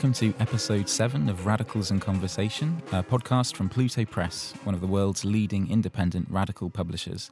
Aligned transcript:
welcome 0.00 0.14
to 0.14 0.32
episode 0.40 0.88
7 0.88 1.28
of 1.28 1.44
Radicals 1.44 1.90
in 1.90 2.00
Conversation, 2.00 2.82
a 2.90 3.02
podcast 3.02 3.54
from 3.54 3.68
Pluto 3.68 4.06
Press, 4.06 4.54
one 4.64 4.74
of 4.74 4.80
the 4.80 4.86
world's 4.86 5.26
leading 5.26 5.70
independent 5.70 6.26
radical 6.30 6.70
publishers. 6.70 7.30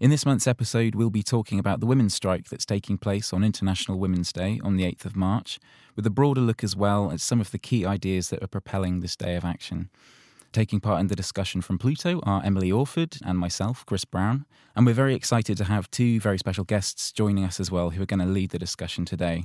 In 0.00 0.10
this 0.10 0.26
month's 0.26 0.48
episode, 0.48 0.96
we'll 0.96 1.08
be 1.08 1.22
talking 1.22 1.60
about 1.60 1.78
the 1.78 1.86
women's 1.86 2.14
strike 2.14 2.48
that's 2.48 2.66
taking 2.66 2.98
place 2.98 3.32
on 3.32 3.44
International 3.44 3.96
Women's 3.96 4.32
Day 4.32 4.58
on 4.64 4.76
the 4.76 4.82
8th 4.82 5.04
of 5.04 5.14
March, 5.14 5.60
with 5.94 6.04
a 6.04 6.10
broader 6.10 6.40
look 6.40 6.64
as 6.64 6.74
well 6.74 7.12
at 7.12 7.20
some 7.20 7.40
of 7.40 7.52
the 7.52 7.60
key 7.60 7.86
ideas 7.86 8.30
that 8.30 8.42
are 8.42 8.48
propelling 8.48 8.98
this 8.98 9.14
day 9.14 9.36
of 9.36 9.44
action. 9.44 9.88
Taking 10.52 10.80
part 10.80 10.98
in 10.98 11.06
the 11.06 11.14
discussion 11.14 11.60
from 11.60 11.78
Pluto 11.78 12.18
are 12.24 12.42
Emily 12.44 12.72
Orford 12.72 13.18
and 13.24 13.38
myself, 13.38 13.86
Chris 13.86 14.04
Brown, 14.04 14.46
and 14.74 14.84
we're 14.84 14.94
very 14.94 15.14
excited 15.14 15.56
to 15.58 15.64
have 15.66 15.88
two 15.92 16.18
very 16.18 16.38
special 16.38 16.64
guests 16.64 17.12
joining 17.12 17.44
us 17.44 17.60
as 17.60 17.70
well 17.70 17.90
who 17.90 18.02
are 18.02 18.06
going 18.06 18.18
to 18.18 18.26
lead 18.26 18.50
the 18.50 18.58
discussion 18.58 19.04
today. 19.04 19.44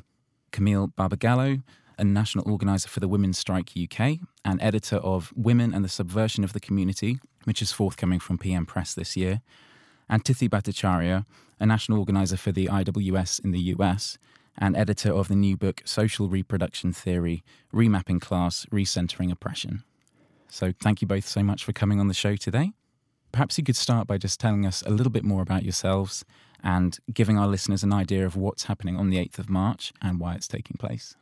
Camille 0.52 0.88
Barbagallo, 0.88 1.62
a 1.98 2.04
national 2.04 2.50
organiser 2.50 2.90
for 2.90 3.00
the 3.00 3.08
Women's 3.08 3.38
Strike 3.38 3.72
UK 3.78 4.20
and 4.44 4.62
editor 4.62 4.98
of 4.98 5.32
Women 5.36 5.74
and 5.74 5.84
the 5.84 5.90
Subversion 5.90 6.44
of 6.44 6.54
the 6.54 6.60
Community, 6.60 7.20
which 7.44 7.62
is 7.62 7.72
forthcoming 7.72 8.20
from 8.20 8.38
PM 8.38 8.66
Press 8.66 8.94
this 8.94 9.16
year, 9.16 9.42
and 10.10 10.24
Tithi 10.24 10.50
Bhattacharya, 10.50 11.26
a 11.60 11.66
national 11.66 12.00
organiser 12.00 12.38
for 12.38 12.52
the 12.52 12.68
IWS 12.68 13.44
in 13.44 13.52
the 13.52 13.60
US 13.60 14.18
and 14.58 14.76
editor 14.76 15.12
of 15.12 15.28
the 15.28 15.36
new 15.36 15.58
book 15.58 15.82
Social 15.86 16.30
Reproduction 16.30 16.94
Theory 16.94 17.44
Remapping 17.74 18.22
Class, 18.22 18.66
Recentering 18.72 19.32
Oppression. 19.32 19.84
So, 20.50 20.72
thank 20.80 21.02
you 21.02 21.08
both 21.08 21.28
so 21.28 21.42
much 21.42 21.64
for 21.64 21.74
coming 21.74 22.00
on 22.00 22.08
the 22.08 22.14
show 22.14 22.36
today. 22.36 22.74
Perhaps 23.32 23.58
you 23.58 23.64
could 23.64 23.76
start 23.76 24.06
by 24.06 24.20
just 24.20 24.40
telling 24.40 24.66
us 24.66 24.84
a 24.86 24.92
little 24.92 25.12
bit 25.12 25.24
more 25.24 25.42
about 25.42 25.64
yourselves 25.64 26.24
and 26.64 27.00
giving 27.12 27.38
our 27.38 27.48
listeners 27.48 27.84
an 27.84 27.92
idea 27.92 28.26
of 28.26 28.36
what's 28.36 28.66
happening 28.66 28.96
on 28.96 29.10
the 29.10 29.18
8th 29.18 29.40
of 29.40 29.50
March 29.50 29.92
and 30.02 30.20
why 30.20 30.36
it's 30.36 30.48
taking 30.48 30.78
place. 30.78 31.16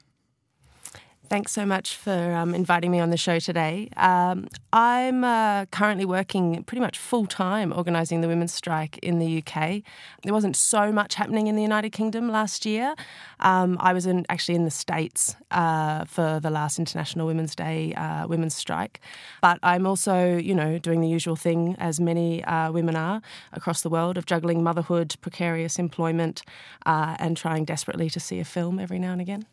Thanks 1.32 1.54
so 1.54 1.66
much 1.66 1.96
for 1.96 2.34
um, 2.34 2.54
inviting 2.54 2.92
me 2.92 3.00
on 3.00 3.10
the 3.10 3.16
show 3.16 3.40
today. 3.40 3.88
Um, 3.96 4.50
I'm 4.74 5.24
uh, 5.24 5.66
currently 5.68 6.04
working 6.04 6.62
pretty 6.66 6.82
much 6.82 6.98
full 6.98 7.26
time 7.26 7.72
organising 7.72 8.20
the 8.20 8.28
women's 8.28 8.54
strike 8.54 8.98
in 8.98 9.20
the 9.20 9.38
UK. 9.38 9.82
There 10.24 10.34
wasn't 10.34 10.58
so 10.58 10.92
much 10.92 11.16
happening 11.16 11.48
in 11.48 11.56
the 11.56 11.62
United 11.62 11.92
Kingdom 11.92 12.28
last 12.28 12.66
year. 12.66 12.96
Um, 13.40 13.78
I 13.80 13.94
was 13.94 14.06
in, 14.06 14.26
actually 14.28 14.56
in 14.56 14.66
the 14.66 14.72
States 14.72 15.38
uh, 15.52 16.04
for 16.04 16.42
the 16.42 16.50
last 16.50 16.78
International 16.78 17.26
Women's 17.28 17.56
Day 17.56 17.94
uh, 17.94 18.28
women's 18.28 18.54
strike. 18.54 19.00
But 19.42 19.58
I'm 19.64 19.88
also, 19.88 20.36
you 20.36 20.54
know, 20.54 20.80
doing 20.80 21.00
the 21.00 21.08
usual 21.08 21.38
thing 21.38 21.78
as 21.80 21.98
many 21.98 22.44
uh, 22.44 22.74
women 22.74 22.98
are 22.98 23.22
across 23.54 23.84
the 23.84 23.90
world 23.90 24.18
of 24.18 24.26
juggling 24.26 24.64
motherhood, 24.64 25.16
precarious 25.22 25.80
employment, 25.80 26.44
uh, 26.86 27.16
and 27.20 27.38
trying 27.38 27.64
desperately 27.64 28.10
to 28.10 28.20
see 28.20 28.42
a 28.42 28.46
film 28.46 28.80
every 28.80 29.00
now 29.00 29.14
and 29.14 29.22
again. 29.22 29.46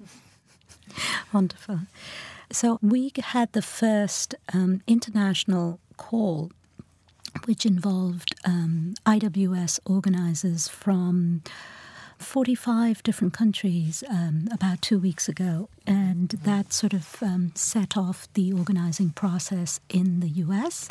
Wonderful. 1.33 1.81
So 2.51 2.79
we 2.81 3.13
had 3.23 3.53
the 3.53 3.63
first 3.63 4.35
um, 4.55 4.83
international 4.87 5.81
call, 5.97 6.51
which 7.45 7.67
involved 7.67 8.35
um, 8.45 8.95
IWS 9.05 9.81
organizers 9.85 10.69
from 10.69 11.43
45 12.19 13.03
different 13.03 13.33
countries 13.33 14.03
um, 14.11 14.49
about 14.53 14.83
two 14.83 14.99
weeks 14.99 15.29
ago. 15.29 15.69
And 15.87 16.31
that 16.31 16.73
sort 16.73 16.93
of 16.93 17.23
um, 17.23 17.53
set 17.55 17.97
off 17.97 18.29
the 18.35 18.53
organizing 18.53 19.11
process 19.11 19.81
in 19.89 20.21
the 20.21 20.29
US. 20.29 20.89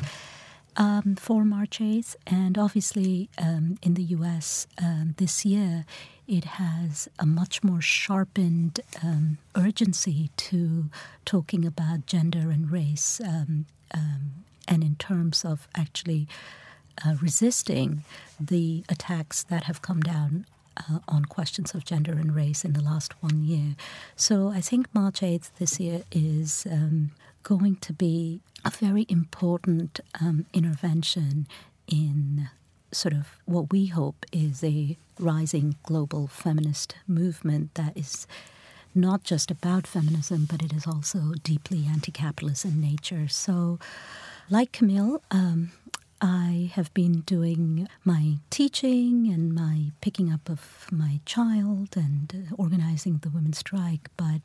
Um, 0.79 1.15
for 1.15 1.43
March 1.43 1.79
8th, 1.79 2.15
and 2.27 2.55
obviously 2.55 3.29
um, 3.39 3.79
in 3.81 3.95
the 3.95 4.03
US 4.03 4.67
this 5.17 5.43
year, 5.43 5.85
it 6.27 6.43
has 6.43 7.07
a 7.17 7.25
much 7.25 7.63
more 7.63 7.81
sharpened 7.81 8.81
um, 9.01 9.37
urgency 9.55 10.29
to 10.37 10.89
talking 11.25 11.65
about 11.65 12.05
gender 12.05 12.51
and 12.51 12.69
race, 12.69 13.19
um, 13.23 13.65
um, 13.93 14.43
and 14.67 14.83
in 14.83 14.95
terms 14.97 15.45
of 15.45 15.67
actually 15.73 16.27
uh, 17.05 17.15
resisting 17.21 18.03
the 18.39 18.83
attacks 18.89 19.43
that 19.43 19.63
have 19.63 19.81
come 19.81 20.01
down 20.01 20.45
uh, 20.77 20.99
on 21.07 21.25
questions 21.25 21.73
of 21.73 21.85
gender 21.85 22.11
and 22.13 22.35
race 22.35 22.65
in 22.65 22.73
the 22.73 22.83
last 22.83 23.13
one 23.23 23.41
year. 23.41 23.75
So 24.15 24.49
I 24.49 24.61
think 24.61 24.93
March 24.93 25.21
8th 25.21 25.49
this 25.59 25.79
year 25.79 26.03
is 26.11 26.67
um, 26.69 27.11
going 27.43 27.77
to 27.77 27.93
be 27.93 28.41
a 28.67 28.85
very 28.85 29.05
important 29.09 29.99
um, 30.19 30.45
intervention 30.53 31.47
in 31.87 32.49
sort 32.91 33.13
of 33.13 33.27
what 33.45 33.71
we 33.71 33.87
hope 33.87 34.25
is 34.31 34.63
a 34.63 34.97
rising 35.19 35.75
global 35.83 36.27
feminist 36.27 36.95
movement 37.07 37.73
that 37.75 37.97
is 37.97 38.27
not 38.95 39.23
just 39.23 39.51
about 39.51 39.85
feminism, 39.85 40.47
but 40.49 40.61
it 40.61 40.73
is 40.73 40.87
also 40.87 41.33
deeply 41.43 41.85
anti 41.85 42.11
capitalist 42.11 42.65
in 42.65 42.81
nature. 42.81 43.27
So, 43.27 43.79
like 44.49 44.71
Camille, 44.71 45.21
um, 45.29 45.71
I 46.19 46.71
have 46.73 46.91
been 46.93 47.21
doing 47.21 47.87
my 48.03 48.37
teaching 48.49 49.27
and 49.31 49.53
my 49.53 49.91
picking 50.01 50.31
up 50.31 50.49
of 50.49 50.87
my 50.91 51.19
child 51.25 51.95
and 51.95 52.47
organizing 52.57 53.19
the 53.19 53.29
women's 53.29 53.59
strike. 53.59 54.09
But 54.17 54.41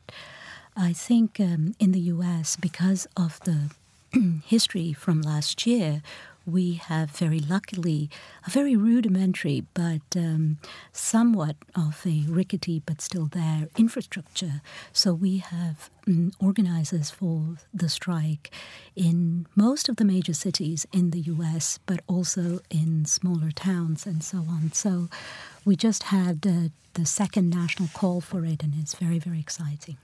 I 0.75 0.93
think 0.93 1.39
um, 1.39 1.73
in 1.79 1.91
the 1.91 1.99
US, 2.01 2.55
because 2.55 3.07
of 3.17 3.39
the 3.41 3.71
history 4.45 4.93
from 4.93 5.21
last 5.21 5.65
year, 5.65 6.01
we 6.45 6.73
have 6.73 7.09
very 7.11 7.39
luckily 7.39 8.09
a 8.45 8.49
very 8.49 8.75
rudimentary 8.75 9.65
but 9.73 10.01
um, 10.15 10.57
somewhat 10.91 11.55
of 11.75 12.01
a 12.05 12.25
rickety 12.27 12.81
but 12.85 13.01
still 13.01 13.27
there 13.27 13.69
infrastructure. 13.77 14.61
So 14.91 15.13
we 15.13 15.37
have 15.37 15.89
um, 16.07 16.33
organizers 16.39 17.09
for 17.09 17.55
the 17.73 17.87
strike 17.87 18.51
in 18.95 19.47
most 19.55 19.87
of 19.87 19.95
the 19.95 20.05
major 20.05 20.33
cities 20.33 20.85
in 20.91 21.11
the 21.11 21.21
US, 21.21 21.79
but 21.85 22.01
also 22.07 22.59
in 22.69 23.05
smaller 23.05 23.51
towns 23.51 24.05
and 24.05 24.21
so 24.23 24.39
on. 24.39 24.71
So 24.73 25.09
we 25.63 25.75
just 25.75 26.03
had 26.03 26.45
uh, 26.45 26.69
the 26.93 27.05
second 27.05 27.49
national 27.49 27.89
call 27.93 28.21
for 28.21 28.45
it, 28.45 28.61
and 28.63 28.73
it's 28.77 28.95
very, 28.95 29.17
very 29.17 29.39
exciting. 29.39 29.97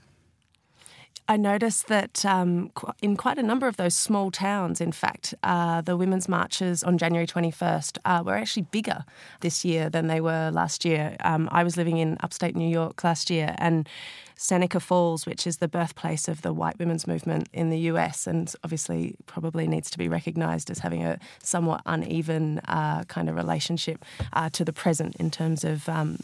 I 1.30 1.36
noticed 1.36 1.86
that 1.86 2.24
um, 2.24 2.72
in 3.00 3.16
quite 3.16 3.38
a 3.38 3.42
number 3.44 3.68
of 3.68 3.76
those 3.76 3.94
small 3.94 4.32
towns, 4.32 4.80
in 4.80 4.90
fact, 4.90 5.32
uh, 5.44 5.80
the 5.80 5.96
women's 5.96 6.28
marches 6.28 6.82
on 6.82 6.98
January 6.98 7.24
21st 7.24 7.98
uh, 8.04 8.24
were 8.26 8.34
actually 8.34 8.66
bigger 8.72 9.04
this 9.38 9.64
year 9.64 9.88
than 9.88 10.08
they 10.08 10.20
were 10.20 10.50
last 10.50 10.84
year. 10.84 11.16
Um, 11.20 11.48
I 11.52 11.62
was 11.62 11.76
living 11.76 11.98
in 11.98 12.16
upstate 12.18 12.56
New 12.56 12.68
York 12.68 13.04
last 13.04 13.30
year, 13.30 13.54
and 13.58 13.88
Seneca 14.34 14.80
Falls, 14.80 15.24
which 15.24 15.46
is 15.46 15.58
the 15.58 15.68
birthplace 15.68 16.26
of 16.26 16.42
the 16.42 16.52
white 16.52 16.80
women's 16.80 17.06
movement 17.06 17.48
in 17.52 17.70
the 17.70 17.78
US, 17.92 18.26
and 18.26 18.52
obviously 18.64 19.14
probably 19.26 19.68
needs 19.68 19.88
to 19.92 19.98
be 19.98 20.08
recognised 20.08 20.68
as 20.68 20.80
having 20.80 21.04
a 21.04 21.20
somewhat 21.44 21.80
uneven 21.86 22.58
uh, 22.66 23.04
kind 23.04 23.28
of 23.28 23.36
relationship 23.36 24.04
uh, 24.32 24.50
to 24.50 24.64
the 24.64 24.72
present 24.72 25.14
in 25.20 25.30
terms 25.30 25.62
of 25.62 25.88
um, 25.88 26.18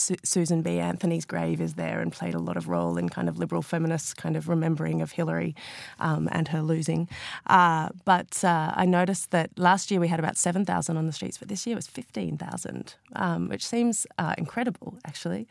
Su- 0.00 0.16
Susan 0.24 0.62
B. 0.62 0.78
Anthony's 0.78 1.24
grave 1.24 1.60
is 1.60 1.74
there 1.74 2.00
and 2.00 2.10
played 2.10 2.34
a 2.34 2.38
lot 2.38 2.56
of 2.56 2.68
role 2.68 2.96
in 2.96 3.08
kind 3.08 3.28
of 3.28 3.38
liberal 3.38 3.62
feminists 3.62 4.14
kind 4.14 4.36
of 4.36 4.48
remembering 4.48 5.02
of 5.02 5.12
Hillary 5.12 5.54
um, 5.98 6.28
and 6.32 6.48
her 6.48 6.62
losing. 6.62 7.08
Uh, 7.46 7.90
but 8.04 8.42
uh, 8.42 8.72
I 8.74 8.86
noticed 8.86 9.30
that 9.30 9.50
last 9.58 9.90
year 9.90 10.00
we 10.00 10.08
had 10.08 10.18
about 10.18 10.36
7,000 10.36 10.96
on 10.96 11.06
the 11.06 11.12
streets, 11.12 11.38
but 11.38 11.48
this 11.48 11.66
year 11.66 11.74
it 11.74 11.76
was 11.76 11.86
15,000, 11.86 12.94
um, 13.14 13.48
which 13.48 13.66
seems 13.66 14.06
uh, 14.18 14.34
incredible, 14.38 14.94
actually. 15.04 15.46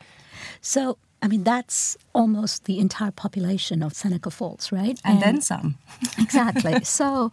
So, 0.60 0.98
I 1.22 1.28
mean, 1.28 1.44
that's 1.44 1.96
almost 2.12 2.64
the 2.64 2.78
entire 2.78 3.10
population 3.10 3.82
of 3.82 3.94
Seneca 3.94 4.30
Falls, 4.30 4.72
right? 4.72 5.00
And, 5.04 5.14
and 5.14 5.22
then 5.22 5.40
some. 5.40 5.78
exactly. 6.18 6.82
So, 6.84 7.30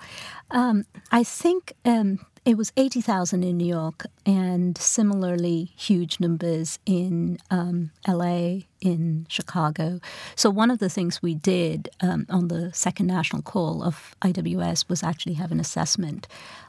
um, 0.51 0.85
I 1.11 1.23
think 1.23 1.73
um, 1.85 2.19
it 2.47 2.57
was 2.57 2.71
80,000 2.77 3.43
in 3.43 3.57
New 3.57 3.67
York 3.67 4.05
and 4.25 4.77
similarly 4.77 5.73
huge 5.75 6.21
numbers 6.21 6.79
in 6.85 7.39
um, 7.51 7.91
LA, 8.07 8.59
in 8.79 9.25
Chicago. 9.27 9.99
So, 10.37 10.49
one 10.49 10.71
of 10.71 10.79
the 10.79 10.87
things 10.87 11.21
we 11.21 11.35
did 11.35 11.89
um, 11.99 12.25
on 12.29 12.47
the 12.47 12.71
second 12.73 13.07
national 13.07 13.41
call 13.41 13.83
of 13.83 14.15
IWS 14.21 14.87
was 14.87 15.03
actually 15.03 15.33
have 15.33 15.51
an 15.51 15.59
assessment 15.59 16.25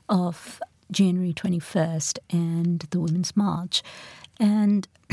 of 0.08 0.60
January 0.90 1.32
21st 1.32 2.18
and 2.28 2.80
the 2.90 2.98
Women's 2.98 3.36
March. 3.36 3.84
And 4.40 4.88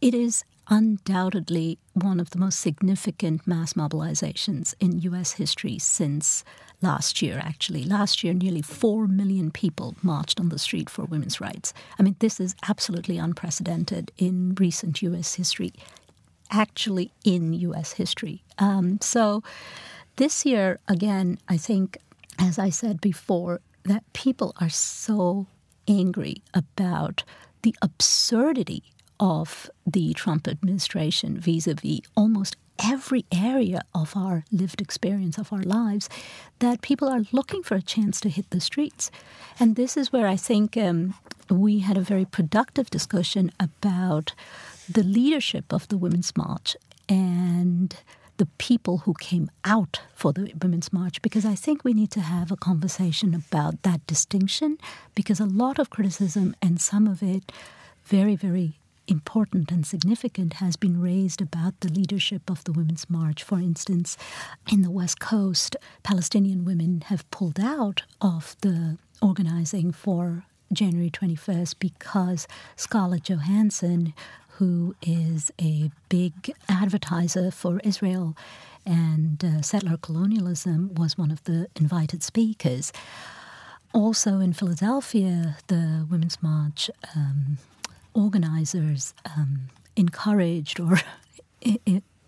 it 0.00 0.14
is 0.14 0.44
undoubtedly 0.68 1.78
one 1.94 2.20
of 2.20 2.30
the 2.30 2.38
most 2.38 2.60
significant 2.60 3.46
mass 3.46 3.74
mobilizations 3.74 4.74
in 4.80 5.00
US 5.00 5.32
history 5.32 5.78
since 5.78 6.44
last 6.80 7.22
year, 7.22 7.40
actually. 7.42 7.84
Last 7.84 8.24
year, 8.24 8.34
nearly 8.34 8.62
4 8.62 9.06
million 9.06 9.50
people 9.50 9.94
marched 10.02 10.40
on 10.40 10.48
the 10.48 10.58
street 10.58 10.90
for 10.90 11.04
women's 11.04 11.40
rights. 11.40 11.72
I 11.98 12.02
mean, 12.02 12.16
this 12.18 12.40
is 12.40 12.54
absolutely 12.68 13.18
unprecedented 13.18 14.10
in 14.18 14.54
recent 14.56 15.00
U.S. 15.02 15.34
history, 15.34 15.72
actually, 16.50 17.12
in 17.24 17.52
U.S. 17.52 17.92
history. 17.92 18.42
Um, 18.58 18.98
so, 19.00 19.42
this 20.16 20.44
year, 20.44 20.78
again, 20.88 21.38
I 21.48 21.56
think, 21.56 21.98
as 22.38 22.58
I 22.58 22.68
said 22.68 23.00
before, 23.00 23.60
that 23.84 24.04
people 24.12 24.52
are 24.60 24.68
so 24.68 25.46
angry 25.88 26.42
about 26.52 27.24
the 27.62 27.74
absurdity 27.80 28.91
of 29.20 29.70
the 29.86 30.12
Trump 30.14 30.48
administration 30.48 31.38
vis 31.38 31.66
a 31.66 31.74
vis 31.74 32.00
almost 32.16 32.56
every 32.82 33.24
area 33.32 33.80
of 33.94 34.16
our 34.16 34.44
lived 34.50 34.80
experience 34.80 35.38
of 35.38 35.52
our 35.52 35.62
lives 35.62 36.08
that 36.58 36.82
people 36.82 37.08
are 37.08 37.22
looking 37.30 37.62
for 37.62 37.76
a 37.76 37.82
chance 37.82 38.20
to 38.20 38.28
hit 38.28 38.50
the 38.50 38.60
streets. 38.60 39.10
And 39.60 39.76
this 39.76 39.96
is 39.96 40.12
where 40.12 40.26
I 40.26 40.36
think 40.36 40.76
um, 40.76 41.14
we 41.50 41.80
had 41.80 41.96
a 41.96 42.00
very 42.00 42.24
productive 42.24 42.90
discussion 42.90 43.52
about 43.60 44.34
the 44.88 45.02
leadership 45.04 45.72
of 45.72 45.88
the 45.88 45.98
Women's 45.98 46.36
March 46.36 46.76
and 47.08 47.96
the 48.38 48.46
people 48.58 48.98
who 48.98 49.14
came 49.14 49.50
out 49.64 50.00
for 50.14 50.32
the 50.32 50.52
Women's 50.60 50.92
March 50.92 51.22
because 51.22 51.44
I 51.44 51.54
think 51.54 51.84
we 51.84 51.92
need 51.92 52.10
to 52.12 52.20
have 52.20 52.50
a 52.50 52.56
conversation 52.56 53.34
about 53.34 53.82
that 53.82 54.04
distinction 54.06 54.78
because 55.14 55.38
a 55.38 55.46
lot 55.46 55.78
of 55.78 55.90
criticism 55.90 56.56
and 56.60 56.80
some 56.80 57.06
of 57.06 57.22
it 57.22 57.52
very, 58.04 58.34
very 58.34 58.78
important 59.08 59.70
and 59.70 59.86
significant 59.86 60.54
has 60.54 60.76
been 60.76 61.00
raised 61.00 61.40
about 61.40 61.80
the 61.80 61.92
leadership 61.92 62.50
of 62.50 62.64
the 62.64 62.72
Women's 62.72 63.08
March. 63.10 63.42
For 63.42 63.58
instance, 63.58 64.16
in 64.70 64.82
the 64.82 64.90
West 64.90 65.20
Coast, 65.20 65.76
Palestinian 66.02 66.64
women 66.64 67.02
have 67.06 67.28
pulled 67.30 67.60
out 67.60 68.02
of 68.20 68.56
the 68.60 68.98
organizing 69.20 69.92
for 69.92 70.44
January 70.72 71.10
21st 71.10 71.74
because 71.78 72.48
Scarlett 72.76 73.24
Johansson, 73.24 74.14
who 74.58 74.94
is 75.02 75.50
a 75.60 75.90
big 76.08 76.52
advertiser 76.68 77.50
for 77.50 77.80
Israel 77.84 78.36
and 78.84 79.44
uh, 79.44 79.62
settler 79.62 79.96
colonialism, 79.96 80.94
was 80.94 81.18
one 81.18 81.30
of 81.30 81.44
the 81.44 81.68
invited 81.76 82.22
speakers. 82.22 82.92
Also 83.92 84.40
in 84.40 84.52
Philadelphia, 84.54 85.58
the 85.66 86.06
Women's 86.10 86.42
March 86.42 86.90
um, 87.14 87.58
organizers 88.14 89.14
um, 89.36 89.68
encouraged 89.96 90.80
or 90.80 91.00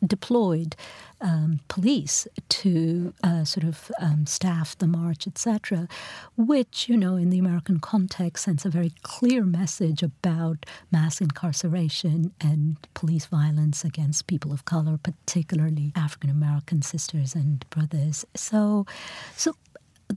deployed 0.07 0.77
um, 1.21 1.61
police 1.69 2.29
to 2.49 3.15
uh, 3.23 3.45
sort 3.45 3.65
of 3.65 3.91
um, 3.99 4.27
staff 4.27 4.77
the 4.77 4.87
march, 4.87 5.27
etc., 5.27 5.89
which, 6.37 6.89
you 6.89 6.97
know, 6.97 7.17
in 7.17 7.31
the 7.31 7.39
American 7.39 7.81
context 7.81 8.45
sends 8.45 8.67
a 8.67 8.71
very 8.71 8.93
clear 9.03 9.45
message 9.45 10.03
about 10.03 10.67
mass 10.93 11.21
incarceration 11.21 12.33
and 12.41 12.77
police 12.95 13.27
violence 13.27 13.85
against 13.85 14.27
people 14.27 14.53
of 14.53 14.65
color, 14.65 14.99
particularly 15.03 15.93
African 15.97 16.31
American 16.31 16.83
sisters 16.83 17.35
and 17.35 17.69
brothers. 17.71 18.25
So, 18.35 18.87
so 19.35 19.55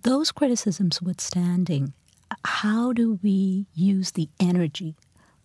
those 0.03 0.31
criticisms 0.31 1.01
withstanding, 1.01 1.93
how 2.43 2.91
do 2.91 3.19
we 3.23 3.67
use 3.73 4.11
the 4.11 4.29
energy 4.39 4.95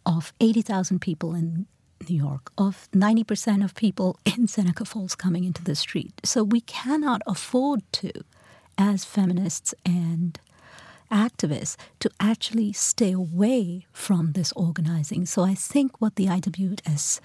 of 0.04 0.32
80,000 0.40 1.00
people 1.00 1.34
in 1.34 1.66
New 2.08 2.16
York, 2.16 2.52
of 2.58 2.88
90% 2.92 3.64
of 3.64 3.74
people 3.74 4.18
in 4.24 4.48
Seneca 4.48 4.84
Falls 4.84 5.14
coming 5.14 5.44
into 5.44 5.62
the 5.62 5.74
street. 5.74 6.12
So 6.24 6.42
we 6.42 6.60
cannot 6.62 7.22
afford 7.26 7.80
to, 7.92 8.12
as 8.76 9.04
feminists 9.04 9.74
and 9.84 10.38
activists, 11.10 11.76
to 12.00 12.10
actually 12.18 12.72
stay 12.72 13.12
away 13.12 13.86
from 13.92 14.32
this 14.32 14.52
organizing. 14.52 15.26
So 15.26 15.42
I 15.42 15.54
think 15.54 16.00
what 16.00 16.16
the 16.16 16.26
IWS 16.26 17.20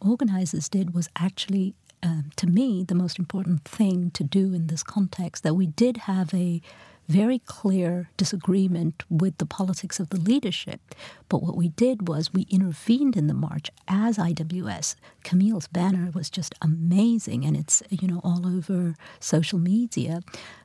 organizers 0.00 0.68
did 0.68 0.94
was 0.94 1.08
actually, 1.16 1.74
um, 2.02 2.30
to 2.36 2.46
me, 2.46 2.84
the 2.84 2.96
most 2.96 3.18
important 3.18 3.64
thing 3.64 4.10
to 4.12 4.24
do 4.24 4.52
in 4.54 4.66
this 4.66 4.82
context, 4.82 5.44
that 5.44 5.54
we 5.54 5.66
did 5.66 5.98
have 5.98 6.34
a 6.34 6.60
very 7.08 7.38
clear 7.40 8.10
disagreement 8.18 9.02
with 9.08 9.38
the 9.38 9.46
politics 9.46 9.98
of 9.98 10.10
the 10.10 10.20
leadership. 10.20 10.80
But 11.28 11.42
what 11.42 11.56
we 11.56 11.68
did 11.68 12.06
was 12.06 12.32
we 12.32 12.42
intervened 12.50 13.16
in 13.16 13.26
the 13.26 13.34
march 13.34 13.70
as 13.88 14.18
IWS. 14.18 14.94
Camille's 15.24 15.68
banner 15.68 16.10
was 16.12 16.28
just 16.28 16.54
amazing, 16.60 17.44
and 17.44 17.56
it's 17.56 17.82
you 17.90 18.08
know 18.08 18.20
all 18.22 18.46
over 18.46 18.94
social 19.20 19.58
media 19.58 20.20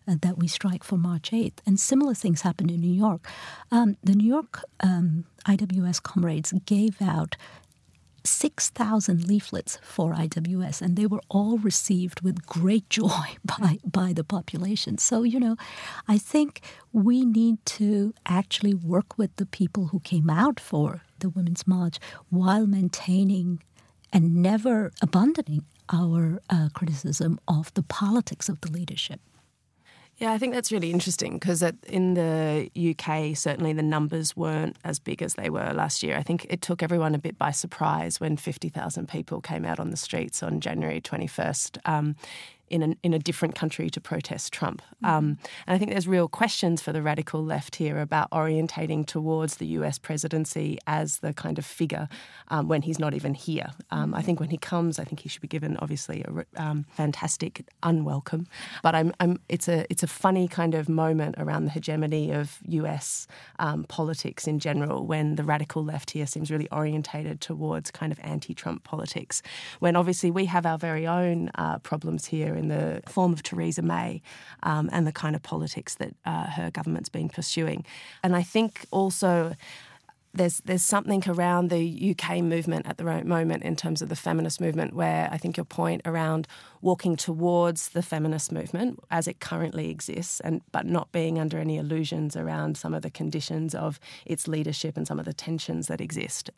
uh, 0.07 0.15
that 0.21 0.37
we 0.37 0.47
strike 0.47 0.83
for 0.83 0.97
March 0.97 1.31
8th. 1.31 1.59
And 1.65 1.79
similar 1.79 2.13
things 2.13 2.41
happened 2.41 2.71
in 2.71 2.81
New 2.81 2.93
York. 2.93 3.25
Um, 3.71 3.97
the 4.03 4.13
New 4.13 4.27
York 4.27 4.63
um, 4.81 5.25
IWS 5.47 6.03
comrades 6.03 6.53
gave 6.65 7.01
out 7.01 7.37
6,000 8.25 9.27
leaflets 9.27 9.77
for 9.81 10.13
IWS, 10.13 10.81
and 10.81 10.95
they 10.95 11.05
were 11.05 11.21
all 11.29 11.57
received 11.57 12.21
with 12.21 12.45
great 12.45 12.89
joy 12.89 13.35
by, 13.45 13.79
by 13.85 14.13
the 14.13 14.23
population. 14.23 14.97
So, 14.97 15.23
you 15.23 15.39
know, 15.39 15.55
I 16.07 16.17
think 16.17 16.61
we 16.91 17.25
need 17.25 17.65
to 17.65 18.13
actually 18.25 18.73
work 18.73 19.17
with 19.17 19.35
the 19.35 19.45
people 19.45 19.87
who 19.87 19.99
came 19.99 20.29
out 20.29 20.59
for 20.59 21.01
the 21.19 21.29
Women's 21.29 21.67
March 21.67 21.99
while 22.29 22.65
maintaining 22.65 23.61
and 24.11 24.35
never 24.35 24.91
abandoning 25.01 25.65
our 25.91 26.39
uh, 26.49 26.69
criticism 26.73 27.39
of 27.47 27.73
the 27.73 27.83
politics 27.83 28.47
of 28.47 28.61
the 28.61 28.71
leadership. 28.71 29.19
Yeah, 30.23 30.31
I 30.31 30.37
think 30.37 30.53
that's 30.53 30.71
really 30.71 30.89
interesting 30.89 31.33
because 31.33 31.61
in 31.85 32.13
the 32.13 32.71
UK, 32.77 33.35
certainly 33.35 33.73
the 33.73 33.83
numbers 33.83 34.37
weren't 34.37 34.77
as 34.85 34.97
big 34.97 35.21
as 35.21 35.33
they 35.33 35.49
were 35.49 35.73
last 35.73 36.01
year. 36.01 36.15
I 36.15 36.23
think 36.23 36.45
it 36.49 36.61
took 36.61 36.81
everyone 36.81 37.13
a 37.13 37.17
bit 37.19 37.37
by 37.37 37.51
surprise 37.51 38.21
when 38.21 38.37
50,000 38.37 39.09
people 39.09 39.41
came 39.41 39.65
out 39.65 39.81
on 39.81 39.89
the 39.89 39.97
streets 39.97 40.41
on 40.41 40.61
January 40.61 41.01
21st. 41.01 41.77
Um, 41.83 42.15
in 42.73 42.81
a, 42.81 42.95
in 43.03 43.13
a 43.13 43.19
different 43.19 43.53
country 43.53 43.87
to 43.91 44.01
protest 44.01 44.51
Trump. 44.51 44.81
Mm-hmm. 44.81 45.05
Um, 45.05 45.37
and 45.67 45.75
I 45.75 45.77
think 45.77 45.91
there's 45.91 46.07
real 46.07 46.27
questions 46.27 46.81
for 46.81 46.91
the 46.91 47.03
radical 47.03 47.45
left 47.45 47.75
here 47.75 47.99
about 47.99 48.31
orientating 48.31 49.05
towards 49.05 49.57
the 49.57 49.67
US 49.77 49.99
presidency 49.99 50.79
as 50.87 51.19
the 51.19 51.33
kind 51.33 51.59
of 51.59 51.65
figure 51.67 52.09
um, 52.47 52.67
when 52.67 52.81
he's 52.81 52.97
not 52.97 53.13
even 53.13 53.35
here. 53.35 53.67
Um, 53.91 54.05
mm-hmm. 54.05 54.15
I 54.15 54.21
think 54.23 54.39
when 54.39 54.49
he 54.49 54.57
comes, 54.57 54.97
I 54.97 55.03
think 55.03 55.19
he 55.19 55.29
should 55.29 55.43
be 55.43 55.47
given 55.47 55.77
obviously 55.77 56.25
a 56.27 56.61
um, 56.61 56.85
fantastic 56.89 57.63
unwelcome. 57.83 58.47
But 58.81 58.95
I'm, 58.95 59.13
I'm, 59.19 59.39
it's 59.49 59.67
a 59.67 59.85
it's 59.91 60.01
a 60.01 60.07
funny 60.07 60.47
kind 60.47 60.73
of 60.73 60.89
moment 60.89 61.35
around 61.37 61.65
the 61.65 61.71
hegemony 61.71 62.31
of 62.31 62.57
US 62.69 63.27
um, 63.59 63.83
politics 63.83 64.47
in 64.47 64.57
general 64.57 65.05
when 65.05 65.35
the 65.35 65.43
radical 65.43 65.83
left 65.83 66.09
here 66.11 66.25
seems 66.25 66.49
really 66.49 66.69
orientated 66.71 67.39
towards 67.39 67.91
kind 67.91 68.11
of 68.11 68.19
anti-Trump 68.23 68.83
politics. 68.83 69.43
When 69.79 69.95
obviously 69.95 70.31
we 70.31 70.45
have 70.45 70.65
our 70.65 70.79
very 70.79 71.05
own 71.05 71.51
uh, 71.53 71.77
problems 71.79 72.25
here 72.25 72.55
in 72.63 72.69
the 72.69 73.01
form 73.07 73.33
of 73.33 73.43
Theresa 73.43 73.81
May 73.81 74.21
um, 74.63 74.89
and 74.91 75.05
the 75.05 75.11
kind 75.11 75.35
of 75.35 75.43
politics 75.43 75.95
that 75.95 76.15
uh, 76.25 76.47
her 76.51 76.71
government's 76.71 77.09
been 77.09 77.29
pursuing. 77.29 77.85
And 78.23 78.35
I 78.35 78.43
think 78.43 78.85
also 78.91 79.55
there's 80.33 80.61
there's 80.65 80.83
something 80.83 81.23
around 81.27 81.69
the 81.69 82.15
UK 82.15 82.39
movement 82.39 82.87
at 82.87 82.97
the 82.97 83.23
moment 83.23 83.63
in 83.63 83.75
terms 83.75 84.01
of 84.01 84.09
the 84.09 84.15
feminist 84.15 84.59
movement 84.59 84.93
where 84.93 85.29
I 85.31 85.37
think 85.37 85.57
your 85.57 85.65
point 85.65 86.01
around 86.05 86.47
walking 86.83 87.15
towards 87.15 87.89
the 87.89 88.01
feminist 88.01 88.51
movement 88.51 88.99
as 89.09 89.25
it 89.25 89.39
currently 89.39 89.89
exists 89.89 90.41
and 90.41 90.61
but 90.73 90.85
not 90.85 91.11
being 91.13 91.39
under 91.39 91.57
any 91.57 91.77
illusions 91.77 92.35
around 92.35 92.75
some 92.77 92.93
of 92.93 93.01
the 93.01 93.09
conditions 93.09 93.73
of 93.73 93.99
its 94.25 94.49
leadership 94.49 94.97
and 94.97 95.07
some 95.07 95.17
of 95.17 95.25
the 95.25 95.33
tensions 95.33 95.87
that 95.87 96.01
exist. 96.01 96.49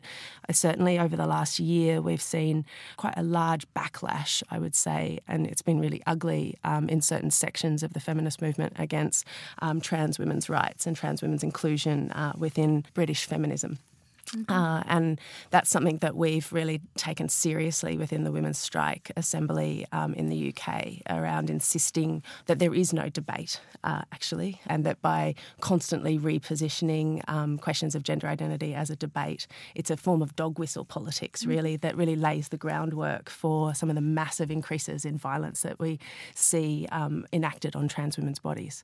Uh, 0.48 0.52
certainly 0.52 0.98
over 0.98 1.16
the 1.16 1.26
last 1.26 1.60
year 1.60 2.02
we've 2.02 2.20
seen 2.20 2.64
quite 2.96 3.14
a 3.16 3.22
large 3.22 3.72
backlash 3.72 4.42
I 4.50 4.58
would 4.58 4.74
say 4.74 5.20
and 5.28 5.46
it's 5.46 5.62
been 5.62 5.78
really 5.78 6.02
ugly 6.06 6.56
um, 6.64 6.88
in 6.88 7.00
certain 7.00 7.30
sections 7.30 7.84
of 7.84 7.92
the 7.92 8.00
feminist 8.00 8.42
movement 8.42 8.72
against 8.76 9.24
um, 9.60 9.80
trans 9.80 10.18
women's 10.18 10.48
rights 10.48 10.86
and 10.86 10.96
trans 10.96 11.22
women's 11.22 11.44
inclusion 11.44 12.10
uh, 12.10 12.32
within 12.36 12.84
British 12.94 13.26
feminism 13.26 13.78
Mm-hmm. 14.26 14.52
Uh, 14.52 14.82
and 14.86 15.20
that's 15.50 15.70
something 15.70 15.98
that 15.98 16.16
we've 16.16 16.52
really 16.52 16.80
taken 16.96 17.28
seriously 17.28 17.96
within 17.96 18.24
the 18.24 18.32
Women's 18.32 18.58
Strike 18.58 19.12
Assembly 19.16 19.86
um, 19.92 20.14
in 20.14 20.28
the 20.28 20.52
UK 20.54 21.02
around 21.08 21.50
insisting 21.50 22.22
that 22.46 22.58
there 22.58 22.74
is 22.74 22.92
no 22.92 23.08
debate, 23.08 23.60
uh, 23.84 24.02
actually, 24.12 24.60
and 24.66 24.84
that 24.84 25.00
by 25.02 25.34
constantly 25.60 26.18
repositioning 26.18 27.22
um, 27.28 27.58
questions 27.58 27.94
of 27.94 28.02
gender 28.02 28.26
identity 28.26 28.74
as 28.74 28.90
a 28.90 28.96
debate, 28.96 29.46
it's 29.74 29.90
a 29.90 29.96
form 29.96 30.22
of 30.22 30.34
dog 30.36 30.58
whistle 30.58 30.84
politics, 30.84 31.42
mm-hmm. 31.42 31.50
really, 31.50 31.76
that 31.76 31.96
really 31.96 32.16
lays 32.16 32.48
the 32.48 32.56
groundwork 32.56 33.30
for 33.30 33.74
some 33.74 33.88
of 33.88 33.94
the 33.94 34.00
massive 34.00 34.50
increases 34.50 35.04
in 35.04 35.16
violence 35.16 35.62
that 35.62 35.78
we 35.78 35.98
see 36.34 36.86
um, 36.90 37.26
enacted 37.32 37.76
on 37.76 37.88
trans 37.88 38.16
women's 38.16 38.38
bodies. 38.38 38.82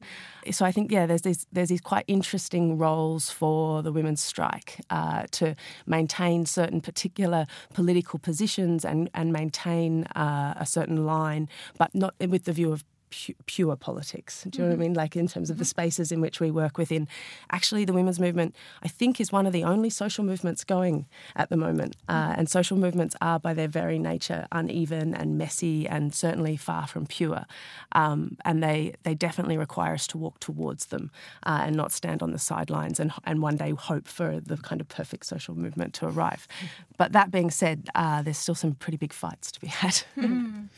So 0.51 0.65
I 0.65 0.73
think, 0.73 0.91
yeah, 0.93 1.07
there's 1.07 1.23
these, 1.23 1.47
there's 1.53 1.69
these 1.69 1.81
quite 1.81 2.05
interesting 2.07 2.79
roles 2.79 3.31
for 3.31 3.83
the 3.83 3.93
women's 3.93 4.23
strike. 4.23 4.81
Uh, 4.91 5.25
to 5.33 5.55
maintain 5.87 6.47
certain 6.47 6.81
particular 6.81 7.47
political 7.75 8.19
positions 8.19 8.85
and, 8.85 9.11
and 9.15 9.33
maintain 9.33 10.05
uh, 10.15 10.55
a 10.57 10.67
certain 10.67 11.05
line, 11.05 11.49
but 11.79 11.95
not 11.95 12.15
with 12.21 12.45
the 12.45 12.53
view 12.53 12.73
of 12.73 12.85
pu- 13.13 13.35
pure 13.47 13.77
politics. 13.77 14.45
Do 14.49 14.59
you 14.59 14.65
know 14.65 14.71
what 14.71 14.73
I 14.73 14.75
mm-hmm. 14.75 14.83
mean? 14.83 14.95
Like 14.95 15.17
in 15.17 15.29
terms 15.29 15.51
of 15.51 15.59
the 15.59 15.65
mm-hmm. 15.65 15.69
spaces 15.69 16.11
in 16.11 16.21
which 16.21 16.41
we 16.41 16.51
work 16.51 16.79
within. 16.79 17.07
Actually, 17.51 17.85
the 17.85 17.93
women's 17.93 18.19
movement, 18.19 18.55
I 18.83 18.89
think, 18.89 19.21
is 19.21 19.31
one 19.31 19.47
of 19.47 19.53
the 19.53 19.65
only 19.65 19.91
social 19.91 20.25
movements 20.25 20.65
going 20.65 21.07
at 21.37 21.51
the 21.51 21.57
moment. 21.57 21.97
Uh, 22.09 22.15
mm-hmm. 22.15 22.41
and 22.41 22.49
social 22.49 22.77
movements 22.77 23.15
are, 23.21 23.39
by 23.39 23.55
their 23.55 23.69
very 23.69 23.99
nature, 23.99 24.47
uneven 24.51 25.15
and 25.15 25.39
messy 25.39 25.87
and 25.87 26.15
certainly 26.15 26.57
far 26.57 26.87
from 26.87 27.07
pure. 27.07 27.45
Um, 27.93 28.37
and 28.45 28.63
they, 28.63 28.95
they 29.03 29.15
definitely 29.15 29.57
require 29.57 29.95
us 29.95 30.07
to 30.09 30.19
walk 30.19 30.41
towards 30.41 30.87
them 30.87 31.11
uh, 31.45 31.63
and 31.65 31.77
not 31.77 31.93
stand 31.93 32.23
on 32.23 32.33
the 32.33 32.39
sidelines 32.39 32.99
and, 32.99 33.13
and 33.25 33.43
one 33.43 33.57
day 33.57 33.71
hope 33.71 34.09
for 34.09 34.41
the 34.41 34.57
kind 34.57 34.81
of 34.81 34.89
perfect 34.89 35.27
social 35.27 35.55
movement 35.55 35.95
to 35.95 36.07
arrive. 36.07 36.49
But 36.97 37.13
that 37.13 37.31
being 37.31 37.51
said, 37.51 37.89
uh, 37.95 38.23
there's 38.23 38.39
still 38.39 38.55
some 38.55 38.75
pretty 38.75 38.97
big 38.97 39.13
fights 39.13 39.51
to 39.53 39.61
be 39.61 39.67
had. 39.67 40.03
mm. 40.17 40.69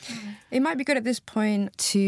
It 0.50 0.60
might 0.60 0.78
be 0.78 0.84
good 0.84 0.96
at 0.96 1.04
this 1.04 1.20
point 1.20 1.76
to 1.92 2.00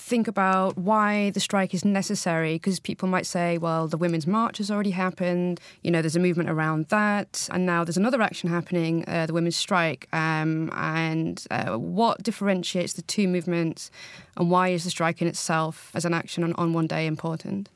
think 0.00 0.26
about 0.26 0.78
why 0.78 1.30
the 1.30 1.40
strike 1.40 1.74
is 1.74 1.84
necessary 1.84 2.54
because 2.54 2.80
people 2.80 3.06
might 3.06 3.26
say, 3.26 3.58
well, 3.58 3.86
the 3.86 3.98
Women's 3.98 4.26
March 4.26 4.58
has 4.58 4.70
already 4.70 4.90
happened, 4.90 5.60
you 5.82 5.90
know, 5.90 6.00
there's 6.00 6.16
a 6.16 6.20
movement 6.20 6.48
around 6.48 6.86
that, 6.88 7.48
and 7.52 7.66
now 7.66 7.84
there's 7.84 7.98
another 7.98 8.22
action 8.22 8.48
happening, 8.48 9.04
uh, 9.06 9.26
the 9.26 9.34
Women's 9.34 9.56
Strike. 9.56 10.08
Um, 10.12 10.70
and 10.74 11.44
uh, 11.50 11.76
what 11.76 12.22
differentiates 12.22 12.94
the 12.94 13.02
two 13.02 13.28
movements, 13.28 13.90
and 14.36 14.50
why 14.50 14.68
is 14.68 14.84
the 14.84 14.90
strike 14.90 15.20
in 15.20 15.28
itself 15.28 15.90
as 15.94 16.04
an 16.04 16.14
action 16.14 16.42
on, 16.44 16.54
on 16.54 16.72
one 16.72 16.86
day 16.86 17.06
important? 17.06 17.68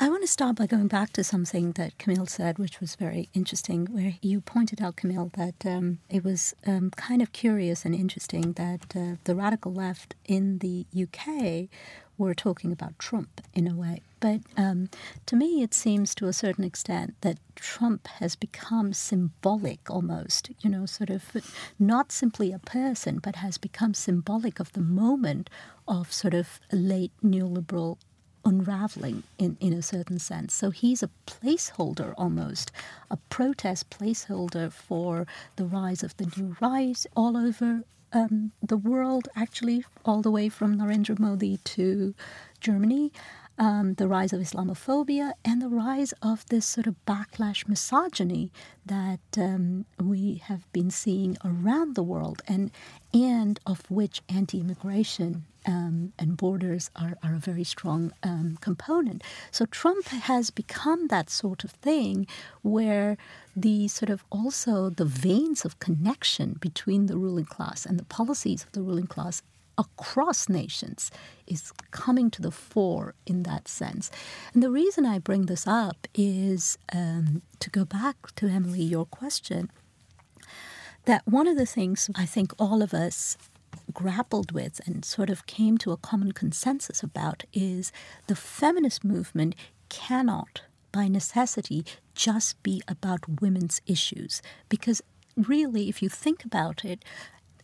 I 0.00 0.08
want 0.08 0.22
to 0.22 0.28
start 0.28 0.54
by 0.54 0.68
going 0.68 0.86
back 0.86 1.12
to 1.14 1.24
something 1.24 1.72
that 1.72 1.98
Camille 1.98 2.26
said, 2.26 2.56
which 2.56 2.80
was 2.80 2.94
very 2.94 3.28
interesting, 3.34 3.86
where 3.86 4.14
you 4.22 4.40
pointed 4.40 4.80
out, 4.80 4.94
Camille, 4.94 5.32
that 5.36 5.66
um, 5.66 5.98
it 6.08 6.22
was 6.22 6.54
um, 6.64 6.90
kind 6.92 7.20
of 7.20 7.32
curious 7.32 7.84
and 7.84 7.96
interesting 7.96 8.52
that 8.52 8.94
uh, 8.94 9.16
the 9.24 9.34
radical 9.34 9.72
left 9.72 10.14
in 10.24 10.58
the 10.58 10.86
UK 10.96 11.68
were 12.16 12.32
talking 12.32 12.70
about 12.70 12.96
Trump 13.00 13.40
in 13.54 13.66
a 13.66 13.74
way. 13.74 14.02
But 14.20 14.42
um, 14.56 14.88
to 15.26 15.34
me, 15.34 15.62
it 15.62 15.74
seems 15.74 16.14
to 16.16 16.28
a 16.28 16.32
certain 16.32 16.62
extent 16.62 17.14
that 17.22 17.38
Trump 17.56 18.06
has 18.06 18.36
become 18.36 18.92
symbolic 18.92 19.90
almost, 19.90 20.50
you 20.60 20.70
know, 20.70 20.86
sort 20.86 21.10
of 21.10 21.24
not 21.76 22.12
simply 22.12 22.52
a 22.52 22.60
person, 22.60 23.18
but 23.18 23.36
has 23.36 23.58
become 23.58 23.94
symbolic 23.94 24.60
of 24.60 24.72
the 24.74 24.80
moment 24.80 25.50
of 25.88 26.12
sort 26.12 26.34
of 26.34 26.60
late 26.70 27.12
neoliberal 27.24 27.98
unraveling 28.44 29.22
in, 29.38 29.56
in 29.60 29.72
a 29.72 29.82
certain 29.82 30.18
sense. 30.18 30.54
So 30.54 30.70
he's 30.70 31.02
a 31.02 31.10
placeholder 31.26 32.14
almost, 32.16 32.72
a 33.10 33.16
protest 33.28 33.90
placeholder 33.90 34.72
for 34.72 35.26
the 35.56 35.64
rise 35.64 36.02
of 36.02 36.16
the 36.16 36.30
new 36.36 36.56
right 36.60 37.04
all 37.16 37.36
over 37.36 37.82
um, 38.12 38.52
the 38.62 38.76
world, 38.76 39.28
actually, 39.36 39.84
all 40.04 40.22
the 40.22 40.30
way 40.30 40.48
from 40.48 40.78
Narendra 40.78 41.18
Modi 41.18 41.58
to 41.58 42.14
Germany. 42.60 43.12
Um, 43.60 43.94
the 43.94 44.06
rise 44.06 44.32
of 44.32 44.40
Islamophobia 44.40 45.32
and 45.44 45.60
the 45.60 45.68
rise 45.68 46.14
of 46.22 46.46
this 46.46 46.64
sort 46.64 46.86
of 46.86 46.94
backlash 47.06 47.66
misogyny 47.66 48.52
that 48.86 49.18
um, 49.36 49.84
we 50.00 50.36
have 50.44 50.70
been 50.72 50.90
seeing 50.90 51.36
around 51.44 51.96
the 51.96 52.04
world, 52.04 52.40
and 52.46 52.70
and 53.12 53.58
of 53.66 53.90
which 53.90 54.22
anti-immigration 54.28 55.44
um, 55.66 56.12
and 56.18 56.36
borders 56.36 56.90
are, 56.94 57.18
are 57.22 57.34
a 57.34 57.38
very 57.38 57.64
strong 57.64 58.12
um, 58.22 58.58
component. 58.60 59.22
So 59.50 59.66
Trump 59.66 60.06
has 60.08 60.50
become 60.50 61.08
that 61.08 61.28
sort 61.28 61.64
of 61.64 61.72
thing 61.72 62.26
where 62.62 63.16
the 63.56 63.88
sort 63.88 64.10
of 64.10 64.24
also 64.30 64.88
the 64.88 65.04
veins 65.04 65.64
of 65.64 65.78
connection 65.80 66.58
between 66.60 67.06
the 67.06 67.16
ruling 67.16 67.44
class 67.44 67.84
and 67.84 67.98
the 67.98 68.04
policies 68.04 68.62
of 68.64 68.72
the 68.72 68.82
ruling 68.82 69.08
class 69.08 69.42
across 69.78 70.48
nations 70.48 71.10
is 71.46 71.72
coming 71.92 72.30
to 72.32 72.42
the 72.42 72.50
fore 72.50 73.14
in 73.24 73.44
that 73.44 73.68
sense. 73.68 74.10
And 74.52 74.62
the 74.62 74.70
reason 74.70 75.06
I 75.06 75.18
bring 75.18 75.46
this 75.46 75.66
up 75.66 76.06
is 76.14 76.76
um, 76.92 77.42
to 77.60 77.70
go 77.70 77.84
back 77.84 78.34
to 78.36 78.48
Emily, 78.48 78.82
your 78.82 79.06
question 79.06 79.70
that 81.04 81.26
one 81.26 81.46
of 81.46 81.56
the 81.56 81.64
things 81.64 82.10
I 82.14 82.26
think 82.26 82.52
all 82.58 82.82
of 82.82 82.92
us 82.92 83.38
grappled 83.94 84.52
with 84.52 84.80
and 84.86 85.04
sort 85.04 85.30
of 85.30 85.46
came 85.46 85.78
to 85.78 85.92
a 85.92 85.96
common 85.96 86.32
consensus 86.32 87.02
about 87.02 87.44
is 87.52 87.92
the 88.26 88.36
feminist 88.36 89.04
movement 89.04 89.54
cannot, 89.88 90.62
by 90.92 91.08
necessity, 91.08 91.84
just 92.14 92.62
be 92.62 92.82
about 92.86 93.40
women's 93.40 93.80
issues. 93.86 94.42
Because 94.68 95.00
really, 95.34 95.88
if 95.88 96.02
you 96.02 96.08
think 96.10 96.44
about 96.44 96.84
it, 96.84 97.02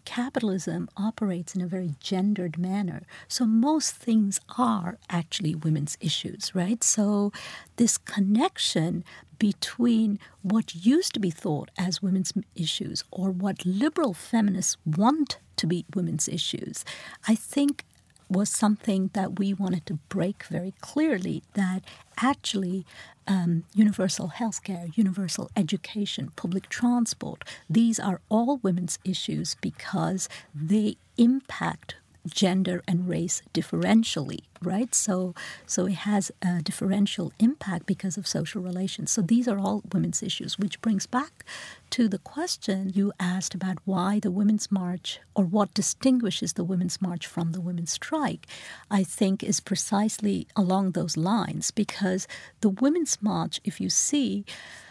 capitalism 0.04 0.88
operates 0.96 1.54
in 1.54 1.60
a 1.60 1.66
very 1.66 1.94
gendered 2.00 2.58
manner. 2.58 3.02
So 3.28 3.46
most 3.46 3.94
things 3.94 4.40
are 4.58 4.98
actually 5.08 5.54
women's 5.54 5.96
issues, 6.00 6.54
right? 6.54 6.82
So 6.84 7.32
this 7.76 7.98
connection 7.98 9.04
between 9.38 10.18
what 10.42 10.74
used 10.74 11.14
to 11.14 11.20
be 11.20 11.30
thought 11.30 11.70
as 11.76 12.02
women's 12.02 12.32
issues 12.54 13.04
or 13.10 13.30
what 13.30 13.66
liberal 13.66 14.14
feminists 14.14 14.76
want 14.84 15.38
to 15.56 15.66
be 15.66 15.84
women's 15.94 16.28
issues, 16.28 16.84
I 17.28 17.34
think 17.34 17.84
was 18.28 18.48
something 18.48 19.10
that 19.12 19.38
we 19.38 19.52
wanted 19.54 19.86
to 19.86 19.94
break 20.08 20.44
very 20.44 20.74
clearly 20.80 21.42
that 21.54 21.82
actually 22.18 22.86
um, 23.26 23.64
universal 23.74 24.32
healthcare, 24.36 24.96
universal 24.96 25.50
education, 25.56 26.30
public 26.36 26.68
transport, 26.68 27.44
these 27.68 27.98
are 27.98 28.20
all 28.28 28.58
women's 28.58 28.98
issues 29.04 29.56
because 29.60 30.28
they 30.54 30.96
impact 31.16 31.96
gender 32.26 32.82
and 32.88 33.08
race 33.08 33.42
differentially, 33.52 34.40
right? 34.62 34.94
So, 34.94 35.34
so 35.66 35.86
it 35.86 35.94
has 35.94 36.30
a 36.42 36.62
differential 36.62 37.32
impact 37.38 37.86
because 37.86 38.16
of 38.16 38.26
social 38.26 38.62
relations. 38.62 39.10
So 39.10 39.22
these 39.22 39.46
are 39.46 39.58
all 39.58 39.82
women's 39.92 40.22
issues, 40.22 40.58
which 40.58 40.80
brings 40.80 41.06
back 41.06 41.44
to 41.90 42.08
the 42.08 42.18
question 42.18 42.90
you 42.94 43.12
asked 43.20 43.54
about 43.54 43.78
why 43.84 44.18
the 44.20 44.30
Women's 44.30 44.72
March 44.72 45.20
or 45.34 45.44
what 45.44 45.74
distinguishes 45.74 46.54
the 46.54 46.64
Women's 46.64 47.00
March 47.00 47.26
from 47.26 47.52
the 47.52 47.60
Women's 47.60 47.92
Strike. 47.92 48.46
I 48.90 49.04
think 49.04 49.42
is 49.42 49.60
precisely 49.60 50.46
along 50.56 50.92
those 50.92 51.16
lines 51.16 51.70
because 51.70 52.26
the 52.60 52.70
Women's 52.70 53.20
March, 53.22 53.60
if 53.64 53.80
you 53.80 53.90
see 53.90 54.44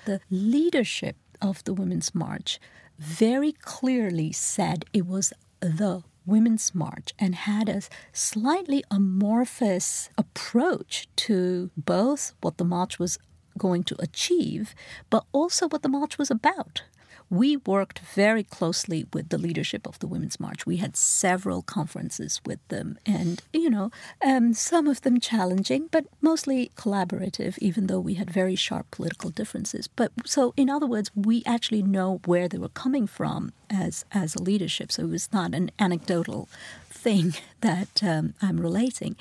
the 0.05 0.21
leadership 0.29 1.15
of 1.41 1.63
the 1.63 1.73
Women's 1.73 2.13
March, 2.13 2.59
very 2.97 3.51
clearly 3.51 4.31
said 4.31 4.85
it 4.93 5.07
was 5.07 5.33
the 5.59 6.03
Women's 6.25 6.73
March 6.73 7.13
and 7.19 7.35
had 7.35 7.69
a 7.69 7.81
slightly 8.11 8.83
amorphous 8.89 10.09
approach 10.17 11.07
to 11.17 11.69
both 11.77 12.33
what 12.41 12.57
the 12.57 12.65
march 12.65 12.99
was 12.99 13.19
going 13.57 13.83
to 13.83 13.95
achieve, 14.01 14.73
but 15.09 15.25
also 15.31 15.67
what 15.67 15.81
the 15.81 15.89
march 15.89 16.17
was 16.17 16.31
about 16.31 16.83
we 17.33 17.57
worked 17.57 17.97
very 17.97 18.43
closely 18.43 19.07
with 19.11 19.29
the 19.29 19.39
leadership 19.39 19.87
of 19.87 19.97
the 19.97 20.05
Women's 20.05 20.39
March. 20.39 20.67
We 20.67 20.77
had 20.77 20.95
several 20.95 21.63
conferences 21.63 22.39
with 22.45 22.59
them, 22.67 22.99
and, 23.07 23.41
you 23.51 23.71
know, 23.71 23.89
um, 24.23 24.53
some 24.53 24.85
of 24.85 25.01
them 25.01 25.19
challenging, 25.19 25.89
but 25.91 26.05
mostly 26.21 26.71
collaborative, 26.77 27.57
even 27.57 27.87
though 27.87 27.99
we 27.99 28.13
had 28.13 28.29
very 28.29 28.55
sharp 28.55 28.91
political 28.91 29.31
differences. 29.31 29.87
But 29.87 30.11
so, 30.25 30.53
in 30.55 30.69
other 30.69 30.85
words, 30.85 31.09
we 31.15 31.41
actually 31.47 31.81
know 31.81 32.21
where 32.25 32.47
they 32.47 32.59
were 32.59 32.69
coming 32.69 33.07
from 33.07 33.51
as, 33.67 34.05
as 34.11 34.35
a 34.35 34.43
leadership, 34.43 34.91
so 34.91 35.05
it 35.05 35.09
was 35.09 35.33
not 35.33 35.55
an 35.55 35.71
anecdotal 35.79 36.47
thing 36.87 37.33
that 37.61 38.03
um, 38.03 38.35
I'm 38.43 38.59
relating. 38.59 39.15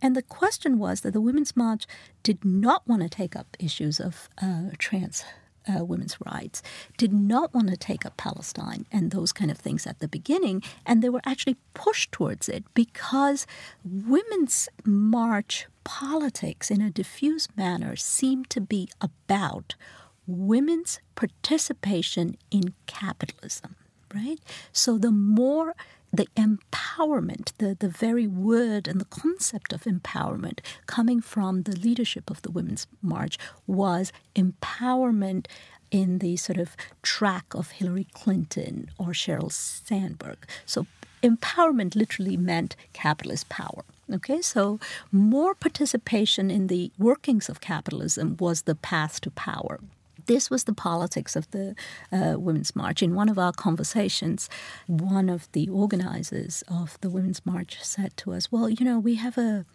And 0.00 0.14
the 0.14 0.22
question 0.22 0.78
was 0.78 1.00
that 1.00 1.14
the 1.14 1.20
Women's 1.20 1.56
March 1.56 1.88
did 2.22 2.44
not 2.44 2.86
want 2.86 3.02
to 3.02 3.08
take 3.08 3.34
up 3.34 3.56
issues 3.58 3.98
of 3.98 4.28
uh, 4.40 4.70
trans 4.78 5.24
uh, 5.68 5.84
women's 5.84 6.16
rights, 6.24 6.62
did 6.96 7.12
not 7.12 7.52
want 7.54 7.68
to 7.68 7.76
take 7.76 8.06
up 8.06 8.16
Palestine 8.16 8.86
and 8.90 9.10
those 9.10 9.32
kind 9.32 9.50
of 9.50 9.58
things 9.58 9.86
at 9.86 9.98
the 9.98 10.08
beginning, 10.08 10.62
and 10.86 11.02
they 11.02 11.08
were 11.08 11.20
actually 11.24 11.56
pushed 11.74 12.12
towards 12.12 12.48
it 12.48 12.64
because 12.74 13.46
women's 13.84 14.68
march 14.84 15.66
politics, 15.84 16.70
in 16.70 16.80
a 16.80 16.90
diffuse 16.90 17.48
manner, 17.56 17.96
seemed 17.96 18.50
to 18.50 18.60
be 18.60 18.88
about 19.00 19.74
women's 20.26 21.00
participation 21.14 22.36
in 22.50 22.74
capitalism, 22.86 23.76
right? 24.14 24.38
So 24.72 24.98
the 24.98 25.10
more 25.10 25.74
the 26.12 26.26
empowerment, 26.36 27.52
the, 27.58 27.76
the 27.78 27.88
very 27.88 28.26
word 28.26 28.88
and 28.88 29.00
the 29.00 29.06
concept 29.06 29.72
of 29.72 29.84
empowerment 29.84 30.60
coming 30.86 31.20
from 31.20 31.62
the 31.62 31.76
leadership 31.76 32.30
of 32.30 32.42
the 32.42 32.50
Women's 32.50 32.86
March 33.00 33.38
was 33.66 34.12
empowerment 34.34 35.46
in 35.90 36.18
the 36.18 36.36
sort 36.36 36.58
of 36.58 36.76
track 37.02 37.54
of 37.54 37.72
Hillary 37.72 38.06
Clinton 38.12 38.90
or 38.98 39.08
Sheryl 39.08 39.52
Sandberg. 39.52 40.46
So 40.66 40.86
empowerment 41.22 41.94
literally 41.94 42.36
meant 42.36 42.76
capitalist 42.92 43.48
power. 43.48 43.84
Okay, 44.12 44.42
so 44.42 44.80
more 45.12 45.54
participation 45.54 46.50
in 46.50 46.66
the 46.66 46.90
workings 46.98 47.48
of 47.48 47.60
capitalism 47.60 48.36
was 48.40 48.62
the 48.62 48.74
path 48.74 49.20
to 49.20 49.30
power 49.30 49.78
this 50.30 50.48
was 50.48 50.62
the 50.62 50.72
politics 50.72 51.34
of 51.34 51.50
the 51.50 51.74
uh, 52.12 52.38
Women's 52.38 52.76
March. 52.76 53.02
In 53.02 53.16
one 53.16 53.28
of 53.28 53.36
our 53.36 53.52
conversations, 53.52 54.48
one 54.86 55.28
of 55.28 55.50
the 55.50 55.68
organizers 55.68 56.62
of 56.68 56.96
the 57.00 57.10
Women's 57.10 57.44
March 57.44 57.82
said 57.82 58.16
to 58.18 58.32
us, 58.32 58.52
"Well, 58.52 58.70
you 58.70 58.84
know, 58.84 59.00
we 59.00 59.16
have 59.16 59.36
a 59.36 59.66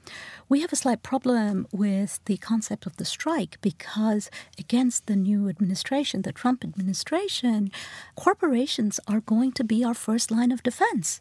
we 0.48 0.62
have 0.62 0.72
a 0.72 0.78
slight 0.78 1.04
problem 1.04 1.68
with 1.74 2.22
the 2.24 2.38
concept 2.38 2.86
of 2.86 2.96
the 2.96 3.04
strike 3.04 3.58
because 3.60 4.32
against 4.58 5.08
the 5.08 5.18
new 5.18 5.50
administration, 5.50 6.22
the 6.22 6.32
Trump 6.32 6.64
administration, 6.64 7.70
corporations 8.16 8.98
are 9.10 9.20
going 9.20 9.52
to 9.60 9.64
be 9.66 9.84
our 9.84 9.98
first 10.08 10.32
line 10.32 10.54
of 10.54 10.64
defense." 10.64 11.20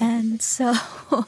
And 0.00 0.40
so, 0.40 0.74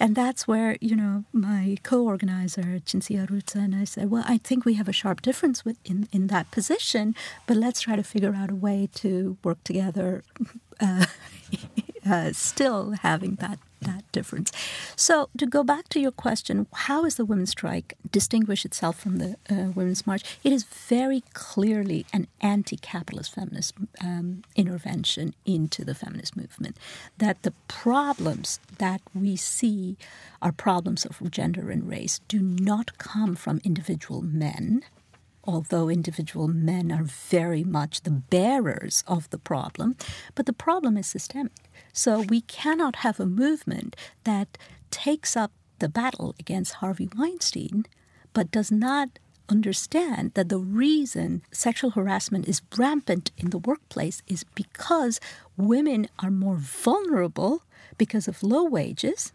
and 0.00 0.16
that's 0.16 0.48
where, 0.48 0.78
you 0.80 0.96
know, 0.96 1.24
my 1.32 1.76
co 1.82 2.04
organizer, 2.04 2.80
Cinzia 2.86 3.26
Arruzza, 3.28 3.56
and 3.56 3.74
I 3.74 3.84
said, 3.84 4.10
well, 4.10 4.24
I 4.26 4.38
think 4.38 4.64
we 4.64 4.74
have 4.74 4.88
a 4.88 4.92
sharp 4.92 5.20
difference 5.20 5.62
with, 5.62 5.76
in, 5.84 6.08
in 6.10 6.28
that 6.28 6.50
position, 6.50 7.14
but 7.46 7.58
let's 7.58 7.82
try 7.82 7.96
to 7.96 8.02
figure 8.02 8.34
out 8.34 8.50
a 8.50 8.54
way 8.54 8.88
to 8.94 9.36
work 9.44 9.62
together, 9.62 10.24
uh, 10.80 11.04
uh, 12.10 12.32
still 12.32 12.92
having 13.02 13.34
that 13.36 13.58
that 13.84 14.04
difference. 14.12 14.52
So, 14.96 15.28
to 15.38 15.46
go 15.46 15.62
back 15.62 15.88
to 15.90 16.00
your 16.00 16.10
question, 16.10 16.66
how 16.72 17.04
is 17.04 17.14
the 17.16 17.24
women's 17.24 17.50
strike 17.50 17.96
distinguish 18.10 18.64
itself 18.64 18.98
from 18.98 19.18
the 19.18 19.36
uh, 19.50 19.70
women's 19.74 20.06
march? 20.06 20.22
It 20.42 20.52
is 20.52 20.64
very 20.64 21.22
clearly 21.32 22.06
an 22.12 22.26
anti-capitalist 22.40 23.34
feminist 23.34 23.74
um, 24.00 24.42
intervention 24.56 25.34
into 25.46 25.84
the 25.84 25.94
feminist 25.94 26.36
movement. 26.36 26.76
That 27.18 27.42
the 27.42 27.54
problems 27.68 28.60
that 28.78 29.00
we 29.14 29.36
see 29.36 29.96
are 30.42 30.52
problems 30.52 31.04
of 31.04 31.30
gender 31.30 31.70
and 31.70 31.88
race 31.88 32.20
do 32.28 32.40
not 32.40 32.98
come 32.98 33.34
from 33.34 33.60
individual 33.64 34.20
men 34.20 34.84
although 35.44 35.88
individual 35.88 36.48
men 36.48 36.90
are 36.90 37.04
very 37.04 37.64
much 37.64 38.02
the 38.02 38.10
bearers 38.10 39.04
of 39.06 39.30
the 39.30 39.38
problem, 39.38 39.96
but 40.34 40.46
the 40.46 40.52
problem 40.52 40.96
is 40.96 41.06
systemic. 41.06 41.52
So 41.92 42.20
we 42.20 42.40
cannot 42.42 42.96
have 42.96 43.20
a 43.20 43.26
movement 43.26 43.94
that 44.24 44.58
takes 44.90 45.36
up 45.36 45.52
the 45.78 45.88
battle 45.88 46.34
against 46.38 46.74
Harvey 46.74 47.08
Weinstein, 47.16 47.84
but 48.32 48.50
does 48.50 48.72
not 48.72 49.18
understand 49.48 50.32
that 50.34 50.48
the 50.48 50.58
reason 50.58 51.42
sexual 51.52 51.90
harassment 51.90 52.48
is 52.48 52.62
rampant 52.76 53.30
in 53.36 53.50
the 53.50 53.58
workplace 53.58 54.22
is 54.26 54.44
because 54.54 55.20
women 55.56 56.08
are 56.20 56.30
more 56.30 56.56
vulnerable 56.56 57.62
because 57.98 58.26
of 58.26 58.42
low 58.42 58.64
wages. 58.64 59.32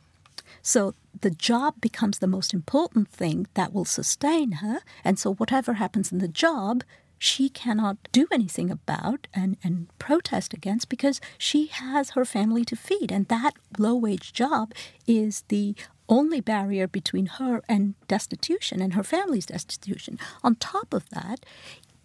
So 0.62 0.94
the 1.20 1.30
job 1.30 1.82
becomes 1.82 2.20
the 2.20 2.28
most 2.28 2.54
important 2.54 3.10
thing 3.10 3.48
that 3.54 3.74
will 3.74 3.86
sustain 3.86 4.54
her. 4.54 4.80
And 5.04 5.20
so 5.20 5.34
whatever 5.34 5.74
happens 5.74 6.12
in 6.12 6.20
the 6.20 6.28
job 6.28 6.84
she 7.20 7.50
cannot 7.50 7.98
do 8.14 8.28
anything 8.32 8.72
about 8.72 9.28
and, 9.34 9.58
and 9.62 9.88
protest 10.00 10.54
against 10.54 10.88
because 10.88 11.20
she 11.38 11.68
has 11.68 12.12
her 12.12 12.24
family 12.24 12.64
to 12.66 12.78
feed. 12.78 13.12
And 13.12 13.28
that 13.28 13.52
low 13.78 13.94
wage 13.94 14.32
job 14.32 14.74
is 15.06 15.44
the 15.50 15.76
only 16.08 16.40
barrier 16.40 16.88
between 16.88 17.26
her 17.26 17.62
and 17.68 17.94
destitution 18.08 18.82
and 18.82 18.94
her 18.94 19.04
family's 19.04 19.46
destitution. 19.46 20.18
On 20.44 20.56
top 20.56 20.94
of 20.94 21.10
that, 21.10 21.46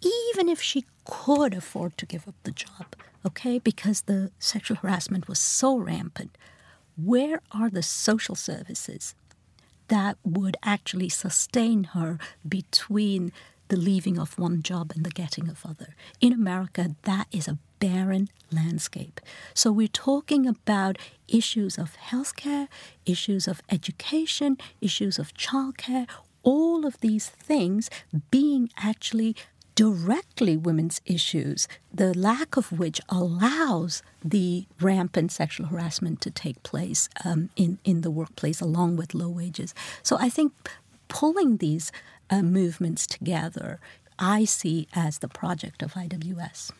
even 0.01 0.49
if 0.49 0.61
she 0.61 0.85
could 1.05 1.53
afford 1.53 1.97
to 1.97 2.05
give 2.05 2.27
up 2.27 2.35
the 2.43 2.51
job, 2.51 2.95
okay, 3.25 3.57
because 3.57 4.01
the 4.01 4.31
sexual 4.37 4.77
harassment 4.77 5.27
was 5.27 5.39
so 5.39 5.77
rampant, 5.77 6.37
where 6.95 7.41
are 7.51 7.69
the 7.69 7.83
social 7.83 8.35
services 8.35 9.15
that 9.87 10.17
would 10.23 10.57
actually 10.63 11.09
sustain 11.09 11.85
her 11.85 12.17
between 12.47 13.31
the 13.67 13.77
leaving 13.77 14.19
of 14.19 14.37
one 14.37 14.61
job 14.61 14.91
and 14.95 15.03
the 15.03 15.09
getting 15.09 15.49
of 15.49 15.65
other. 15.65 15.95
In 16.21 16.33
America, 16.33 16.95
that 17.03 17.27
is 17.31 17.47
a 17.47 17.57
barren 17.79 18.29
landscape. 18.51 19.19
So 19.53 19.71
we're 19.71 19.87
talking 19.87 20.47
about 20.47 20.97
issues 21.27 21.77
of 21.77 21.97
healthcare, 21.97 22.67
issues 23.05 23.47
of 23.47 23.61
education, 23.71 24.57
issues 24.81 25.17
of 25.17 25.33
childcare, 25.33 26.07
all 26.43 26.85
of 26.85 26.99
these 26.99 27.27
things 27.27 27.89
being 28.29 28.69
actually 28.77 29.35
directly 29.75 30.55
women's 30.55 31.01
issues, 31.05 31.67
the 31.93 32.17
lack 32.17 32.55
of 32.57 32.71
which 32.71 33.01
allows 33.09 34.01
the 34.23 34.65
rampant 34.79 35.31
sexual 35.31 35.67
harassment 35.67 36.21
to 36.21 36.31
take 36.31 36.63
place 36.63 37.09
um, 37.23 37.49
in, 37.55 37.77
in 37.83 38.01
the 38.01 38.11
workplace 38.11 38.61
along 38.61 38.95
with 38.95 39.13
low 39.13 39.29
wages. 39.29 39.75
So 40.01 40.17
I 40.17 40.29
think 40.29 40.53
pulling 41.09 41.57
these 41.57 41.91
uh, 42.29 42.41
movements 42.41 43.05
together, 43.05 43.79
I 44.17 44.45
see 44.45 44.87
as 44.93 45.19
the 45.19 45.27
project 45.27 45.83
of 45.83 45.93
IWS. 45.93 46.71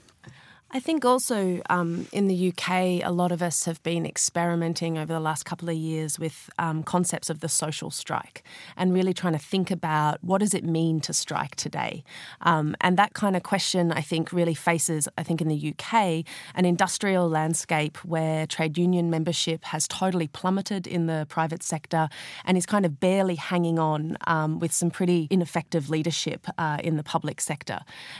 I 0.75 0.81
think 0.81 1.05
also 1.05 1.61
um, 1.69 2.05
in 2.11 2.27
the 2.27 2.49
UK, 2.49 3.01
a 3.01 3.09
lot 3.09 3.31
of 3.31 3.41
us 3.41 3.63
have 3.63 3.81
been 3.83 4.05
experimenting 4.05 4.97
over 4.97 5.13
the 5.13 5.21
last 5.21 5.45
couple 5.45 5.69
of 5.69 5.75
years 5.75 6.19
with 6.19 6.49
um, 6.59 6.83
concepts 6.83 7.29
of 7.29 7.39
the 7.39 7.47
social 7.47 7.89
strike 7.89 8.43
and 8.75 8.93
really 8.93 9.13
trying 9.13 9.31
to 9.31 9.39
think 9.39 9.71
about 9.71 10.21
what 10.21 10.39
does 10.39 10.53
it 10.53 10.65
mean 10.65 10.99
to 10.99 11.13
strike 11.13 11.55
today. 11.55 12.03
Um, 12.41 12.75
and 12.81 12.97
that 12.97 13.13
kind 13.13 13.37
of 13.37 13.43
question, 13.43 13.93
I 13.93 14.01
think, 14.01 14.33
really 14.33 14.53
faces, 14.53 15.07
I 15.17 15.23
think, 15.23 15.39
in 15.39 15.47
the 15.47 15.73
UK, 15.73 16.25
an 16.55 16.65
industrial 16.65 17.29
landscape 17.29 17.95
where 17.99 18.45
trade 18.45 18.77
union 18.77 19.09
membership 19.09 19.63
has 19.63 19.87
totally 19.87 20.27
plummeted 20.27 20.87
in 20.87 21.05
the 21.05 21.25
private 21.29 21.63
sector 21.63 22.09
and 22.43 22.57
is 22.57 22.65
kind 22.65 22.85
of 22.85 22.99
barely 22.99 23.35
hanging 23.35 23.79
on 23.79 24.17
um, 24.27 24.59
with 24.59 24.73
some 24.73 24.91
pretty 24.91 25.29
ineffective 25.31 25.89
leadership 25.89 26.47
uh, 26.57 26.79
in 26.83 26.97
the 26.97 27.03
public 27.03 27.39
sector. 27.39 27.79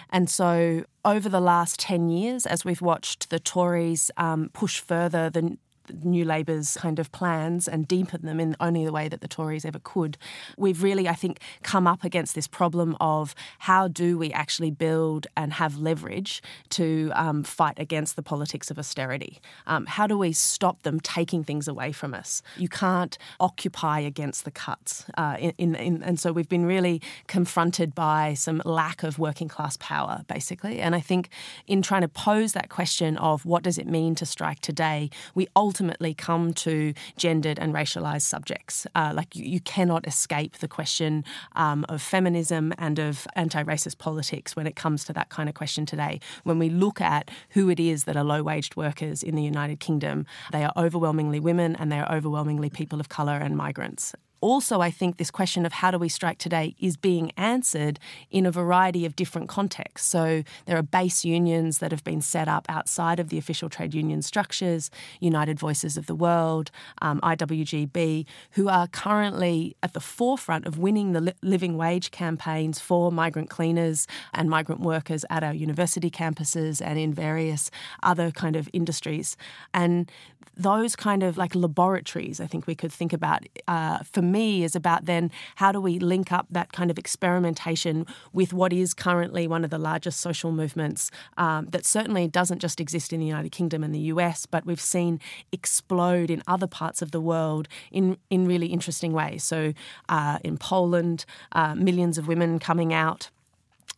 And 0.09 0.29
so 0.29 0.85
over 1.05 1.29
the 1.29 1.39
last 1.39 1.79
10 1.79 2.09
years, 2.09 2.44
as 2.45 2.65
we've 2.65 2.81
watched 2.81 3.29
the 3.29 3.39
Tories 3.39 4.11
um, 4.17 4.49
push 4.53 4.79
further 4.79 5.29
the 5.29 5.57
New 6.03 6.25
Labour's 6.25 6.77
kind 6.77 6.99
of 6.99 7.11
plans 7.11 7.67
and 7.67 7.87
deepen 7.87 8.25
them 8.25 8.39
in 8.39 8.55
only 8.59 8.85
the 8.85 8.91
way 8.91 9.07
that 9.07 9.21
the 9.21 9.27
Tories 9.27 9.65
ever 9.65 9.79
could. 9.79 10.17
We've 10.57 10.81
really, 10.81 11.07
I 11.07 11.13
think, 11.13 11.39
come 11.63 11.87
up 11.87 12.03
against 12.03 12.35
this 12.35 12.47
problem 12.47 12.95
of 12.99 13.35
how 13.59 13.87
do 13.87 14.17
we 14.17 14.31
actually 14.33 14.71
build 14.71 15.27
and 15.37 15.53
have 15.53 15.77
leverage 15.77 16.41
to 16.69 17.11
um, 17.15 17.43
fight 17.43 17.77
against 17.77 18.15
the 18.15 18.23
politics 18.23 18.69
of 18.71 18.79
austerity? 18.79 19.39
Um, 19.67 19.85
how 19.85 20.07
do 20.07 20.17
we 20.17 20.33
stop 20.33 20.81
them 20.83 20.99
taking 20.99 21.43
things 21.43 21.67
away 21.67 21.91
from 21.91 22.13
us? 22.13 22.41
You 22.57 22.69
can't 22.69 23.17
occupy 23.39 23.99
against 23.99 24.45
the 24.45 24.51
cuts. 24.51 25.05
Uh, 25.17 25.37
in, 25.39 25.53
in, 25.57 25.75
in, 25.75 26.03
and 26.03 26.19
so 26.19 26.31
we've 26.31 26.49
been 26.49 26.65
really 26.65 27.01
confronted 27.27 27.95
by 27.95 28.33
some 28.33 28.61
lack 28.65 29.03
of 29.03 29.19
working 29.19 29.47
class 29.47 29.77
power, 29.79 30.23
basically. 30.27 30.79
And 30.79 30.95
I 30.95 30.99
think 30.99 31.29
in 31.67 31.81
trying 31.81 32.01
to 32.01 32.07
pose 32.07 32.53
that 32.53 32.69
question 32.69 33.17
of 33.17 33.45
what 33.45 33.63
does 33.63 33.77
it 33.77 33.87
mean 33.87 34.15
to 34.15 34.25
strike 34.25 34.59
today, 34.59 35.09
we 35.33 35.47
ultimately 35.55 35.74
ultimately 35.75 36.13
come 36.13 36.53
to 36.53 36.93
gendered 37.17 37.59
and 37.59 37.73
racialized 37.73 38.21
subjects. 38.21 38.87
Uh, 38.95 39.11
like 39.13 39.35
you, 39.35 39.43
you, 39.43 39.59
cannot 39.59 40.07
escape 40.07 40.59
the 40.59 40.69
question 40.69 41.25
um, 41.57 41.85
of 41.89 42.01
feminism 42.01 42.73
and 42.77 42.97
of 42.97 43.27
anti 43.35 43.61
racist 43.63 43.97
politics 43.97 44.55
when 44.55 44.67
it 44.67 44.77
comes 44.77 45.03
to 45.03 45.11
that 45.11 45.27
kind 45.27 45.49
of 45.49 45.55
question 45.55 45.85
today. 45.85 46.21
When 46.45 46.59
we 46.59 46.69
look 46.69 47.01
at 47.01 47.29
who 47.49 47.69
it 47.69 47.79
is 47.79 48.05
that 48.05 48.15
are 48.15 48.23
low 48.23 48.41
waged 48.41 48.77
workers 48.77 49.21
in 49.21 49.35
the 49.35 49.43
United 49.43 49.81
Kingdom, 49.81 50.25
they 50.53 50.63
are 50.63 50.71
overwhelmingly 50.77 51.41
women 51.41 51.75
and 51.75 51.91
they 51.91 51.99
are 51.99 52.09
overwhelmingly 52.09 52.69
people 52.69 53.01
of 53.01 53.09
colour 53.09 53.33
and 53.33 53.57
migrants 53.57 54.15
also, 54.41 54.81
I 54.81 54.91
think 54.91 55.17
this 55.17 55.31
question 55.31 55.65
of 55.65 55.73
how 55.73 55.91
do 55.91 55.97
we 55.97 56.09
strike 56.09 56.37
today 56.37 56.75
is 56.79 56.97
being 56.97 57.31
answered 57.37 57.99
in 58.29 58.45
a 58.45 58.51
variety 58.51 59.05
of 59.05 59.15
different 59.15 59.49
contexts. 59.49 60.07
So 60.07 60.43
there 60.65 60.77
are 60.77 60.83
base 60.83 61.25
unions 61.25 61.79
that 61.79 61.91
have 61.91 62.03
been 62.03 62.21
set 62.21 62.47
up 62.47 62.65
outside 62.69 63.19
of 63.19 63.29
the 63.29 63.37
official 63.37 63.69
trade 63.69 63.93
union 63.93 64.21
structures, 64.21 64.91
United 65.19 65.59
Voices 65.59 65.97
of 65.97 66.05
the 66.05 66.15
World, 66.15 66.71
um, 67.01 67.19
IWGB, 67.21 68.25
who 68.51 68.69
are 68.69 68.87
currently 68.87 69.75
at 69.81 69.93
the 69.93 69.99
forefront 69.99 70.65
of 70.65 70.77
winning 70.77 71.13
the 71.13 71.21
li- 71.21 71.33
living 71.41 71.77
wage 71.77 72.11
campaigns 72.11 72.79
for 72.79 73.11
migrant 73.11 73.49
cleaners 73.49 74.07
and 74.33 74.49
migrant 74.49 74.81
workers 74.81 75.25
at 75.29 75.43
our 75.43 75.53
university 75.53 76.11
campuses 76.11 76.81
and 76.81 76.99
in 76.99 77.13
various 77.13 77.71
other 78.03 78.31
kind 78.31 78.55
of 78.55 78.69
industries. 78.73 79.37
And 79.73 80.11
those 80.57 80.95
kind 80.95 81.23
of 81.23 81.37
like 81.37 81.53
laboratories, 81.55 82.39
I 82.39 82.47
think 82.47 82.67
we 82.67 82.75
could 82.75 82.91
think 82.91 83.13
about 83.13 83.45
uh, 83.67 83.99
for 84.03 84.21
me 84.21 84.63
is 84.63 84.75
about 84.75 85.05
then 85.05 85.31
how 85.55 85.71
do 85.71 85.81
we 85.81 85.99
link 85.99 86.31
up 86.31 86.47
that 86.51 86.71
kind 86.71 86.89
of 86.89 86.97
experimentation 86.97 88.05
with 88.33 88.53
what 88.53 88.71
is 88.71 88.93
currently 88.93 89.47
one 89.47 89.63
of 89.63 89.69
the 89.69 89.77
largest 89.77 90.21
social 90.21 90.51
movements 90.51 91.11
um, 91.37 91.67
that 91.67 91.85
certainly 91.85 92.27
doesn't 92.27 92.59
just 92.59 92.79
exist 92.79 93.11
in 93.11 93.19
the 93.19 93.25
United 93.25 93.51
Kingdom 93.51 93.83
and 93.83 93.93
the 93.93 93.99
US, 93.99 94.45
but 94.45 94.65
we've 94.65 94.81
seen 94.81 95.19
explode 95.51 96.29
in 96.29 96.41
other 96.47 96.67
parts 96.67 97.01
of 97.01 97.11
the 97.11 97.21
world 97.21 97.67
in, 97.91 98.17
in 98.29 98.47
really 98.47 98.67
interesting 98.67 99.13
ways. 99.13 99.43
So 99.43 99.73
uh, 100.09 100.39
in 100.43 100.57
Poland, 100.57 101.25
uh, 101.51 101.75
millions 101.75 102.17
of 102.17 102.27
women 102.27 102.59
coming 102.59 102.93
out 102.93 103.29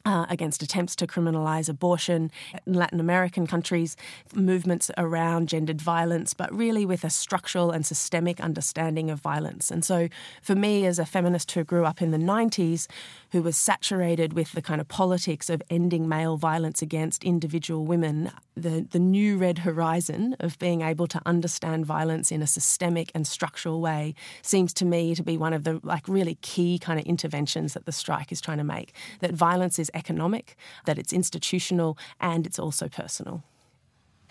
uh, 0.07 0.25
against 0.29 0.63
attempts 0.63 0.95
to 0.95 1.05
criminalize 1.05 1.67
abortion 1.67 2.31
in 2.65 2.73
Latin 2.73 3.01
American 3.01 3.45
countries, 3.45 3.97
movements 4.33 4.89
around 4.97 5.49
gendered 5.49 5.81
violence, 5.81 6.33
but 6.33 6.51
really 6.53 6.85
with 6.85 7.03
a 7.03 7.09
structural 7.09 7.71
and 7.71 7.85
systemic 7.85 8.39
understanding 8.39 9.09
of 9.09 9.19
violence. 9.19 9.69
And 9.69 9.83
so, 9.83 10.07
for 10.41 10.55
me, 10.55 10.85
as 10.85 10.97
a 10.97 11.05
feminist 11.05 11.51
who 11.51 11.65
grew 11.65 11.83
up 11.83 12.01
in 12.01 12.11
the 12.11 12.17
90s, 12.17 12.87
who 13.33 13.41
was 13.41 13.57
saturated 13.57 14.31
with 14.31 14.53
the 14.53 14.61
kind 14.61 14.79
of 14.79 14.87
politics 14.87 15.49
of 15.49 15.61
ending 15.69 16.07
male 16.07 16.37
violence 16.37 16.81
against 16.81 17.25
individual 17.25 17.83
women, 17.83 18.31
the, 18.55 18.87
the 18.89 18.99
new 18.99 19.37
red 19.37 19.59
horizon 19.59 20.37
of 20.39 20.57
being 20.57 20.81
able 20.81 21.07
to 21.07 21.21
understand 21.25 21.85
violence 21.85 22.31
in 22.31 22.41
a 22.41 22.47
systemic 22.47 23.11
and 23.13 23.27
structural 23.27 23.81
way 23.81 24.15
seems 24.41 24.73
to 24.75 24.85
me 24.85 25.13
to 25.15 25.23
be 25.23 25.37
one 25.37 25.51
of 25.51 25.65
the 25.65 25.81
like 25.83 26.07
really 26.07 26.35
key 26.41 26.79
kind 26.79 26.97
of 26.97 27.05
interventions 27.05 27.73
that 27.73 27.85
the 27.85 27.91
strike 27.91 28.31
is 28.31 28.39
trying 28.39 28.57
to 28.57 28.63
make. 28.63 28.93
That 29.19 29.33
violence 29.33 29.77
is 29.77 29.91
economic, 29.97 30.55
that 30.85 30.97
it's 30.97 31.11
institutional, 31.11 31.97
and 32.19 32.45
it's 32.45 32.59
also 32.59 32.87
personal. 32.87 33.43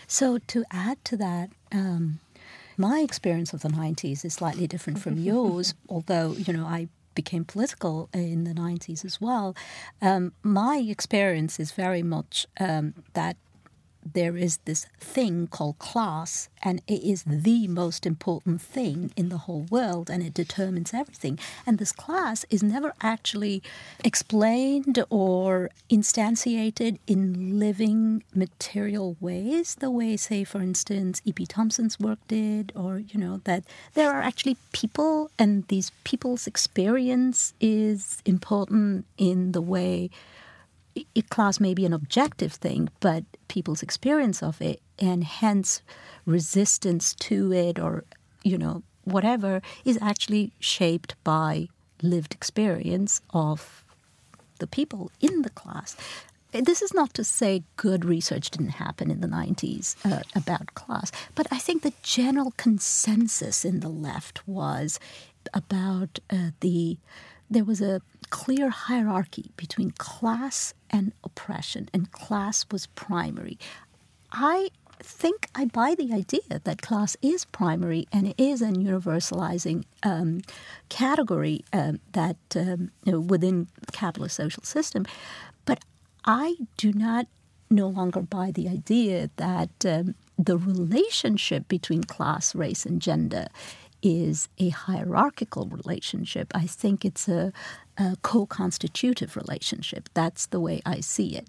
So, 0.07 0.37
to 0.37 0.63
add 0.71 1.03
to 1.05 1.17
that, 1.17 1.49
um, 1.71 2.19
my 2.77 2.99
experience 2.99 3.53
of 3.53 3.61
the 3.61 3.69
90s 3.69 4.23
is 4.23 4.33
slightly 4.35 4.67
different 4.67 4.99
from 4.99 5.17
yours, 5.31 5.73
although, 5.89 6.31
you 6.33 6.53
know, 6.53 6.65
I 6.65 6.87
became 7.15 7.43
political 7.43 8.09
in 8.13 8.43
the 8.43 8.53
90s 8.53 9.03
as 9.03 9.19
well. 9.19 9.55
Um, 10.01 10.33
my 10.43 10.77
experience 10.77 11.59
is 11.59 11.71
very 11.71 12.03
much 12.03 12.45
um, 12.59 12.93
that 13.13 13.37
there 14.13 14.37
is 14.37 14.57
this 14.65 14.85
thing 14.99 15.47
called 15.47 15.79
class, 15.79 16.49
and 16.61 16.81
it 16.87 17.03
is 17.03 17.23
the 17.25 17.67
most 17.67 18.05
important 18.05 18.61
thing 18.61 19.11
in 19.15 19.29
the 19.29 19.39
whole 19.39 19.65
world, 19.69 20.09
and 20.09 20.23
it 20.23 20.33
determines 20.33 20.93
everything. 20.93 21.39
And 21.65 21.77
this 21.77 21.91
class 21.91 22.45
is 22.49 22.63
never 22.63 22.93
actually 23.01 23.61
explained 24.03 25.03
or 25.09 25.69
instantiated 25.89 26.99
in 27.07 27.59
living 27.59 28.23
material 28.33 29.17
ways, 29.19 29.75
the 29.75 29.91
way, 29.91 30.17
say, 30.17 30.43
for 30.43 30.61
instance, 30.61 31.21
E.P. 31.25 31.45
Thompson's 31.45 31.99
work 31.99 32.19
did, 32.27 32.71
or, 32.75 32.99
you 32.99 33.19
know, 33.19 33.41
that 33.43 33.63
there 33.93 34.11
are 34.11 34.21
actually 34.21 34.57
people, 34.71 35.31
and 35.37 35.67
these 35.67 35.91
people's 36.03 36.47
experience 36.47 37.53
is 37.59 38.21
important 38.25 39.05
in 39.17 39.51
the 39.51 39.61
way 39.61 40.09
class 41.29 41.59
may 41.59 41.73
be 41.73 41.85
an 41.85 41.93
objective 41.93 42.53
thing, 42.53 42.89
but 42.99 43.23
people's 43.47 43.83
experience 43.83 44.41
of 44.41 44.61
it 44.61 44.81
and 44.99 45.23
hence 45.23 45.81
resistance 46.25 47.13
to 47.15 47.53
it 47.53 47.79
or, 47.79 48.03
you 48.43 48.57
know, 48.57 48.83
whatever 49.03 49.61
is 49.85 49.97
actually 50.01 50.51
shaped 50.59 51.15
by 51.23 51.67
lived 52.01 52.33
experience 52.33 53.21
of 53.33 53.83
the 54.59 54.67
people 54.67 55.11
in 55.19 55.41
the 55.43 55.49
class. 55.49 55.95
This 56.51 56.81
is 56.81 56.93
not 56.93 57.13
to 57.15 57.23
say 57.23 57.63
good 57.75 58.05
research 58.05 58.49
didn't 58.49 58.69
happen 58.69 59.11
in 59.11 59.21
the 59.21 59.27
90s 59.27 59.95
uh, 60.05 60.23
about 60.35 60.73
class, 60.73 61.11
but 61.35 61.47
I 61.51 61.57
think 61.57 61.83
the 61.83 61.93
general 62.01 62.53
consensus 62.57 63.65
in 63.65 63.81
the 63.81 63.89
left 63.89 64.47
was 64.47 64.99
about 65.53 66.19
uh, 66.29 66.51
the 66.61 66.97
there 67.49 67.63
was 67.63 67.81
a 67.81 68.01
clear 68.29 68.69
hierarchy 68.69 69.51
between 69.57 69.91
class 69.91 70.73
and 70.89 71.13
oppression, 71.23 71.89
and 71.93 72.11
class 72.11 72.65
was 72.71 72.87
primary. 72.87 73.57
I 74.31 74.69
think 74.99 75.47
I 75.55 75.65
buy 75.65 75.95
the 75.95 76.11
idea 76.13 76.59
that 76.63 76.81
class 76.81 77.15
is 77.21 77.45
primary 77.45 78.07
and 78.11 78.27
it 78.27 78.35
is 78.37 78.61
an 78.61 78.83
universalizing 78.83 79.83
um, 80.03 80.41
category 80.89 81.63
um, 81.71 81.99
that 82.13 82.37
um, 82.55 82.91
you 83.03 83.11
know, 83.11 83.19
within 83.19 83.67
the 83.85 83.91
capitalist 83.91 84.35
social 84.35 84.63
system. 84.63 85.05
But 85.65 85.83
I 86.25 86.55
do 86.77 86.91
not 86.93 87.27
no 87.69 87.87
longer 87.87 88.21
buy 88.21 88.51
the 88.51 88.67
idea 88.67 89.29
that 89.37 89.85
um, 89.85 90.15
the 90.37 90.57
relationship 90.57 91.67
between 91.67 92.03
class, 92.03 92.55
race, 92.55 92.85
and 92.85 93.01
gender 93.01 93.47
is 94.01 94.47
a 94.59 94.69
hierarchical 94.69 95.67
relationship. 95.67 96.51
I 96.55 96.67
think 96.67 97.03
it's 97.03 97.27
a, 97.27 97.51
a 97.97 98.17
co 98.21 98.45
constitutive 98.45 99.35
relationship. 99.35 100.09
That's 100.13 100.45
the 100.47 100.59
way 100.59 100.81
I 100.85 100.99
see 100.99 101.35
it. 101.35 101.47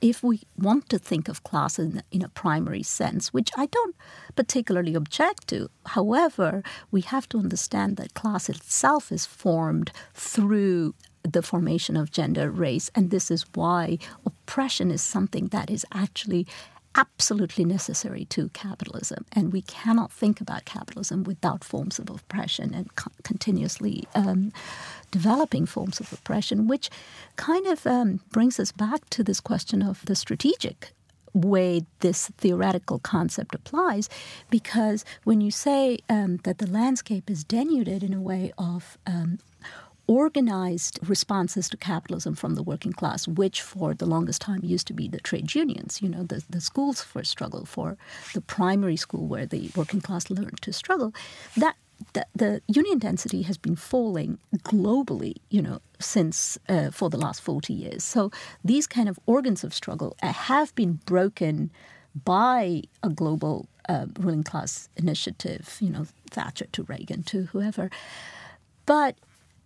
If 0.00 0.22
we 0.22 0.42
want 0.58 0.90
to 0.90 0.98
think 0.98 1.28
of 1.28 1.44
class 1.44 1.78
in, 1.78 2.02
in 2.10 2.22
a 2.22 2.28
primary 2.28 2.82
sense, 2.82 3.32
which 3.32 3.50
I 3.56 3.66
don't 3.66 3.96
particularly 4.36 4.94
object 4.94 5.48
to, 5.48 5.70
however, 5.86 6.62
we 6.90 7.00
have 7.00 7.26
to 7.30 7.38
understand 7.38 7.96
that 7.96 8.12
class 8.12 8.50
itself 8.50 9.10
is 9.10 9.24
formed 9.24 9.92
through 10.12 10.94
the 11.22 11.42
formation 11.42 11.96
of 11.96 12.10
gender, 12.10 12.50
race, 12.50 12.90
and 12.94 13.10
this 13.10 13.30
is 13.30 13.46
why 13.54 13.98
oppression 14.26 14.90
is 14.90 15.00
something 15.00 15.46
that 15.46 15.70
is 15.70 15.86
actually 15.92 16.46
absolutely 16.94 17.64
necessary 17.64 18.24
to 18.26 18.48
capitalism. 18.50 19.24
And 19.32 19.52
we 19.52 19.62
cannot 19.62 20.12
think 20.12 20.40
about 20.40 20.64
capitalism 20.64 21.24
without 21.24 21.64
forms 21.64 21.98
of 21.98 22.08
oppression 22.08 22.72
and 22.72 22.94
co- 22.94 23.10
continuously 23.22 24.04
um, 24.14 24.52
developing 25.20 25.64
forms 25.64 26.00
of 26.00 26.12
oppression, 26.12 26.66
which 26.66 26.90
kind 27.36 27.66
of 27.68 27.86
um, 27.86 28.20
brings 28.36 28.58
us 28.58 28.72
back 28.72 29.00
to 29.10 29.22
this 29.22 29.40
question 29.50 29.80
of 29.80 30.04
the 30.06 30.16
strategic 30.16 30.92
way 31.32 31.82
this 32.00 32.20
theoretical 32.38 32.98
concept 32.98 33.54
applies. 33.54 34.08
Because 34.50 35.04
when 35.22 35.40
you 35.40 35.52
say 35.52 35.98
um, 36.08 36.32
that 36.42 36.58
the 36.58 36.70
landscape 36.80 37.30
is 37.30 37.44
denuded 37.44 38.02
in 38.02 38.12
a 38.12 38.20
way 38.20 38.52
of 38.58 38.98
um, 39.06 39.38
organized 40.06 40.98
responses 41.08 41.68
to 41.68 41.76
capitalism 41.76 42.34
from 42.34 42.54
the 42.56 42.62
working 42.62 42.92
class, 42.92 43.28
which 43.28 43.62
for 43.62 43.94
the 43.94 44.10
longest 44.14 44.40
time 44.40 44.60
used 44.62 44.86
to 44.88 44.92
be 44.92 45.06
the 45.08 45.20
trade 45.20 45.54
unions, 45.54 46.02
you 46.02 46.08
know, 46.08 46.24
the, 46.24 46.42
the 46.50 46.60
schools 46.60 47.02
for 47.02 47.22
struggle, 47.24 47.64
for 47.64 47.96
the 48.34 48.40
primary 48.40 48.96
school 48.96 49.26
where 49.26 49.46
the 49.46 49.70
working 49.76 50.00
class 50.00 50.28
learned 50.28 50.60
to 50.60 50.72
struggle, 50.72 51.14
that 51.56 51.76
the, 52.14 52.26
the 52.34 52.62
union 52.66 52.98
density 52.98 53.42
has 53.42 53.58
been 53.58 53.76
falling 53.76 54.38
globally, 54.62 55.34
you 55.50 55.60
know, 55.60 55.80
since 56.00 56.58
uh, 56.68 56.90
for 56.90 57.10
the 57.10 57.18
last 57.18 57.42
40 57.42 57.72
years. 57.72 58.02
So 58.02 58.30
these 58.64 58.86
kind 58.86 59.08
of 59.08 59.18
organs 59.26 59.62
of 59.64 59.74
struggle 59.74 60.16
uh, 60.22 60.32
have 60.32 60.74
been 60.74 61.00
broken 61.04 61.70
by 62.24 62.82
a 63.02 63.10
global 63.10 63.66
uh, 63.88 64.06
ruling 64.18 64.44
class 64.44 64.88
initiative, 64.96 65.76
you 65.80 65.90
know, 65.90 66.06
Thatcher 66.30 66.66
to 66.72 66.84
Reagan 66.84 67.22
to 67.24 67.44
whoever. 67.46 67.90
But 68.86 69.16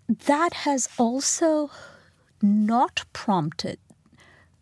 that 0.09 0.55
has 0.55 0.89
also 0.99 1.71
not 2.41 3.05
prompted 3.13 3.79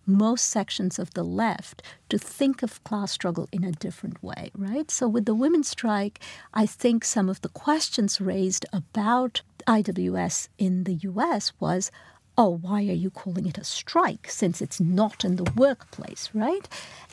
most 0.07 0.49
sections 0.49 0.99
of 0.99 1.13
the 1.15 1.25
left 1.25 1.83
to 2.09 2.19
think 2.19 2.63
of 2.63 2.83
class 2.85 3.13
struggle 3.13 3.49
in 3.53 3.65
a 3.65 3.73
different 3.73 4.23
way, 4.23 4.51
right? 4.55 4.91
So, 4.91 5.09
with 5.09 5.27
the 5.27 5.35
women's 5.35 5.69
strike, 5.69 6.21
I 6.55 6.67
think 6.67 7.05
some 7.05 7.29
of 7.29 7.41
the 7.41 7.49
questions 7.49 8.21
raised 8.21 8.67
about 8.73 9.43
IWS 9.67 10.49
in 10.59 10.85
the 10.85 10.95
US 10.95 11.53
was 11.59 11.91
oh, 12.39 12.59
why 12.61 12.81
are 12.81 12.93
you 12.93 13.11
calling 13.11 13.47
it 13.47 13.59
a 13.59 13.65
strike 13.65 14.31
since 14.31 14.61
it's 14.61 14.81
not 14.81 15.25
in 15.25 15.37
the 15.37 15.51
workplace, 15.57 16.29
right? 16.35 16.69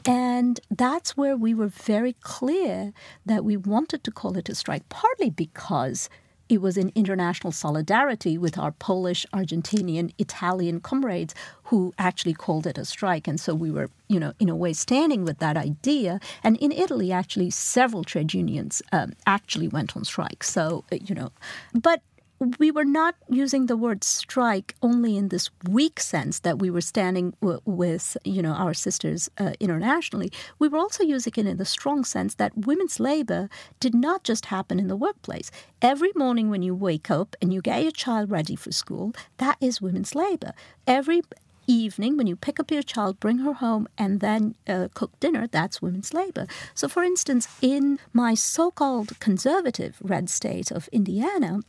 And 0.06 0.60
that's 0.70 1.16
where 1.16 1.38
we 1.38 1.54
were 1.54 1.68
very 1.68 2.14
clear 2.22 2.92
that 3.26 3.46
we 3.46 3.56
wanted 3.56 4.04
to 4.04 4.12
call 4.12 4.38
it 4.38 4.50
a 4.50 4.56
strike, 4.56 4.88
partly 4.90 5.30
because 5.30 6.10
it 6.50 6.62
was 6.62 6.78
in 6.78 6.92
international 6.96 7.52
solidarity 7.52 8.38
with 8.38 8.58
our 8.58 8.72
Polish, 8.72 9.26
Argentinian, 9.34 10.14
Italian 10.18 10.80
comrades 10.82 11.34
who 11.64 11.94
actually 11.98 12.34
called 12.34 12.68
it 12.68 12.78
a 12.78 12.86
strike. 12.86 13.28
And 13.28 13.40
so 13.40 13.56
we 13.56 13.72
were, 13.72 13.90
you 14.08 14.20
know, 14.20 14.34
in 14.40 14.50
a 14.50 14.56
way 14.56 14.74
standing 14.74 15.24
with 15.24 15.40
that 15.40 15.58
idea. 15.58 16.20
And 16.44 16.58
in 16.58 16.72
Italy, 16.72 17.12
actually, 17.12 17.50
several 17.50 18.04
trade 18.04 18.34
unions 18.34 18.82
um, 18.92 19.14
actually 19.26 19.68
went 19.68 19.96
on 19.96 20.04
strike. 20.04 20.44
So, 20.44 20.84
uh, 20.92 20.98
you 21.02 21.16
know, 21.16 21.32
but 21.74 22.02
we 22.40 22.72
were 22.72 22.86
not 22.86 23.16
using 23.30 23.68
the 23.68 23.78
word 23.78 24.04
strike 24.04 24.76
only 24.82 25.16
in 25.18 25.30
this 25.30 25.50
weak 25.70 26.00
sense 26.00 26.40
that 26.40 26.60
we 26.60 26.70
were 26.70 26.82
standing 26.82 27.34
w- 27.42 27.62
with 27.66 28.18
you 28.24 28.42
know 28.42 28.52
our 28.52 28.74
sisters 28.74 29.30
uh, 29.38 29.54
internationally. 29.60 30.32
We 30.60 30.68
were 30.68 30.78
also 30.78 31.04
using 31.04 31.34
it 31.38 31.48
in 31.48 31.58
the 31.58 31.66
strong 31.66 32.04
sense 32.04 32.36
that 32.36 32.58
women's 32.58 33.00
labor 33.00 33.50
did 33.80 33.96
not 33.96 34.24
just 34.24 34.48
happen 34.48 34.80
in 34.80 34.88
the 34.88 34.96
workplace. 34.96 35.52
Every 35.82 36.12
morning 36.16 36.50
when 36.50 36.62
you 36.62 36.76
wake 36.76 37.10
up 37.10 37.36
and 37.42 37.54
you 37.54 37.62
get 37.62 37.84
your 37.84 37.92
child 37.92 38.30
ready 38.32 38.56
for 38.56 38.72
school 38.72 39.14
that 39.38 39.58
is 39.62 39.82
women's 39.82 40.16
labor. 40.16 40.54
Every 40.88 41.22
evening 41.66 42.18
when 42.18 42.28
you 42.28 42.36
pick 42.36 42.60
up 42.60 42.72
your 42.72 42.84
child 42.84 43.22
bring 43.22 43.38
her 43.38 43.54
home 43.54 43.88
and 43.98 44.20
then 44.20 44.54
uh, 44.68 44.90
cook 44.94 45.18
dinner 45.22 45.48
that's 45.48 45.82
women's 45.82 46.14
labor. 46.14 46.46
So 46.74 46.90
for 46.90 47.04
instance 47.04 47.48
in 47.62 48.00
my 48.12 48.34
so-called 48.34 49.18
conservative 49.22 49.98
red 50.02 50.30
state 50.30 50.72
of 50.72 50.90
indiana 50.92 51.62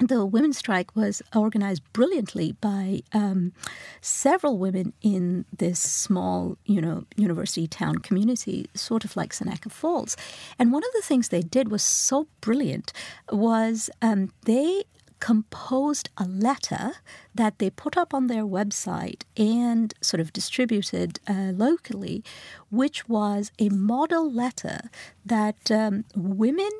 the 0.00 0.24
women's 0.24 0.58
strike 0.58 0.96
was 0.96 1.22
organized 1.34 1.82
brilliantly 1.92 2.52
by 2.60 3.02
um, 3.12 3.52
several 4.00 4.56
women 4.56 4.94
in 5.02 5.44
this 5.56 5.78
small, 5.78 6.56
you 6.64 6.80
know, 6.80 7.04
university 7.16 7.66
town 7.66 7.98
community, 7.98 8.66
sort 8.74 9.04
of 9.04 9.16
like 9.16 9.32
Seneca 9.32 9.68
Falls. 9.68 10.16
And 10.58 10.72
one 10.72 10.82
of 10.82 10.90
the 10.94 11.02
things 11.02 11.28
they 11.28 11.42
did 11.42 11.70
was 11.70 11.82
so 11.82 12.26
brilliant 12.40 12.92
was 13.30 13.90
um, 14.00 14.32
they 14.46 14.84
composed 15.20 16.08
a 16.16 16.24
letter 16.24 16.92
that 17.34 17.58
they 17.58 17.68
put 17.68 17.94
up 17.96 18.14
on 18.14 18.26
their 18.26 18.44
website 18.44 19.22
and 19.36 19.92
sort 20.00 20.18
of 20.18 20.32
distributed 20.32 21.20
uh, 21.28 21.52
locally, 21.54 22.24
which 22.70 23.06
was 23.06 23.52
a 23.58 23.68
model 23.68 24.32
letter 24.32 24.88
that 25.26 25.70
um, 25.70 26.04
women 26.16 26.70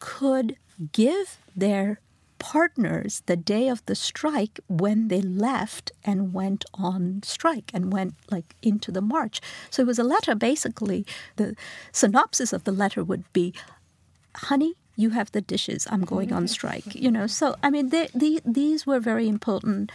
could 0.00 0.56
give 0.92 1.38
their 1.54 2.00
partners 2.44 3.22
the 3.24 3.36
day 3.36 3.68
of 3.68 3.82
the 3.86 3.94
strike 3.94 4.60
when 4.68 5.08
they 5.08 5.22
left 5.22 5.90
and 6.04 6.34
went 6.34 6.62
on 6.74 7.22
strike 7.22 7.70
and 7.72 7.90
went 7.90 8.12
like 8.30 8.54
into 8.60 8.92
the 8.92 9.00
march. 9.00 9.40
So 9.70 9.80
it 9.80 9.86
was 9.86 9.98
a 9.98 10.04
letter 10.04 10.34
basically 10.34 11.06
the 11.36 11.56
synopsis 11.90 12.52
of 12.52 12.64
the 12.64 12.70
letter 12.82 13.02
would 13.02 13.24
be 13.32 13.54
honey 14.48 14.74
you 14.94 15.10
have 15.10 15.32
the 15.32 15.40
dishes. 15.40 15.88
I'm 15.90 16.04
going 16.04 16.34
on 16.34 16.42
mm-hmm. 16.42 16.58
strike 16.58 16.94
you 16.94 17.10
know? 17.10 17.26
So 17.26 17.56
i 17.62 17.70
mean 17.70 17.88
they, 17.88 18.08
they, 18.14 18.40
these 18.44 18.86
were 18.86 19.00
very 19.00 19.26
important 19.26 19.90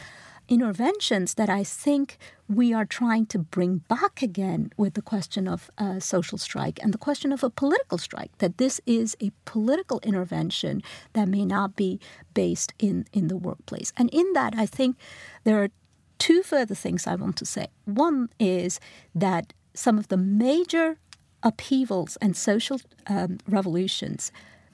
interventions 0.49 1.35
that 1.35 1.49
I 1.49 1.63
think 1.63 2.17
we 2.49 2.73
are 2.73 2.85
trying 2.85 3.27
to 3.27 3.39
bring 3.39 3.77
back 3.87 4.21
again 4.21 4.71
with 4.75 4.95
the 4.95 5.01
question 5.01 5.47
of 5.47 5.69
uh, 5.77 5.99
social 5.99 6.37
strike 6.37 6.79
and 6.81 6.93
the 6.93 6.97
question 6.97 7.31
of 7.31 7.43
a 7.43 7.49
political 7.49 7.99
strike, 7.99 8.35
that 8.39 8.57
this 8.57 8.81
is 8.85 9.15
a 9.21 9.31
political 9.45 9.99
intervention 10.03 10.81
that 11.13 11.27
may 11.27 11.45
not 11.45 11.75
be 11.75 11.99
based 12.33 12.73
in, 12.79 13.05
in 13.13 13.27
the 13.27 13.37
workplace. 13.37 13.93
And 13.95 14.09
in 14.11 14.33
that, 14.33 14.55
I 14.57 14.65
think 14.65 14.97
there 15.43 15.61
are 15.61 15.69
two 16.17 16.41
further 16.41 16.75
things 16.75 17.05
I 17.05 17.15
want 17.15 17.37
to 17.37 17.45
say. 17.45 17.67
One 17.85 18.29
is 18.39 18.79
that 19.13 19.53
some 19.73 19.99
of 19.99 20.07
the 20.07 20.17
major 20.17 20.97
upheavals 21.43 22.17
and 22.17 22.35
social 22.35 22.81
um, 23.07 23.37
revolutions 23.47 24.31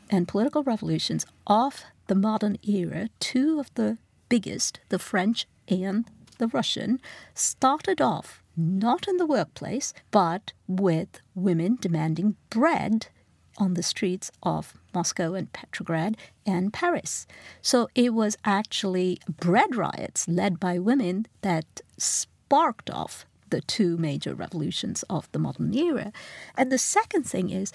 and 0.09 0.27
political 0.27 0.63
revolutions 0.63 1.25
of 1.45 1.83
the 2.07 2.15
modern 2.15 2.57
era, 2.63 3.09
two 3.19 3.59
of 3.59 3.73
the 3.75 3.97
biggest, 4.35 4.81
the 4.89 4.99
French 4.99 5.47
and 5.69 6.05
the 6.39 6.47
Russian, 6.47 6.99
started 7.33 8.01
off 8.01 8.43
not 8.57 9.07
in 9.07 9.15
the 9.15 9.25
workplace, 9.25 9.93
but 10.11 10.51
with 10.67 11.21
women 11.33 11.77
demanding 11.79 12.35
bread 12.49 13.07
on 13.57 13.75
the 13.75 13.83
streets 13.83 14.31
of 14.43 14.73
Moscow 14.93 15.35
and 15.35 15.53
Petrograd 15.53 16.17
and 16.45 16.73
Paris. 16.73 17.25
So 17.61 17.87
it 17.95 18.13
was 18.13 18.35
actually 18.43 19.19
bread 19.29 19.73
riots 19.77 20.27
led 20.27 20.59
by 20.59 20.79
women 20.79 21.27
that 21.41 21.81
sparked 21.97 22.89
off 22.89 23.25
the 23.51 23.61
two 23.61 23.95
major 23.95 24.35
revolutions 24.35 25.03
of 25.09 25.31
the 25.31 25.39
modern 25.39 25.73
era. 25.73 26.11
And 26.57 26.69
the 26.73 26.77
second 26.77 27.23
thing 27.23 27.51
is 27.51 27.71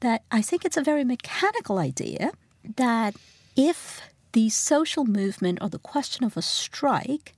that 0.00 0.22
I 0.30 0.40
think 0.40 0.64
it's 0.64 0.78
a 0.78 0.90
very 0.90 1.04
mechanical 1.04 1.76
idea 1.76 2.32
that 2.76 3.14
if 3.56 4.00
the 4.32 4.48
social 4.48 5.04
movement 5.04 5.58
or 5.60 5.68
the 5.68 5.78
question 5.78 6.24
of 6.24 6.36
a 6.36 6.42
strike 6.42 7.34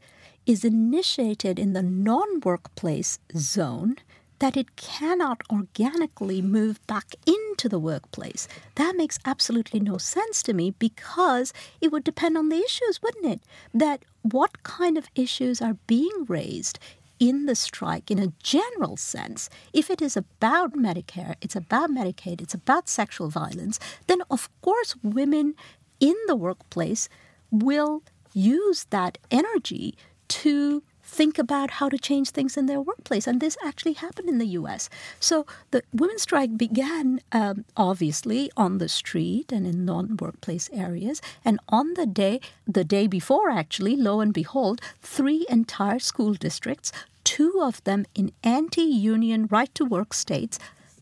is 0.46 0.64
initiated 0.64 1.58
in 1.58 1.72
the 1.72 1.82
non 1.82 2.40
workplace 2.40 3.18
zone, 3.36 3.96
that 4.40 4.56
it 4.56 4.74
cannot 4.76 5.42
organically 5.50 6.40
move 6.42 6.84
back 6.86 7.14
into 7.26 7.68
the 7.68 7.78
workplace. 7.78 8.48
That 8.76 8.96
makes 8.96 9.18
absolutely 9.24 9.80
no 9.80 9.98
sense 9.98 10.42
to 10.44 10.54
me 10.54 10.72
because 10.78 11.52
it 11.80 11.92
would 11.92 12.04
depend 12.04 12.36
on 12.36 12.48
the 12.48 12.56
issues, 12.56 13.02
wouldn't 13.02 13.26
it? 13.26 13.42
That 13.72 14.02
what 14.22 14.62
kind 14.62 14.98
of 14.98 15.08
issues 15.14 15.60
are 15.60 15.76
being 15.86 16.24
raised 16.26 16.78
in 17.20 17.44
the 17.44 17.54
strike 17.54 18.10
in 18.10 18.18
a 18.18 18.32
general 18.42 18.96
sense, 18.96 19.50
if 19.74 19.90
it 19.90 20.00
is 20.00 20.16
about 20.16 20.72
Medicare, 20.72 21.34
it's 21.42 21.54
about 21.54 21.90
Medicaid, 21.90 22.40
it's 22.40 22.54
about 22.54 22.88
sexual 22.88 23.28
violence, 23.28 23.78
then 24.06 24.22
of 24.30 24.48
course 24.62 24.96
women 25.02 25.54
in 26.00 26.16
the 26.26 26.36
workplace 26.36 27.08
will 27.50 28.02
use 28.32 28.86
that 28.90 29.18
energy 29.30 29.96
to 30.28 30.82
think 31.10 31.38
about 31.38 31.72
how 31.72 31.88
to 31.88 31.98
change 31.98 32.30
things 32.30 32.56
in 32.56 32.66
their 32.66 32.80
workplace. 32.80 33.26
And 33.26 33.40
this 33.40 33.56
actually 33.64 33.94
happened 33.94 34.28
in 34.28 34.38
the 34.38 34.54
US. 34.60 34.88
So 35.18 35.44
the 35.72 35.82
women's 35.92 36.22
strike 36.22 36.56
began 36.56 37.20
um, 37.32 37.64
obviously 37.76 38.50
on 38.56 38.78
the 38.78 38.88
street 38.88 39.50
and 39.50 39.66
in 39.66 39.84
non 39.84 40.16
workplace 40.16 40.70
areas. 40.72 41.20
And 41.44 41.58
on 41.68 41.94
the 41.94 42.06
day, 42.06 42.40
the 42.66 42.84
day 42.84 43.06
before, 43.08 43.50
actually, 43.50 43.96
lo 43.96 44.20
and 44.20 44.32
behold, 44.32 44.80
three 45.02 45.44
entire 45.48 45.98
school 45.98 46.34
districts, 46.34 46.92
two 47.24 47.60
of 47.60 47.82
them 47.84 48.06
in 48.14 48.32
anti 48.44 48.82
union 48.82 49.48
right 49.50 49.74
to 49.74 49.84
work 49.84 50.14
states, 50.14 50.58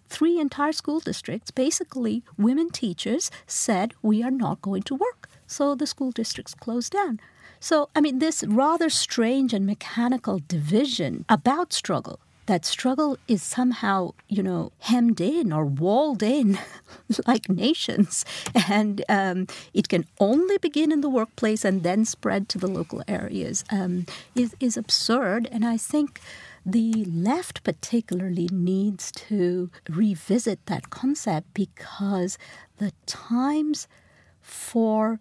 three 0.08 0.38
entire 0.38 0.72
school 0.72 1.00
districts, 1.00 1.50
basically 1.50 2.22
women 2.36 2.70
teachers 2.70 3.30
said, 3.46 3.94
We 4.02 4.22
are 4.22 4.30
not 4.30 4.62
going 4.62 4.82
to 4.84 4.94
work. 4.94 5.28
So 5.46 5.74
the 5.74 5.86
school 5.86 6.10
districts 6.10 6.54
closed 6.54 6.92
down. 6.92 7.20
So, 7.60 7.88
I 7.96 8.00
mean, 8.00 8.18
this 8.18 8.44
rather 8.44 8.88
strange 8.88 9.52
and 9.52 9.66
mechanical 9.66 10.40
division 10.46 11.24
about 11.28 11.72
struggle 11.72 12.20
that 12.48 12.64
struggle 12.64 13.18
is 13.28 13.42
somehow, 13.42 14.12
you 14.26 14.42
know, 14.42 14.72
hemmed 14.80 15.20
in 15.20 15.52
or 15.52 15.66
walled 15.66 16.22
in 16.22 16.58
like 17.26 17.48
nations. 17.48 18.24
And 18.68 19.04
um, 19.08 19.46
it 19.74 19.88
can 19.88 20.06
only 20.18 20.56
begin 20.58 20.90
in 20.90 21.02
the 21.02 21.10
workplace 21.10 21.64
and 21.64 21.82
then 21.82 22.04
spread 22.06 22.48
to 22.48 22.58
the 22.58 22.66
local 22.66 23.02
areas 23.06 23.64
um, 23.70 24.06
is, 24.34 24.56
is 24.60 24.76
absurd. 24.78 25.46
And 25.52 25.64
I 25.64 25.76
think 25.76 26.20
the 26.64 27.04
left 27.04 27.62
particularly 27.64 28.48
needs 28.52 29.10
to 29.12 29.70
revisit 29.88 30.64
that 30.66 30.90
concept 30.90 31.52
because 31.54 32.38
the 32.78 32.92
times 33.06 33.88
for 34.40 35.20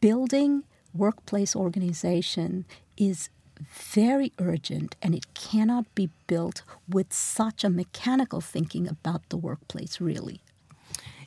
building 0.00 0.64
workplace 0.92 1.56
organization 1.56 2.64
is 2.96 3.28
very 3.60 4.32
urgent 4.38 4.96
and 5.02 5.14
it 5.14 5.32
cannot 5.34 5.92
be 5.94 6.10
built 6.26 6.62
with 6.88 7.12
such 7.12 7.64
a 7.64 7.70
mechanical 7.70 8.40
thinking 8.40 8.88
about 8.88 9.28
the 9.28 9.36
workplace, 9.36 10.00
really. 10.00 10.40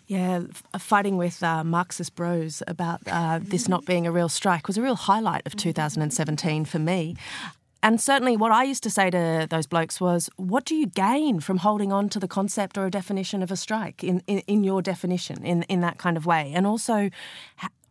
Yeah, 0.08 0.44
fighting 0.80 1.18
with 1.18 1.44
uh, 1.44 1.66
Marxist 1.66 2.16
bros 2.16 2.64
about 2.66 3.02
uh, 3.08 3.40
this 3.42 3.68
not 3.68 3.86
being 3.86 4.08
a 4.08 4.12
real 4.12 4.30
strike 4.30 4.66
was 4.68 4.78
a 4.78 4.82
real 4.82 4.96
highlight 4.96 5.46
of 5.46 5.58
2017 5.58 6.64
for 6.64 6.80
me. 6.80 7.18
And 7.84 8.02
certainly, 8.02 8.36
what 8.36 8.52
I 8.52 8.64
used 8.64 8.84
to 8.84 8.90
say 8.90 9.10
to 9.10 9.48
those 9.50 9.68
blokes 9.68 10.02
was, 10.02 10.30
What 10.36 10.66
do 10.66 10.76
you 10.76 10.88
gain 10.88 11.40
from 11.40 11.58
holding 11.58 11.92
on 11.92 12.10
to 12.10 12.20
the 12.20 12.28
concept 12.28 12.78
or 12.78 12.86
a 12.86 12.92
definition 12.92 13.44
of 13.44 13.52
a 13.52 13.56
strike 13.56 14.04
in, 14.04 14.24
in, 14.28 14.40
in 14.40 14.64
your 14.64 14.82
definition, 14.82 15.44
in, 15.46 15.64
in 15.64 15.82
that 15.82 15.98
kind 15.98 16.18
of 16.18 16.26
way? 16.26 16.52
And 16.56 16.66
also, 16.66 17.10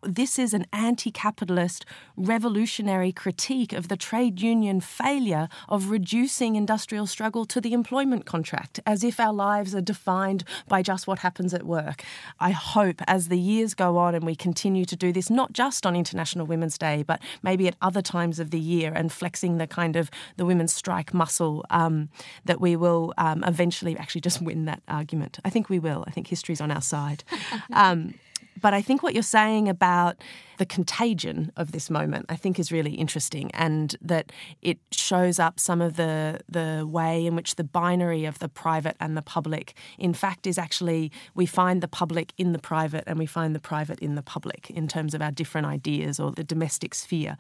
this 0.03 0.39
is 0.39 0.55
an 0.55 0.67
anti 0.73 1.11
capitalist, 1.11 1.85
revolutionary 2.17 3.13
critique 3.13 3.73
of 3.73 3.89
the 3.89 3.97
trade 3.97 4.41
union 4.41 4.81
failure 4.81 5.49
of 5.69 5.91
reducing 5.91 6.57
industrial 6.57 7.07
struggle 7.07 7.45
to 7.47 7.61
the 7.61 7.73
employment 7.73 8.27
contract, 8.27 8.81
as 8.87 9.03
if 9.03 9.19
our 9.19 9.33
lives 9.33 9.75
are 9.75 9.81
defined 9.81 10.45
by 10.69 10.83
just 10.83 11.07
what 11.07 11.21
happens 11.21 11.53
at 11.55 11.65
work. 11.65 12.03
I 12.39 12.51
hope 12.51 13.03
as 13.07 13.29
the 13.29 13.39
years 13.39 13.75
go 13.75 13.97
on 13.97 14.15
and 14.15 14.25
we 14.25 14.37
continue 14.37 14.85
to 14.85 14.97
do 14.97 15.13
this, 15.13 15.31
not 15.31 15.53
just 15.53 15.87
on 15.87 15.97
International 15.97 16.47
Women's 16.47 16.79
Day, 16.79 17.03
but 17.03 17.21
maybe 17.43 17.67
at 17.69 17.77
other 17.81 18.03
times 18.03 18.39
of 18.39 18.51
the 18.51 18.61
year 18.61 18.93
and 18.95 19.13
flexing 19.13 19.59
the 19.59 19.67
kind 19.67 19.97
of 19.97 20.11
the 20.37 20.45
women's 20.45 20.75
strike 20.75 21.13
muscle, 21.15 21.65
um, 21.71 22.09
that 22.45 22.61
we 22.61 22.77
will 22.77 23.13
um, 23.19 23.43
eventually 23.45 23.97
actually 23.97 24.21
just 24.21 24.41
win 24.43 24.67
that 24.67 24.83
argument. 24.89 25.39
I 25.45 25.51
think 25.51 25.69
we 25.69 25.79
will. 25.79 26.05
I 26.07 26.11
think 26.11 26.29
history's 26.29 26.61
on 26.61 26.71
our 26.71 26.83
side. 26.83 27.25
Um, 27.73 28.15
but 28.61 28.75
I 28.75 28.83
think 28.83 29.03
what 29.03 29.15
you're 29.15 29.23
saying 29.23 29.69
about 29.69 30.17
the 30.59 30.67
contagion 30.67 31.53
of 31.57 31.73
this 31.73 31.91
moment, 31.91 32.27
I 32.29 32.37
think, 32.37 32.59
is 32.59 32.73
really 32.73 32.95
interesting, 32.95 33.51
and 33.53 33.97
that 34.01 34.33
it 34.63 34.79
shows 34.91 35.39
up 35.39 35.61
some 35.61 35.81
of 35.81 35.97
the 35.97 36.41
the 36.49 36.87
way 36.89 37.27
in 37.27 37.37
which 37.37 37.57
the 37.57 37.65
binary 37.65 38.25
of 38.25 38.39
the 38.39 38.49
private 38.49 38.97
and 39.01 39.17
the 39.17 39.23
public, 39.23 39.75
in 39.99 40.15
fact, 40.15 40.47
is 40.47 40.59
actually 40.59 41.13
we 41.35 41.47
find 41.47 41.83
the 41.83 41.89
public 41.89 42.33
in 42.39 42.53
the 42.53 42.59
private 42.59 43.05
and 43.07 43.19
we 43.19 43.27
find 43.27 43.55
the 43.55 43.61
private 43.61 43.99
in 44.01 44.15
the 44.15 44.23
public 44.23 44.71
in 44.71 44.89
terms 44.89 45.15
of 45.15 45.23
our 45.23 45.31
different 45.31 45.67
ideas 45.67 46.19
or 46.21 46.33
the 46.33 46.45
domestic 46.45 46.95
sphere. 46.95 47.37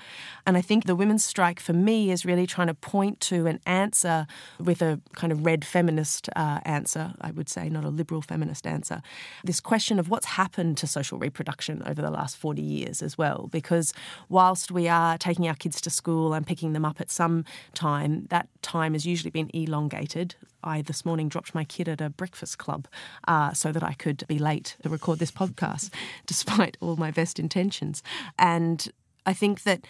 And 0.47 0.57
I 0.57 0.61
think 0.63 0.85
the 0.85 0.97
women's 0.97 1.25
strike 1.25 1.61
for 1.61 1.73
me 1.73 2.11
is 2.11 2.25
really 2.25 2.47
trying 2.47 2.69
to 2.69 2.75
point 2.75 3.21
to 3.21 3.47
an 3.47 3.61
answer 3.67 4.27
with 4.59 4.83
a 4.83 5.01
kind 5.15 5.33
of 5.33 5.45
red 5.45 5.65
feminist 5.65 6.29
uh, 6.37 6.61
answer, 6.65 7.15
I 7.21 7.31
would 7.31 7.49
say, 7.49 7.69
not 7.69 7.85
a 7.85 7.89
liberal 7.89 8.23
feminist 8.23 8.67
answer. 8.67 9.03
This 9.45 9.61
question 9.61 9.99
of 9.99 10.09
what's 10.09 10.27
happened 10.27 10.79
to 10.79 10.87
social 10.87 11.19
reproduction 11.19 11.83
over 11.87 12.03
the 12.03 12.11
last 12.11 12.37
40 12.37 12.63
years 12.63 13.03
as 13.07 13.17
well, 13.17 13.49
because 13.51 13.95
whilst 14.29 14.71
we 14.71 14.87
are 14.89 15.17
taking 15.17 15.49
our 15.49 15.55
kids 15.55 15.81
to 15.81 15.89
school 15.89 16.35
and 16.35 16.47
picking 16.47 16.75
them 16.75 16.85
up 16.85 17.01
at 17.01 17.11
some 17.11 17.47
time, 17.73 18.27
that 18.29 18.49
time 18.61 18.93
has 18.93 19.07
usually 19.07 19.31
been 19.31 19.51
elongated. 19.55 20.35
I 20.63 20.83
this 20.83 21.07
morning 21.07 21.31
dropped 21.31 21.55
my 21.55 21.65
kid 21.65 21.89
at 21.89 22.03
a 22.03 22.11
breakfast 22.11 22.59
club 22.59 22.87
uh, 23.27 23.55
so 23.55 23.73
that 23.73 23.83
I 23.83 23.95
could 23.95 24.27
be 24.27 24.39
late 24.39 24.77
to 24.83 24.91
record 24.91 25.21
this 25.21 25.31
podcast, 25.31 25.91
despite 26.27 26.77
all 26.81 26.97
my 26.97 27.11
best 27.11 27.39
intentions. 27.39 28.03
And 28.39 28.87
I 29.25 29.33
think 29.33 29.63
that 29.63 29.87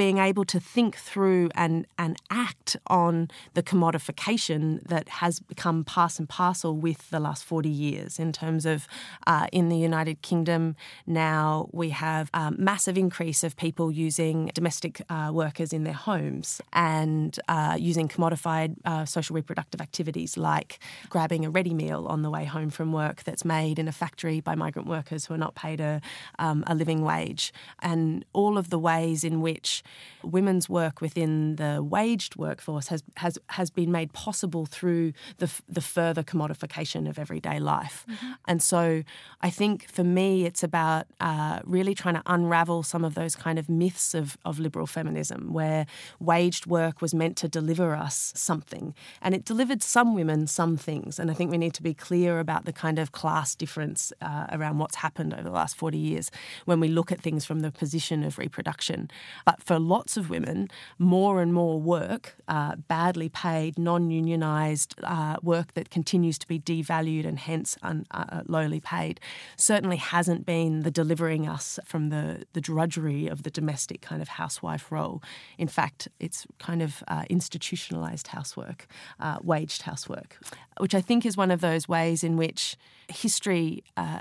being 0.00 0.16
able 0.16 0.46
to 0.46 0.58
think 0.58 0.96
through 0.96 1.50
and, 1.54 1.86
and 1.98 2.16
act 2.30 2.74
on 2.86 3.28
the 3.52 3.62
commodification 3.62 4.82
that 4.88 5.06
has 5.10 5.40
become 5.40 5.84
pass 5.84 6.18
and 6.18 6.26
parcel 6.26 6.74
with 6.74 7.10
the 7.10 7.20
last 7.20 7.44
40 7.44 7.68
years 7.68 8.18
in 8.18 8.32
terms 8.32 8.64
of 8.64 8.88
uh, 9.26 9.46
in 9.52 9.68
the 9.68 9.76
United 9.76 10.22
Kingdom. 10.22 10.74
Now 11.06 11.68
we 11.70 11.90
have 11.90 12.30
a 12.32 12.50
massive 12.52 12.96
increase 12.96 13.44
of 13.44 13.58
people 13.58 13.92
using 13.92 14.50
domestic 14.54 15.02
uh, 15.10 15.32
workers 15.34 15.70
in 15.70 15.84
their 15.84 16.00
homes 16.08 16.62
and 16.72 17.38
uh, 17.48 17.76
using 17.78 18.08
commodified 18.08 18.76
uh, 18.86 19.04
social 19.04 19.34
reproductive 19.34 19.82
activities 19.82 20.38
like 20.38 20.78
grabbing 21.10 21.44
a 21.44 21.50
ready 21.50 21.74
meal 21.74 22.06
on 22.08 22.22
the 22.22 22.30
way 22.30 22.46
home 22.46 22.70
from 22.70 22.90
work 22.90 23.22
that's 23.24 23.44
made 23.44 23.78
in 23.78 23.86
a 23.86 23.92
factory 23.92 24.40
by 24.40 24.54
migrant 24.54 24.88
workers 24.88 25.26
who 25.26 25.34
are 25.34 25.42
not 25.46 25.54
paid 25.54 25.78
a, 25.78 26.00
um, 26.38 26.64
a 26.66 26.74
living 26.74 27.02
wage. 27.02 27.52
And 27.80 28.24
all 28.32 28.56
of 28.56 28.70
the 28.70 28.78
ways 28.78 29.24
in 29.24 29.42
which 29.42 29.82
women's 30.22 30.68
work 30.68 31.00
within 31.00 31.56
the 31.56 31.82
waged 31.82 32.36
workforce 32.36 32.88
has 32.88 33.02
has 33.16 33.38
has 33.48 33.70
been 33.70 33.90
made 33.90 34.12
possible 34.12 34.66
through 34.66 35.12
the 35.38 35.50
the 35.68 35.80
further 35.80 36.22
commodification 36.22 37.08
of 37.08 37.18
everyday 37.18 37.58
life. 37.58 38.04
Mm-hmm. 38.08 38.32
And 38.46 38.62
so 38.62 39.02
I 39.40 39.50
think 39.50 39.88
for 39.88 40.04
me 40.04 40.44
it's 40.44 40.62
about 40.62 41.06
uh, 41.20 41.60
really 41.64 41.94
trying 41.94 42.14
to 42.14 42.22
unravel 42.26 42.82
some 42.82 43.04
of 43.04 43.14
those 43.14 43.36
kind 43.36 43.58
of 43.58 43.68
myths 43.68 44.14
of 44.14 44.36
of 44.44 44.58
liberal 44.58 44.86
feminism 44.86 45.52
where 45.52 45.86
waged 46.18 46.66
work 46.66 47.00
was 47.00 47.14
meant 47.14 47.36
to 47.38 47.48
deliver 47.48 47.94
us 47.94 48.32
something 48.36 48.94
and 49.22 49.34
it 49.34 49.44
delivered 49.44 49.82
some 49.82 50.14
women 50.14 50.46
some 50.46 50.76
things 50.76 51.18
and 51.18 51.30
I 51.30 51.34
think 51.34 51.50
we 51.50 51.58
need 51.58 51.74
to 51.74 51.82
be 51.82 51.94
clear 51.94 52.38
about 52.38 52.64
the 52.64 52.72
kind 52.72 52.98
of 52.98 53.12
class 53.12 53.54
difference 53.54 54.12
uh, 54.20 54.46
around 54.52 54.78
what's 54.78 54.96
happened 54.96 55.32
over 55.34 55.42
the 55.42 55.50
last 55.50 55.76
40 55.76 55.98
years 55.98 56.30
when 56.64 56.80
we 56.80 56.88
look 56.88 57.10
at 57.12 57.20
things 57.20 57.44
from 57.44 57.60
the 57.60 57.70
position 57.70 58.22
of 58.24 58.38
reproduction. 58.38 59.10
But 59.44 59.62
for 59.62 59.78
lots 59.80 60.16
of 60.16 60.30
women, 60.30 60.68
more 60.98 61.40
and 61.40 61.52
more 61.52 61.80
work, 61.80 62.36
uh, 62.48 62.76
badly 62.76 63.28
paid, 63.28 63.78
non 63.78 64.10
unionised 64.10 64.94
uh, 65.02 65.36
work 65.42 65.74
that 65.74 65.90
continues 65.90 66.38
to 66.38 66.46
be 66.46 66.58
devalued 66.58 67.26
and 67.26 67.38
hence 67.38 67.76
un, 67.82 68.06
uh, 68.10 68.42
lowly 68.46 68.80
paid, 68.80 69.20
certainly 69.56 69.96
hasn't 69.96 70.46
been 70.46 70.80
the 70.80 70.90
delivering 70.90 71.48
us 71.48 71.78
from 71.84 72.10
the, 72.10 72.44
the 72.52 72.60
drudgery 72.60 73.26
of 73.26 73.42
the 73.42 73.50
domestic 73.50 74.00
kind 74.00 74.22
of 74.22 74.28
housewife 74.28 74.90
role. 74.92 75.22
In 75.58 75.68
fact, 75.68 76.08
it's 76.18 76.46
kind 76.58 76.82
of 76.82 77.02
uh, 77.08 77.22
institutionalised 77.30 78.28
housework, 78.28 78.86
uh, 79.18 79.38
waged 79.42 79.82
housework, 79.82 80.38
which 80.78 80.94
I 80.94 81.00
think 81.00 81.26
is 81.26 81.36
one 81.36 81.50
of 81.50 81.60
those 81.60 81.88
ways 81.88 82.22
in 82.22 82.36
which 82.36 82.76
history 83.08 83.82
uh, 83.96 84.20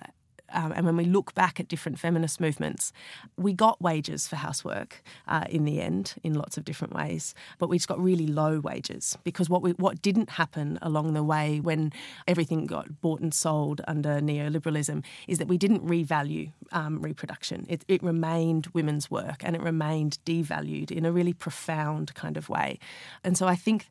um, 0.54 0.72
and 0.72 0.86
when 0.86 0.98
we 0.98 1.06
look 1.06 1.34
back 1.34 1.60
at 1.60 1.68
different 1.68 2.00
feminist 2.00 2.40
movements, 2.40 2.92
we 3.38 3.54
got 3.54 3.82
wages 3.82 4.28
for 4.28 4.36
housework 4.36 5.04
uh, 5.28 5.46
in 5.50 5.66
the 5.66 5.82
end 5.82 6.16
in 6.24 6.34
lots 6.34 6.58
of 6.58 6.66
different 6.66 6.94
ways, 6.94 7.34
but 7.58 7.70
we 7.70 7.78
just 7.78 7.88
got 7.88 8.00
really 8.00 8.28
low 8.28 8.60
wages 8.60 9.18
because 9.24 9.50
what 9.50 9.62
we, 9.62 9.72
what 9.72 10.02
didn't 10.02 10.32
happen 10.32 10.80
along 10.82 11.14
the 11.14 11.24
way 11.24 11.60
when 11.60 11.92
everything 12.28 12.66
got 12.66 13.02
bought 13.02 13.22
and 13.22 13.34
sold 13.34 13.82
under 13.88 14.20
neoliberalism 14.20 15.04
is 15.28 15.38
that 15.38 15.48
we 15.48 15.58
didn't 15.58 15.86
revalue 15.86 16.52
um, 16.72 17.02
reproduction. 17.02 17.66
It, 17.70 17.84
it 17.88 18.04
remained 18.04 18.68
women's 18.74 19.10
work 19.10 19.42
and 19.44 19.56
it 19.56 19.62
remained 19.62 20.20
devalued 20.26 20.92
in 20.92 21.06
a 21.06 21.12
really 21.12 21.34
profound 21.34 22.14
kind 22.16 22.38
of 22.38 22.50
way, 22.50 22.80
and 23.24 23.38
so 23.38 23.48
I 23.48 23.56
think 23.56 23.90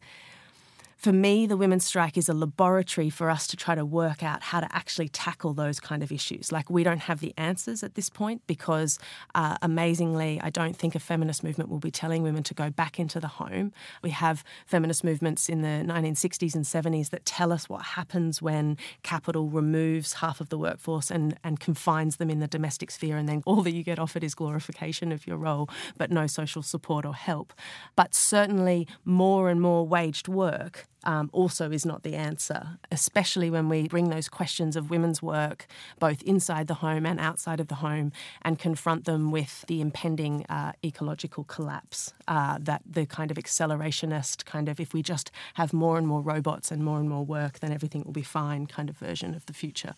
for 0.98 1.12
me, 1.12 1.46
the 1.46 1.56
women's 1.56 1.84
strike 1.84 2.18
is 2.18 2.28
a 2.28 2.34
laboratory 2.34 3.08
for 3.08 3.30
us 3.30 3.46
to 3.46 3.56
try 3.56 3.76
to 3.76 3.86
work 3.86 4.24
out 4.24 4.42
how 4.42 4.58
to 4.58 4.66
actually 4.74 5.08
tackle 5.08 5.54
those 5.54 5.78
kind 5.78 6.02
of 6.02 6.10
issues. 6.10 6.50
Like, 6.50 6.68
we 6.68 6.82
don't 6.82 7.02
have 7.02 7.20
the 7.20 7.32
answers 7.36 7.84
at 7.84 7.94
this 7.94 8.10
point 8.10 8.42
because, 8.48 8.98
uh, 9.36 9.56
amazingly, 9.62 10.40
I 10.42 10.50
don't 10.50 10.74
think 10.76 10.96
a 10.96 10.98
feminist 10.98 11.44
movement 11.44 11.70
will 11.70 11.78
be 11.78 11.92
telling 11.92 12.24
women 12.24 12.42
to 12.42 12.52
go 12.52 12.68
back 12.68 12.98
into 12.98 13.20
the 13.20 13.28
home. 13.28 13.72
We 14.02 14.10
have 14.10 14.42
feminist 14.66 15.04
movements 15.04 15.48
in 15.48 15.62
the 15.62 15.84
1960s 15.86 16.56
and 16.56 16.64
70s 16.64 17.10
that 17.10 17.24
tell 17.24 17.52
us 17.52 17.68
what 17.68 17.82
happens 17.82 18.42
when 18.42 18.76
capital 19.04 19.48
removes 19.50 20.14
half 20.14 20.40
of 20.40 20.48
the 20.48 20.58
workforce 20.58 21.12
and, 21.12 21.38
and 21.44 21.60
confines 21.60 22.16
them 22.16 22.28
in 22.28 22.40
the 22.40 22.48
domestic 22.48 22.90
sphere, 22.90 23.16
and 23.16 23.28
then 23.28 23.44
all 23.46 23.62
that 23.62 23.72
you 23.72 23.84
get 23.84 24.00
offered 24.00 24.24
is 24.24 24.34
glorification 24.34 25.12
of 25.12 25.28
your 25.28 25.36
role, 25.36 25.70
but 25.96 26.10
no 26.10 26.26
social 26.26 26.62
support 26.62 27.06
or 27.06 27.14
help. 27.14 27.52
But 27.94 28.16
certainly, 28.16 28.88
more 29.04 29.48
and 29.48 29.60
more 29.60 29.86
waged 29.86 30.26
work 30.26 30.87
um, 31.04 31.30
also 31.32 31.70
is 31.70 31.86
not 31.86 32.02
the 32.02 32.14
answer, 32.14 32.78
especially 32.90 33.50
when 33.50 33.68
we 33.68 33.88
bring 33.88 34.10
those 34.10 34.28
questions 34.28 34.76
of 34.76 34.90
women's 34.90 35.22
work 35.22 35.66
both 35.98 36.22
inside 36.22 36.66
the 36.66 36.74
home 36.74 37.06
and 37.06 37.20
outside 37.20 37.60
of 37.60 37.68
the 37.68 37.76
home 37.76 38.12
and 38.42 38.58
confront 38.58 39.04
them 39.04 39.30
with 39.30 39.64
the 39.68 39.80
impending 39.80 40.44
uh, 40.48 40.72
ecological 40.84 41.44
collapse 41.44 42.12
uh, 42.26 42.58
that 42.60 42.82
the 42.88 43.06
kind 43.06 43.30
of 43.30 43.36
accelerationist 43.36 44.44
kind 44.44 44.68
of 44.68 44.80
if 44.80 44.92
we 44.92 45.02
just 45.02 45.30
have 45.54 45.72
more 45.72 45.98
and 45.98 46.06
more 46.06 46.20
robots 46.20 46.70
and 46.70 46.84
more 46.84 46.98
and 46.98 47.08
more 47.08 47.24
work, 47.24 47.60
then 47.60 47.72
everything 47.72 48.02
will 48.04 48.12
be 48.12 48.22
fine 48.22 48.66
kind 48.66 48.88
of 48.88 48.96
version 48.96 49.34
of 49.34 49.46
the 49.46 49.52
future. 49.52 49.94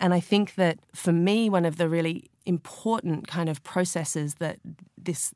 And 0.00 0.14
I 0.14 0.20
think 0.20 0.54
that 0.54 0.78
for 0.94 1.12
me, 1.12 1.50
one 1.50 1.64
of 1.64 1.76
the 1.76 1.88
really 1.88 2.30
important 2.46 3.26
kind 3.26 3.48
of 3.48 3.62
processes 3.62 4.34
that 4.34 4.58
this 4.96 5.34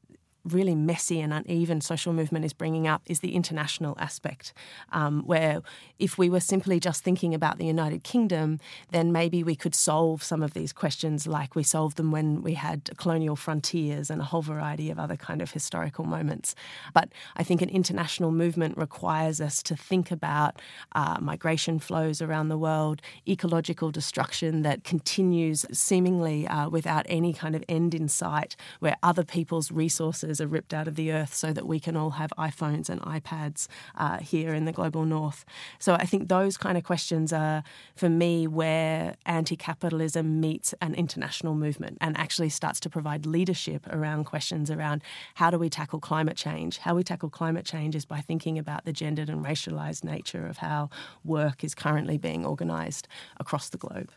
really 0.52 0.74
messy 0.74 1.20
and 1.20 1.32
uneven 1.32 1.80
social 1.80 2.12
movement 2.12 2.44
is 2.44 2.52
bringing 2.52 2.86
up 2.86 3.02
is 3.06 3.20
the 3.20 3.34
international 3.34 3.96
aspect, 3.98 4.52
um, 4.92 5.22
where 5.24 5.62
if 5.98 6.18
we 6.18 6.30
were 6.30 6.40
simply 6.40 6.80
just 6.80 7.02
thinking 7.02 7.34
about 7.34 7.58
the 7.58 7.66
United 7.66 8.04
Kingdom, 8.04 8.58
then 8.90 9.12
maybe 9.12 9.42
we 9.42 9.56
could 9.56 9.74
solve 9.74 10.22
some 10.22 10.42
of 10.42 10.54
these 10.54 10.72
questions 10.72 11.26
like 11.26 11.54
we 11.54 11.62
solved 11.62 11.96
them 11.96 12.10
when 12.10 12.42
we 12.42 12.54
had 12.54 12.90
colonial 12.96 13.36
frontiers 13.36 14.10
and 14.10 14.20
a 14.20 14.24
whole 14.24 14.42
variety 14.42 14.90
of 14.90 14.98
other 14.98 15.16
kind 15.16 15.42
of 15.42 15.50
historical 15.52 16.04
moments. 16.04 16.54
But 16.94 17.10
I 17.36 17.42
think 17.42 17.62
an 17.62 17.68
international 17.68 18.30
movement 18.30 18.76
requires 18.76 19.40
us 19.40 19.62
to 19.64 19.76
think 19.76 20.10
about 20.10 20.60
uh, 20.92 21.18
migration 21.20 21.78
flows 21.78 22.22
around 22.22 22.48
the 22.48 22.58
world, 22.58 23.02
ecological 23.26 23.90
destruction 23.90 24.62
that 24.62 24.84
continues 24.84 25.66
seemingly 25.72 26.46
uh, 26.46 26.68
without 26.68 27.06
any 27.08 27.32
kind 27.32 27.54
of 27.54 27.64
end 27.68 27.94
in 27.94 28.08
sight, 28.08 28.56
where 28.80 28.96
other 29.02 29.24
people's 29.24 29.70
resources 29.70 30.37
are 30.40 30.46
ripped 30.46 30.74
out 30.74 30.88
of 30.88 30.96
the 30.96 31.12
earth 31.12 31.34
so 31.34 31.52
that 31.52 31.66
we 31.66 31.80
can 31.80 31.96
all 31.96 32.10
have 32.10 32.32
iPhones 32.38 32.88
and 32.88 33.00
iPads 33.02 33.68
uh, 33.96 34.18
here 34.18 34.54
in 34.54 34.64
the 34.64 34.72
global 34.72 35.04
north. 35.04 35.44
So 35.78 35.94
I 35.94 36.04
think 36.04 36.28
those 36.28 36.56
kind 36.56 36.76
of 36.78 36.84
questions 36.84 37.32
are, 37.32 37.62
for 37.96 38.08
me, 38.08 38.46
where 38.46 39.16
anti 39.26 39.56
capitalism 39.56 40.40
meets 40.40 40.74
an 40.80 40.94
international 40.94 41.54
movement 41.54 41.98
and 42.00 42.16
actually 42.16 42.48
starts 42.48 42.80
to 42.80 42.90
provide 42.90 43.26
leadership 43.26 43.86
around 43.90 44.24
questions 44.24 44.70
around 44.70 45.02
how 45.34 45.50
do 45.50 45.58
we 45.58 45.68
tackle 45.68 46.00
climate 46.00 46.36
change? 46.36 46.78
How 46.78 46.94
we 46.94 47.02
tackle 47.02 47.30
climate 47.30 47.64
change 47.64 47.94
is 47.94 48.04
by 48.04 48.20
thinking 48.20 48.58
about 48.58 48.84
the 48.84 48.92
gendered 48.92 49.28
and 49.28 49.44
racialized 49.44 50.04
nature 50.04 50.46
of 50.46 50.58
how 50.58 50.90
work 51.24 51.64
is 51.64 51.74
currently 51.74 52.18
being 52.18 52.44
organized 52.44 53.08
across 53.38 53.68
the 53.68 53.78
globe. 53.78 54.10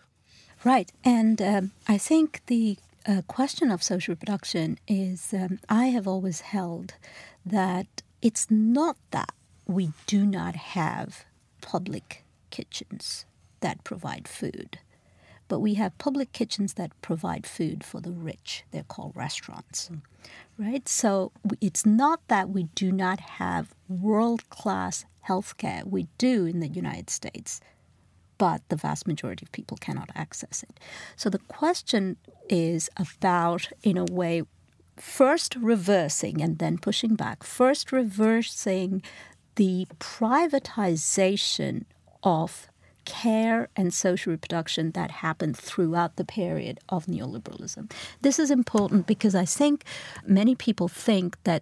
Right. 0.63 0.91
And 1.03 1.41
um, 1.41 1.71
I 1.87 1.97
think 1.97 2.41
the 2.45 2.77
uh, 3.07 3.21
question 3.27 3.71
of 3.71 3.83
social 3.83 4.13
reproduction 4.13 4.77
is 4.87 5.33
um, 5.33 5.59
I 5.69 5.85
have 5.87 6.07
always 6.07 6.41
held 6.41 6.95
that 7.45 7.87
it's 8.21 8.49
not 8.49 8.97
that 9.11 9.33
we 9.65 9.91
do 10.05 10.25
not 10.25 10.55
have 10.55 11.25
public 11.61 12.23
kitchens 12.49 13.25
that 13.61 13.83
provide 13.83 14.27
food, 14.27 14.79
but 15.47 15.59
we 15.59 15.75
have 15.75 15.97
public 15.97 16.31
kitchens 16.33 16.73
that 16.73 16.99
provide 17.01 17.45
food 17.47 17.83
for 17.83 17.99
the 17.99 18.11
rich. 18.11 18.63
They're 18.71 18.83
called 18.83 19.13
restaurants, 19.15 19.89
mm. 19.91 20.01
right? 20.57 20.87
So 20.87 21.31
it's 21.59 21.85
not 21.85 22.21
that 22.27 22.49
we 22.49 22.63
do 22.75 22.91
not 22.91 23.19
have 23.19 23.73
world 23.87 24.49
class 24.49 25.05
healthcare. 25.27 25.85
We 25.85 26.07
do 26.17 26.45
in 26.45 26.59
the 26.59 26.67
United 26.67 27.09
States 27.09 27.61
but 28.41 28.67
the 28.69 28.75
vast 28.75 29.05
majority 29.05 29.45
of 29.45 29.51
people 29.51 29.77
cannot 29.77 30.09
access 30.15 30.63
it. 30.63 30.79
So 31.15 31.29
the 31.29 31.37
question 31.37 32.17
is 32.49 32.89
about, 32.97 33.69
in 33.83 33.99
a 33.99 34.05
way, 34.05 34.41
first 34.97 35.55
reversing 35.57 36.41
and 36.41 36.57
then 36.57 36.79
pushing 36.79 37.13
back, 37.13 37.43
first 37.43 37.91
reversing 37.91 39.03
the 39.57 39.85
privatization 39.99 41.85
of 42.23 42.67
care 43.05 43.69
and 43.75 43.93
social 43.93 44.31
reproduction 44.31 44.89
that 44.93 45.11
happened 45.11 45.55
throughout 45.55 46.15
the 46.15 46.25
period 46.25 46.79
of 46.89 47.05
neoliberalism. 47.05 47.91
This 48.21 48.39
is 48.39 48.49
important 48.49 49.05
because 49.05 49.35
I 49.35 49.45
think 49.45 49.83
many 50.25 50.55
people 50.55 50.87
think 50.87 51.37
that 51.43 51.61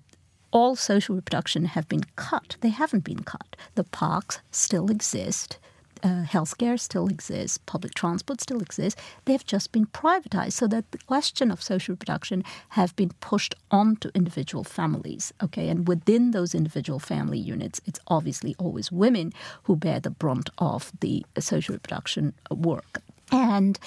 all 0.51 0.77
social 0.77 1.15
reproduction 1.15 1.65
have 1.65 1.89
been 1.89 2.05
cut. 2.15 2.55
They 2.61 2.69
haven't 2.69 3.03
been 3.03 3.23
cut. 3.23 3.57
The 3.75 3.83
parks 3.83 4.39
still 4.49 4.89
exist 4.89 5.59
uh, 6.03 6.23
healthcare 6.23 6.79
still 6.79 7.07
exists, 7.07 7.57
public 7.57 7.93
transport 7.93 8.41
still 8.41 8.61
exists. 8.61 9.01
They've 9.25 9.45
just 9.45 9.71
been 9.71 9.87
privatized 9.87 10.53
so 10.53 10.67
that 10.67 10.91
the 10.91 10.97
question 10.99 11.51
of 11.51 11.61
social 11.61 11.93
reproduction 11.93 12.43
have 12.69 12.95
been 12.95 13.11
pushed 13.19 13.55
onto 13.71 14.09
individual 14.13 14.63
families. 14.63 15.33
Okay, 15.43 15.69
and 15.69 15.87
within 15.87 16.31
those 16.31 16.55
individual 16.55 16.99
family 16.99 17.39
units, 17.39 17.81
it's 17.85 17.99
obviously 18.07 18.55
always 18.57 18.91
women 18.91 19.33
who 19.63 19.75
bear 19.75 19.99
the 19.99 20.09
brunt 20.09 20.49
of 20.57 20.91
the 21.01 21.25
social 21.39 21.73
reproduction 21.73 22.33
work. 22.51 23.01
And 23.31 23.79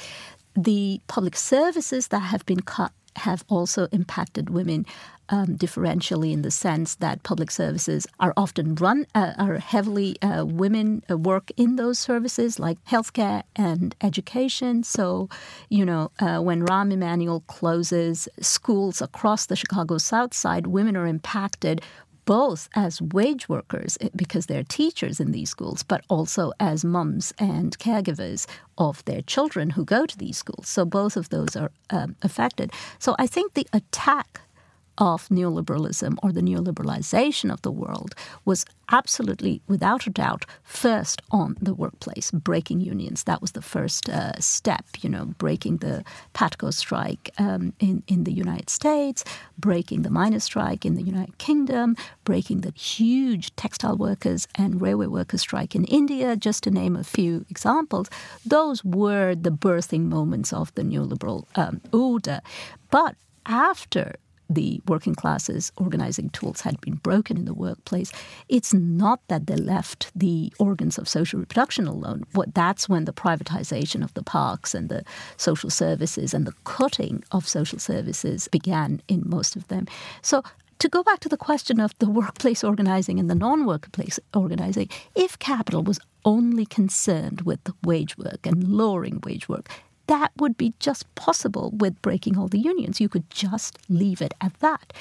the 0.55 1.01
public 1.07 1.37
services 1.37 2.09
that 2.09 2.21
have 2.21 2.45
been 2.47 2.61
cut 2.61 2.93
have 3.17 3.45
also 3.49 3.89
impacted 3.93 4.51
women 4.51 4.87
um, 5.33 5.57
differentially 5.57 6.33
in 6.33 6.43
the 6.43 6.51
sense 6.51 6.95
that 6.97 7.23
public 7.23 7.51
services 7.51 8.07
are 8.21 8.35
often 8.37 8.75
run, 8.75 9.07
uh, 9.15 9.33
are 9.39 9.57
heavily 9.57 10.21
uh, 10.21 10.45
women 10.45 11.03
uh, 11.11 11.17
work 11.17 11.51
in 11.57 11.77
those 11.77 11.99
services 11.99 12.61
like 12.61 12.79
healthcare 12.85 13.43
and 13.57 13.97
education. 14.03 14.85
So, 14.85 15.31
you 15.71 15.87
know, 15.87 16.13
uh, 16.21 16.41
when 16.41 16.67
Rahm 16.67 16.93
Emanuel 16.93 17.41
closes 17.47 18.29
schools 18.41 19.01
across 19.01 19.47
the 19.47 19.57
Chicago 19.57 19.97
South 19.97 20.35
Side, 20.35 20.67
women 20.67 20.97
are 20.97 21.07
impacted 21.07 21.81
both 22.25 22.69
as 22.75 23.03
wage 23.03 23.49
workers 23.49 23.99
eh, 24.01 24.11
because 24.15 24.47
they're 24.47 24.63
teachers 24.63 25.19
in 25.19 25.33
these 25.33 25.51
schools, 25.51 25.83
but 25.83 26.05
also 26.09 26.53
as 26.61 26.85
mums 26.85 27.33
and 27.39 27.77
caregivers 27.79 28.47
of 28.79 29.05
their 29.07 29.23
children 29.23 29.71
who 29.71 29.85
go 29.85 30.07
to 30.07 30.19
these 30.19 30.37
schools. 30.37 30.69
So 30.69 30.85
both 30.85 31.17
of 31.17 31.31
those 31.31 31.57
are 31.57 31.73
um, 31.91 32.17
affected. 32.23 32.71
So 32.99 33.17
I 33.19 33.27
think 33.27 33.55
the 33.55 33.67
attack 33.73 34.43
of 35.03 35.29
neoliberalism 35.31 36.17
or 36.23 36.31
the 36.31 36.41
neoliberalization 36.41 37.53
of 37.53 37.61
the 37.63 37.73
world 37.73 38.15
was 38.45 38.65
absolutely, 38.93 39.61
without 39.67 40.07
a 40.07 40.11
doubt, 40.11 40.45
first 40.63 41.21
on 41.33 41.57
the 41.61 41.75
workplace, 41.75 42.31
breaking 42.31 42.81
unions. 42.81 43.25
That 43.25 43.41
was 43.41 43.51
the 43.51 43.63
first 43.63 44.09
uh, 44.09 44.39
step, 44.39 44.85
you 45.01 45.11
know, 45.11 45.25
breaking 45.39 45.79
the 45.79 46.05
PATCO 46.35 46.73
strike 46.73 47.31
um, 47.39 47.73
in, 47.81 48.05
in 48.07 48.23
the 48.23 48.33
United 48.33 48.71
States, 48.71 49.25
breaking 49.59 50.03
the 50.03 50.11
miners' 50.11 50.45
strike 50.45 50.87
in 50.87 50.95
the 50.95 51.03
United 51.03 51.37
Kingdom, 51.39 51.97
breaking 52.23 52.61
the 52.61 52.71
huge 52.71 53.57
textile 53.57 53.97
workers 53.97 54.47
and 54.55 54.81
railway 54.81 55.07
workers' 55.07 55.41
strike 55.41 55.75
in 55.75 55.85
India, 55.87 56.37
just 56.37 56.63
to 56.63 56.71
name 56.71 56.95
a 56.95 57.03
few 57.03 57.45
examples. 57.51 58.09
Those 58.47 58.85
were 58.85 59.35
the 59.35 59.51
birthing 59.51 60.05
moments 60.05 60.53
of 60.53 60.73
the 60.77 60.83
neoliberal 60.83 61.47
um, 61.57 61.81
order. 61.93 62.41
But 62.93 63.17
after 63.47 64.15
the 64.55 64.81
working 64.87 65.15
classes 65.15 65.73
organizing 65.77 66.31
tools 66.31 66.61
had 66.63 66.81
been 66.81 66.97
broken 66.97 67.37
in 67.37 67.45
the 67.45 67.55
workplace, 67.55 68.13
it's 68.49 68.75
not 68.75 69.21
that 69.29 69.47
they 69.47 69.57
left 69.57 70.11
the 70.15 70.53
organs 70.59 70.99
of 70.99 71.09
social 71.09 71.41
reproduction 71.41 71.87
alone. 71.87 72.25
What 72.33 72.55
that's 72.55 72.89
when 72.89 73.05
the 73.05 73.13
privatization 73.13 74.03
of 74.03 74.15
the 74.15 74.23
parks 74.23 74.75
and 74.75 74.89
the 74.89 75.05
social 75.37 75.71
services 75.71 76.35
and 76.35 76.47
the 76.47 76.55
cutting 76.65 77.23
of 77.33 77.49
social 77.49 77.79
services 77.79 78.49
began 78.49 79.03
in 79.09 79.23
most 79.27 79.57
of 79.57 79.69
them. 79.69 79.87
So 80.23 80.43
to 80.79 80.89
go 80.89 81.05
back 81.05 81.21
to 81.21 81.29
the 81.29 81.37
question 81.37 81.79
of 81.79 81.97
the 82.01 82.11
workplace 82.11 82.65
organizing 82.65 83.21
and 83.21 83.31
the 83.31 83.37
non 83.37 83.67
workplace 83.67 84.19
organizing, 84.35 84.89
if 85.15 85.39
capital 85.39 85.83
was 85.85 86.01
only 86.25 86.67
concerned 86.67 87.43
with 87.43 87.61
wage 87.85 88.19
work 88.19 88.47
and 88.47 88.67
lowering 88.67 89.21
wage 89.25 89.49
work, 89.49 89.69
that 90.13 90.31
would 90.37 90.59
be 90.59 90.75
just 90.79 91.13
possible 91.15 91.73
with 91.75 92.01
breaking 92.03 92.37
all 92.37 92.47
the 92.47 92.59
unions. 92.59 93.01
You 93.01 93.09
could 93.09 93.31
just 93.31 93.79
leave 93.89 94.21
it 94.21 94.35
at 94.43 94.53
that. 94.61 94.93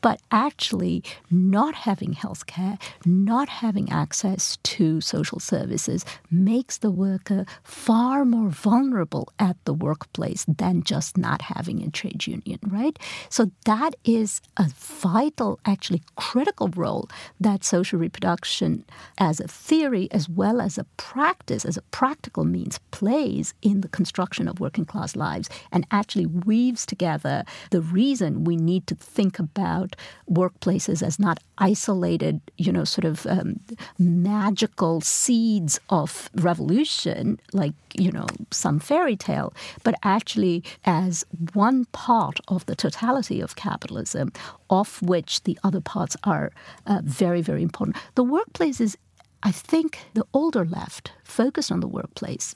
But 0.00 0.20
actually, 0.30 1.04
not 1.30 1.74
having 1.74 2.12
health 2.12 2.46
care, 2.46 2.78
not 3.04 3.48
having 3.48 3.90
access 3.90 4.56
to 4.62 5.00
social 5.00 5.40
services 5.40 6.04
makes 6.30 6.78
the 6.78 6.90
worker 6.90 7.44
far 7.62 8.24
more 8.24 8.48
vulnerable 8.48 9.28
at 9.38 9.56
the 9.64 9.74
workplace 9.74 10.44
than 10.46 10.82
just 10.82 11.16
not 11.16 11.42
having 11.42 11.82
a 11.82 11.90
trade 11.90 12.26
union, 12.26 12.58
right? 12.66 12.98
So 13.28 13.50
that 13.64 13.94
is 14.04 14.40
a 14.56 14.66
vital, 14.74 15.60
actually 15.64 16.02
critical 16.16 16.68
role 16.68 17.08
that 17.38 17.64
social 17.64 17.98
reproduction 17.98 18.84
as 19.18 19.40
a 19.40 19.48
theory 19.48 20.08
as 20.10 20.28
well 20.28 20.60
as 20.60 20.78
a 20.78 20.84
practice, 20.96 21.64
as 21.64 21.76
a 21.76 21.82
practical 21.90 22.44
means, 22.44 22.78
plays 22.90 23.54
in 23.62 23.80
the 23.80 23.88
construction 23.88 24.48
of 24.48 24.60
working 24.60 24.84
class 24.84 25.16
lives 25.16 25.48
and 25.72 25.86
actually 25.90 26.26
weaves 26.26 26.86
together 26.86 27.44
the 27.70 27.80
reason 27.80 28.44
we 28.44 28.56
need 28.56 28.86
to 28.86 28.94
think 28.94 29.38
about 29.38 29.89
workplaces 30.30 31.02
as 31.02 31.18
not 31.18 31.38
isolated, 31.58 32.40
you 32.56 32.72
know, 32.72 32.84
sort 32.84 33.04
of 33.04 33.26
um, 33.26 33.60
magical 33.98 35.00
seeds 35.00 35.80
of 35.90 36.30
revolution, 36.34 37.40
like, 37.52 37.74
you 37.94 38.10
know, 38.10 38.26
some 38.50 38.78
fairy 38.78 39.16
tale, 39.16 39.52
but 39.82 39.94
actually 40.02 40.62
as 40.84 41.24
one 41.52 41.84
part 41.86 42.40
of 42.48 42.66
the 42.66 42.76
totality 42.76 43.40
of 43.40 43.56
capitalism, 43.56 44.32
of 44.68 45.00
which 45.02 45.42
the 45.44 45.58
other 45.64 45.80
parts 45.80 46.16
are 46.24 46.52
uh, 46.86 47.00
very, 47.04 47.42
very 47.42 47.62
important. 47.62 47.96
The 48.14 48.24
workplace 48.24 48.80
is, 48.80 48.96
I 49.42 49.52
think, 49.52 49.98
the 50.14 50.26
older 50.32 50.64
left 50.64 51.12
focused 51.24 51.72
on 51.72 51.80
the 51.80 51.88
workplace 51.88 52.54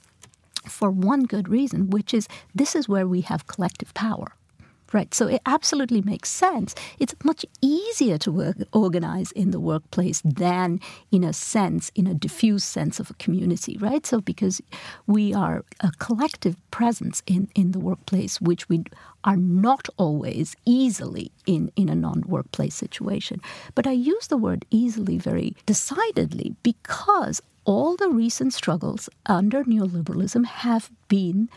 for 0.69 0.91
one 0.91 1.25
good 1.25 1.49
reason, 1.49 1.91
which 1.91 2.15
is 2.15 2.29
this 2.55 2.75
is 2.75 2.89
where 2.89 3.07
we 3.07 3.21
have 3.23 3.47
collective 3.47 3.93
power 3.95 4.35
right? 4.95 5.13
So 5.13 5.27
it 5.27 5.43
absolutely 5.45 6.01
makes 6.01 6.31
sense. 6.31 6.75
It's 6.99 7.15
much 7.25 7.45
easier 7.61 8.17
to 8.19 8.33
work, 8.33 8.57
organize 8.73 9.33
in 9.33 9.51
the 9.51 9.61
workplace 9.61 10.23
than, 10.25 10.81
in 11.11 11.25
a 11.25 11.33
sense, 11.33 11.91
in 11.95 12.07
a 12.07 12.15
diffuse 12.15 12.65
sense 12.65 13.01
of 13.01 13.11
a 13.11 13.15
community, 13.15 13.77
right? 13.79 14.07
So 14.07 14.21
because 14.21 14.63
we 15.07 15.35
are 15.35 15.65
a 15.81 15.91
collective 15.99 16.57
presence 16.71 17.23
in, 17.27 17.49
in 17.55 17.73
the 17.73 17.81
workplace, 17.81 18.41
which 18.41 18.69
we 18.69 18.85
are 19.25 19.37
not 19.37 19.89
always 19.97 20.55
easily 20.65 21.33
in, 21.47 21.73
in 21.77 21.89
a 21.89 21.95
non 21.95 22.23
workplace 22.27 22.75
situation. 22.75 23.41
But 23.75 23.87
I 23.87 23.93
use 23.93 24.29
the 24.29 24.37
word 24.37 24.65
easily 24.71 25.19
very 25.19 25.57
decidedly 25.67 26.55
because 26.63 27.41
all 27.65 27.97
the 27.97 28.11
recent 28.11 28.53
struggles 28.53 29.09
under 29.27 29.65
neoliberalism 29.65 30.45
have 30.45 30.91
been 31.09 31.49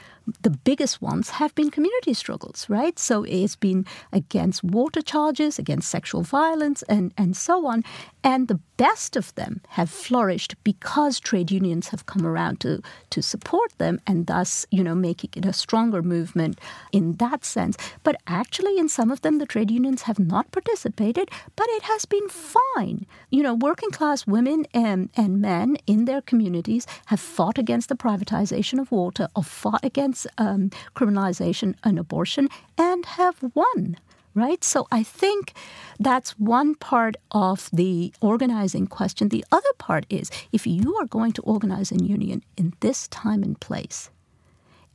the 0.42 0.50
biggest 0.50 1.02
ones 1.02 1.30
have 1.32 1.56
been 1.56 1.72
community 1.72 2.14
struggles, 2.14 2.66
right? 2.70 3.00
So 3.00 3.24
it's 3.24 3.56
been 3.56 3.86
against 4.12 4.64
water 4.64 5.02
charges, 5.02 5.58
against 5.58 5.90
sexual 5.90 6.22
violence, 6.22 6.84
and, 6.84 7.14
and 7.18 7.36
so 7.36 7.66
on. 7.66 7.84
And 8.24 8.48
the 8.48 8.60
best 8.76 9.16
of 9.16 9.34
them 9.36 9.62
have 9.70 9.90
flourished 9.90 10.56
because 10.64 11.20
trade 11.20 11.50
unions 11.50 11.90
have 11.90 12.06
come 12.06 12.26
around 12.26 12.60
to, 12.62 12.82
to 13.12 13.22
support 13.22 13.72
them 13.78 14.02
and 14.06 14.28
thus, 14.28 14.66
you 14.70 14.84
know, 14.84 14.96
making 14.96 15.30
it 15.36 15.46
a 15.46 15.54
stronger 15.54 16.02
movement 16.02 16.60
in 16.92 17.14
that 17.14 17.46
sense. 17.58 17.76
But 18.08 18.16
actually, 18.40 18.76
in 18.78 18.90
some 18.98 19.10
of 19.12 19.22
them, 19.22 19.36
the 19.38 19.52
trade 19.54 19.72
unions 19.80 20.02
have 20.04 20.20
not 20.34 20.52
participated, 20.58 21.28
but 21.60 21.68
it 21.78 21.84
has 21.92 22.06
been 22.06 22.30
fine. 22.30 23.06
You 23.36 23.42
know, 23.44 23.56
working 23.70 23.92
class 23.98 24.28
women 24.36 24.60
and, 24.74 25.10
and 25.22 25.42
men 25.42 25.78
in 25.94 26.06
their 26.06 26.22
communities 26.22 26.86
have 27.12 27.20
fought 27.20 27.58
against 27.64 27.90
the 27.90 28.02
privatization 28.06 28.80
of 28.80 28.92
water, 28.92 29.28
or 29.36 29.44
fought 29.44 29.84
against 29.92 30.28
um, 30.38 30.62
criminalization 30.96 31.70
and 31.84 32.00
abortion, 32.00 32.50
and 32.90 33.02
have 33.20 33.38
won 33.54 33.98
right? 34.38 34.64
So 34.64 34.88
I 34.92 35.02
think 35.04 35.54
that's 36.00 36.40
one 36.40 36.76
part 36.76 37.16
of 37.32 37.70
the 37.74 38.14
organizing 38.22 38.86
question. 38.86 39.30
The 39.30 39.46
other 39.52 39.74
part 39.80 40.06
is 40.10 40.30
if 40.52 40.68
you 40.68 40.96
are 40.98 41.08
going 41.08 41.34
to 41.34 41.42
organize 41.42 41.92
a 41.92 41.96
union 41.96 42.44
in 42.56 42.74
this 42.80 43.08
time 43.08 43.42
and 43.42 43.60
place, 43.60 44.12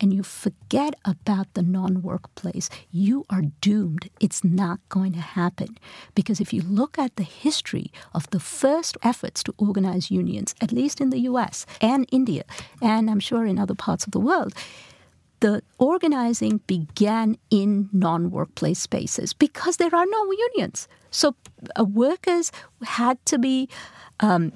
and 0.03 0.13
you 0.13 0.25
forget 0.25 0.95
about 1.05 1.55
the 1.55 1.63
non 1.63 2.03
workplace, 2.03 2.69
you 2.91 3.25
are 3.31 3.43
doomed. 3.61 4.11
It's 4.21 4.43
not 4.43 4.81
going 4.89 5.13
to 5.13 5.21
happen. 5.21 5.79
Because 6.17 6.41
if 6.41 6.53
you 6.53 6.61
look 6.63 6.99
at 6.99 7.15
the 7.15 7.23
history 7.23 7.93
of 8.13 8.29
the 8.31 8.41
first 8.41 8.99
efforts 9.03 9.43
to 9.45 9.55
organize 9.57 10.11
unions, 10.11 10.57
at 10.61 10.73
least 10.73 11.01
in 11.01 11.11
the 11.11 11.21
US 11.21 11.65
and 11.81 12.07
India, 12.11 12.43
and 12.83 13.09
I'm 13.09 13.21
sure 13.21 13.47
in 13.47 13.59
other 13.59 13.77
parts 13.77 14.05
of 14.05 14.11
the 14.11 14.21
world, 14.21 14.53
the 15.39 15.63
organizing 15.79 16.59
began 16.67 17.37
in 17.51 17.89
non 17.93 18.31
workplace 18.31 18.81
spaces 18.81 19.33
because 19.33 19.77
there 19.77 19.95
are 19.95 20.07
no 20.07 20.33
unions. 20.33 20.89
So 21.11 21.37
uh, 21.79 21.85
workers 21.85 22.51
had 22.83 23.25
to 23.27 23.39
be 23.39 23.69
um, 24.21 24.53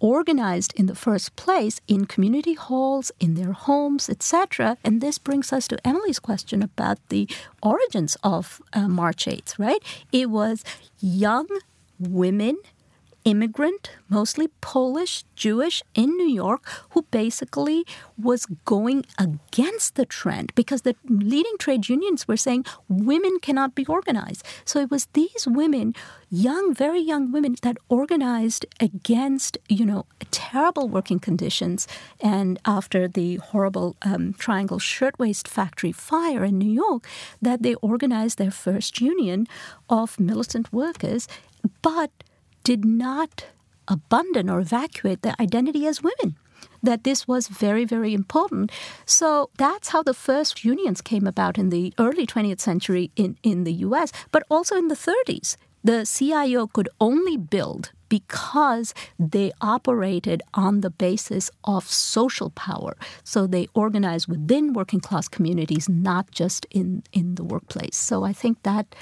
organized 0.00 0.72
in 0.76 0.86
the 0.86 0.94
first 0.94 1.36
place 1.36 1.80
in 1.86 2.06
community 2.06 2.54
halls, 2.54 3.12
in 3.20 3.34
their 3.34 3.52
homes, 3.52 4.08
etc. 4.08 4.76
And 4.82 5.00
this 5.00 5.18
brings 5.18 5.52
us 5.52 5.68
to 5.68 5.86
Emily's 5.86 6.18
question 6.18 6.62
about 6.62 6.98
the 7.10 7.28
origins 7.62 8.16
of 8.24 8.60
uh, 8.72 8.88
March 8.88 9.26
8th, 9.26 9.58
right? 9.58 9.82
It 10.10 10.30
was 10.30 10.64
young 11.00 11.46
women 11.98 12.56
immigrant, 13.30 13.90
mostly 14.08 14.48
Polish, 14.60 15.24
Jewish, 15.36 15.82
in 15.94 16.10
New 16.16 16.28
York, 16.28 16.62
who 16.90 17.02
basically 17.10 17.86
was 18.18 18.46
going 18.64 19.04
against 19.18 19.94
the 19.94 20.04
trend 20.04 20.52
because 20.54 20.82
the 20.82 20.96
leading 21.08 21.56
trade 21.58 21.88
unions 21.88 22.26
were 22.26 22.36
saying 22.36 22.64
women 22.88 23.38
cannot 23.40 23.74
be 23.74 23.86
organized. 23.86 24.44
So 24.64 24.80
it 24.80 24.90
was 24.90 25.06
these 25.12 25.46
women, 25.46 25.94
young, 26.30 26.74
very 26.74 27.00
young 27.00 27.30
women, 27.32 27.56
that 27.62 27.76
organized 27.88 28.66
against, 28.80 29.56
you 29.68 29.86
know, 29.86 30.06
terrible 30.30 30.88
working 30.88 31.20
conditions. 31.20 31.86
And 32.20 32.58
after 32.64 33.06
the 33.08 33.36
horrible 33.36 33.96
um, 34.02 34.34
Triangle 34.34 34.78
Shirtwaist 34.78 35.46
Factory 35.46 35.92
fire 35.92 36.44
in 36.44 36.58
New 36.58 36.72
York, 36.84 37.06
that 37.40 37.62
they 37.62 37.74
organized 37.76 38.38
their 38.38 38.50
first 38.50 39.00
union 39.00 39.46
of 39.88 40.18
militant 40.18 40.72
workers. 40.72 41.28
But 41.82 42.10
did 42.64 42.84
not 42.84 43.46
abandon 43.88 44.48
or 44.48 44.60
evacuate 44.60 45.22
their 45.22 45.34
identity 45.40 45.86
as 45.86 46.02
women. 46.02 46.36
that 46.82 47.04
this 47.04 47.28
was 47.28 47.48
very, 47.48 47.84
very 47.84 48.14
important. 48.14 48.70
So 49.04 49.50
that's 49.58 49.90
how 49.90 50.02
the 50.02 50.14
first 50.14 50.64
unions 50.64 51.00
came 51.00 51.26
about 51.26 51.58
in 51.58 51.68
the 51.70 51.92
early 51.98 52.26
20th 52.26 52.60
century 52.60 53.10
in, 53.16 53.36
in 53.42 53.64
the 53.64 53.72
US, 53.86 54.12
but 54.32 54.44
also 54.50 54.76
in 54.76 54.88
the 54.88 54.94
30s. 54.94 55.56
The 55.82 56.04
CIO 56.04 56.66
could 56.66 56.88
only 57.00 57.36
build 57.36 57.92
because 58.10 58.92
they 59.18 59.52
operated 59.60 60.42
on 60.52 60.80
the 60.80 60.90
basis 60.90 61.50
of 61.64 61.84
social 61.88 62.50
power. 62.50 62.96
So 63.24 63.46
they 63.46 63.68
organized 63.74 64.28
within 64.28 64.74
working 64.74 65.00
class 65.00 65.28
communities, 65.28 65.88
not 65.88 66.30
just 66.30 66.66
in, 66.70 67.02
in 67.12 67.36
the 67.36 67.44
workplace. 67.44 67.96
So 67.96 68.24
I 68.24 68.32
think 68.32 68.62
that 68.64 68.94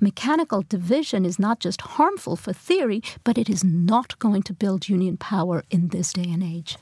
mechanical 0.00 0.62
division 0.62 1.24
is 1.24 1.38
not 1.38 1.60
just 1.60 1.80
harmful 1.80 2.36
for 2.36 2.52
theory, 2.52 3.02
but 3.24 3.38
it 3.38 3.48
is 3.48 3.64
not 3.64 4.18
going 4.18 4.42
to 4.42 4.52
build 4.52 4.88
union 4.88 5.16
power 5.16 5.64
in 5.70 5.88
this 5.88 6.12
day 6.12 6.30
and 6.30 6.42
age 6.42 6.76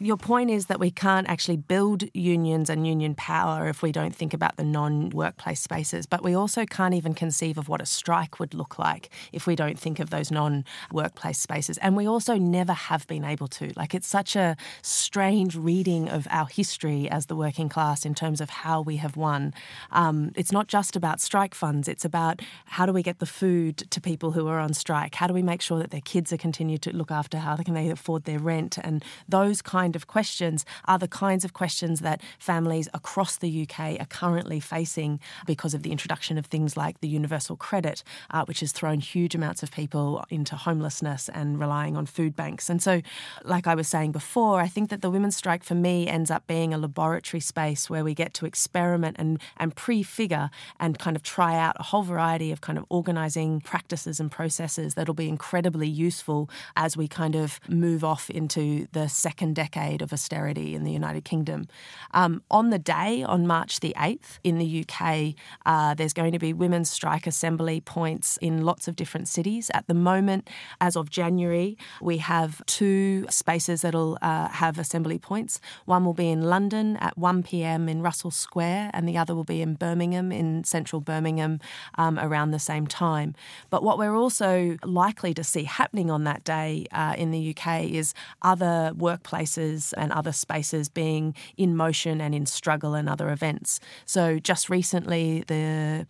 your 0.00 0.16
point 0.16 0.50
is 0.50 0.66
that 0.66 0.80
we 0.80 0.90
can't 0.90 1.28
actually 1.28 1.56
build 1.56 2.04
unions 2.14 2.68
and 2.68 2.86
union 2.86 3.14
power 3.14 3.68
if 3.68 3.82
we 3.82 3.92
don't 3.92 4.14
think 4.14 4.34
about 4.34 4.56
the 4.56 4.64
non 4.64 5.10
workplace 5.10 5.60
spaces. 5.60 6.06
But 6.06 6.24
we 6.24 6.34
also 6.34 6.66
can't 6.66 6.94
even 6.94 7.14
conceive 7.14 7.58
of 7.58 7.68
what 7.68 7.80
a 7.80 7.86
strike 7.86 8.40
would 8.40 8.54
look 8.54 8.78
like 8.78 9.10
if 9.32 9.46
we 9.46 9.54
don't 9.54 9.78
think 9.78 10.00
of 10.00 10.10
those 10.10 10.30
non 10.30 10.64
workplace 10.92 11.38
spaces. 11.38 11.78
And 11.78 11.96
we 11.96 12.06
also 12.06 12.36
never 12.36 12.72
have 12.72 13.06
been 13.06 13.24
able 13.24 13.46
to. 13.48 13.72
Like, 13.76 13.94
it's 13.94 14.08
such 14.08 14.34
a 14.34 14.56
strange 14.82 15.54
reading 15.54 16.08
of 16.08 16.26
our 16.30 16.46
history 16.46 17.08
as 17.08 17.26
the 17.26 17.36
working 17.36 17.68
class 17.68 18.04
in 18.04 18.14
terms 18.14 18.40
of 18.40 18.50
how 18.50 18.80
we 18.80 18.96
have 18.96 19.16
won. 19.16 19.54
Um, 19.92 20.32
it's 20.34 20.52
not 20.52 20.66
just 20.66 20.96
about 20.96 21.20
strike 21.20 21.54
funds, 21.54 21.86
it's 21.86 22.04
about 22.04 22.42
how 22.64 22.84
do 22.84 22.92
we 22.92 23.02
get 23.02 23.20
the 23.20 23.26
food 23.26 23.78
to 23.90 24.00
people 24.00 24.32
who 24.32 24.48
are 24.48 24.58
on 24.58 24.74
strike? 24.74 25.14
How 25.14 25.28
do 25.28 25.34
we 25.34 25.42
make 25.42 25.62
sure 25.62 25.78
that 25.78 25.90
their 25.90 26.00
kids 26.00 26.32
are 26.32 26.36
continued 26.36 26.82
to 26.82 26.96
look 26.96 27.12
after? 27.12 27.38
How 27.38 27.56
can 27.56 27.74
they 27.74 27.90
afford 27.90 28.24
their 28.24 28.40
rent? 28.40 28.78
And 28.82 29.04
those 29.28 29.62
kinds 29.62 29.83
kind 29.84 29.94
of 29.94 30.06
questions 30.06 30.64
are 30.86 30.98
the 30.98 31.06
kinds 31.06 31.44
of 31.44 31.52
questions 31.52 32.00
that 32.00 32.22
families 32.38 32.88
across 32.94 33.36
the 33.36 33.52
UK 33.62 34.00
are 34.00 34.06
currently 34.06 34.58
facing 34.58 35.20
because 35.44 35.74
of 35.74 35.82
the 35.82 35.92
introduction 35.92 36.38
of 36.38 36.46
things 36.46 36.74
like 36.74 37.02
the 37.02 37.08
universal 37.20 37.54
credit, 37.54 38.02
uh, 38.30 38.46
which 38.46 38.60
has 38.60 38.72
thrown 38.72 38.98
huge 38.98 39.34
amounts 39.34 39.62
of 39.62 39.70
people 39.70 40.24
into 40.30 40.56
homelessness 40.56 41.28
and 41.28 41.60
relying 41.60 41.98
on 41.98 42.06
food 42.06 42.34
banks. 42.34 42.70
And 42.70 42.82
so, 42.82 43.02
like 43.44 43.66
I 43.66 43.74
was 43.74 43.86
saying 43.86 44.12
before, 44.12 44.58
I 44.58 44.68
think 44.68 44.88
that 44.88 45.02
the 45.02 45.10
women's 45.10 45.36
strike 45.36 45.62
for 45.62 45.74
me 45.74 46.08
ends 46.08 46.30
up 46.30 46.46
being 46.46 46.72
a 46.72 46.78
laboratory 46.78 47.42
space 47.42 47.90
where 47.90 48.04
we 48.04 48.14
get 48.14 48.32
to 48.34 48.46
experiment 48.46 49.16
and, 49.18 49.38
and 49.58 49.76
prefigure 49.76 50.48
and 50.80 50.98
kind 50.98 51.14
of 51.14 51.22
try 51.22 51.58
out 51.58 51.76
a 51.78 51.82
whole 51.82 52.04
variety 52.04 52.52
of 52.52 52.62
kind 52.62 52.78
of 52.78 52.86
organising 52.88 53.60
practices 53.60 54.18
and 54.18 54.30
processes 54.30 54.94
that'll 54.94 55.12
be 55.26 55.28
incredibly 55.28 55.88
useful 55.88 56.48
as 56.74 56.96
we 56.96 57.06
kind 57.06 57.34
of 57.34 57.60
move 57.68 58.02
off 58.02 58.30
into 58.30 58.86
the 58.92 59.08
second 59.08 59.54
decade 59.54 59.73
decade 59.74 60.02
of 60.02 60.12
austerity 60.12 60.74
in 60.74 60.84
the 60.84 60.92
United 60.92 61.24
Kingdom. 61.24 61.66
Um, 62.12 62.42
on 62.50 62.70
the 62.70 62.78
day, 62.78 63.22
on 63.24 63.46
March 63.46 63.80
the 63.80 63.94
8th, 63.96 64.38
in 64.44 64.58
the 64.58 64.84
UK, 64.84 65.34
uh, 65.66 65.94
there's 65.94 66.12
going 66.12 66.32
to 66.32 66.38
be 66.38 66.52
women's 66.52 66.90
strike 66.90 67.26
assembly 67.26 67.80
points 67.80 68.38
in 68.40 68.62
lots 68.62 68.86
of 68.88 68.94
different 68.94 69.28
cities. 69.28 69.70
At 69.74 69.86
the 69.86 69.94
moment, 69.94 70.48
as 70.80 70.96
of 70.96 71.10
January, 71.10 71.76
we 72.00 72.18
have 72.18 72.64
two 72.66 73.26
spaces 73.28 73.82
that'll 73.82 74.16
uh, 74.22 74.48
have 74.48 74.78
assembly 74.78 75.18
points. 75.18 75.60
One 75.86 76.04
will 76.04 76.14
be 76.14 76.30
in 76.30 76.42
London 76.42 76.96
at 76.98 77.18
1 77.18 77.42
pm 77.42 77.88
in 77.88 78.00
Russell 78.02 78.30
Square, 78.30 78.90
and 78.94 79.08
the 79.08 79.18
other 79.18 79.34
will 79.34 79.44
be 79.44 79.60
in 79.60 79.74
Birmingham, 79.74 80.30
in 80.30 80.62
central 80.64 81.00
Birmingham, 81.00 81.58
um, 81.96 82.18
around 82.18 82.52
the 82.52 82.58
same 82.58 82.86
time. 82.86 83.34
But 83.70 83.82
what 83.82 83.98
we're 83.98 84.14
also 84.14 84.76
likely 84.84 85.34
to 85.34 85.42
see 85.42 85.64
happening 85.64 86.10
on 86.10 86.24
that 86.24 86.44
day 86.44 86.86
uh, 86.92 87.14
in 87.18 87.32
the 87.32 87.54
UK 87.56 87.84
is 87.84 88.14
other 88.42 88.92
workplaces 88.96 89.63
and 89.96 90.12
other 90.12 90.32
spaces 90.32 90.88
being 90.88 91.34
in 91.56 91.76
motion 91.76 92.20
and 92.20 92.34
in 92.34 92.46
struggle 92.46 92.94
and 92.94 93.08
other 93.08 93.30
events. 93.30 93.80
So 94.04 94.38
just 94.38 94.68
recently, 94.68 95.44
the 95.46 96.06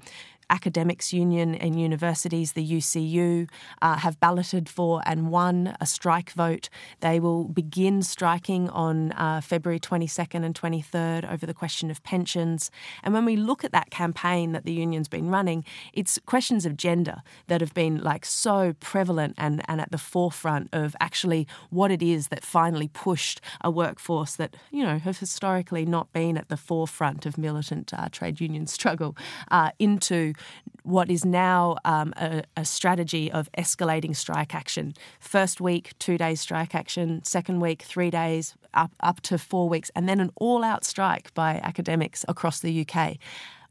Academics 0.50 1.12
Union 1.12 1.54
and 1.54 1.80
Universities, 1.80 2.52
the 2.52 2.66
UCU, 2.66 3.48
uh, 3.82 3.96
have 3.96 4.20
balloted 4.20 4.68
for 4.68 5.02
and 5.06 5.30
won 5.30 5.76
a 5.80 5.86
strike 5.86 6.30
vote. 6.30 6.68
They 7.00 7.20
will 7.20 7.44
begin 7.44 8.02
striking 8.02 8.68
on 8.70 9.12
uh, 9.12 9.40
February 9.40 9.80
22nd 9.80 10.44
and 10.44 10.54
23rd 10.54 11.30
over 11.30 11.46
the 11.46 11.54
question 11.54 11.90
of 11.90 12.02
pensions. 12.02 12.70
And 13.02 13.14
when 13.14 13.24
we 13.24 13.36
look 13.36 13.64
at 13.64 13.72
that 13.72 13.90
campaign 13.90 14.52
that 14.52 14.64
the 14.64 14.72
union's 14.72 15.08
been 15.08 15.30
running, 15.30 15.64
it's 15.92 16.18
questions 16.26 16.66
of 16.66 16.76
gender 16.76 17.22
that 17.46 17.60
have 17.60 17.74
been 17.74 18.02
like 18.02 18.24
so 18.24 18.74
prevalent 18.80 19.34
and, 19.38 19.62
and 19.68 19.80
at 19.80 19.90
the 19.90 19.98
forefront 19.98 20.68
of 20.72 20.94
actually 21.00 21.46
what 21.70 21.90
it 21.90 22.02
is 22.02 22.28
that 22.28 22.44
finally 22.44 22.88
pushed 22.88 23.40
a 23.62 23.70
workforce 23.70 24.36
that, 24.36 24.56
you 24.70 24.84
know, 24.84 24.98
have 24.98 25.18
historically 25.18 25.86
not 25.86 26.12
been 26.12 26.36
at 26.36 26.48
the 26.48 26.56
forefront 26.56 27.26
of 27.26 27.38
militant 27.38 27.92
uh, 27.94 28.08
trade 28.10 28.40
union 28.40 28.66
struggle 28.74 29.16
uh, 29.50 29.70
into 29.78 30.33
what 30.82 31.10
is 31.10 31.24
now 31.24 31.76
um, 31.84 32.12
a, 32.16 32.42
a, 32.56 32.64
strategy 32.64 33.32
of 33.32 33.50
escalating 33.56 34.14
strike 34.14 34.54
action. 34.54 34.92
First 35.18 35.60
week, 35.60 35.92
two 35.98 36.18
days 36.18 36.40
strike 36.40 36.74
action. 36.74 37.24
Second 37.24 37.60
week, 37.60 37.82
three 37.82 38.10
days, 38.10 38.54
up, 38.74 38.92
up 39.00 39.20
to 39.22 39.38
four 39.38 39.68
weeks, 39.68 39.90
and 39.94 40.08
then 40.08 40.20
an 40.20 40.30
all 40.36 40.62
out 40.62 40.84
strike 40.84 41.32
by 41.34 41.54
academics 41.62 42.24
across 42.28 42.60
the 42.60 42.86
UK 42.86 43.16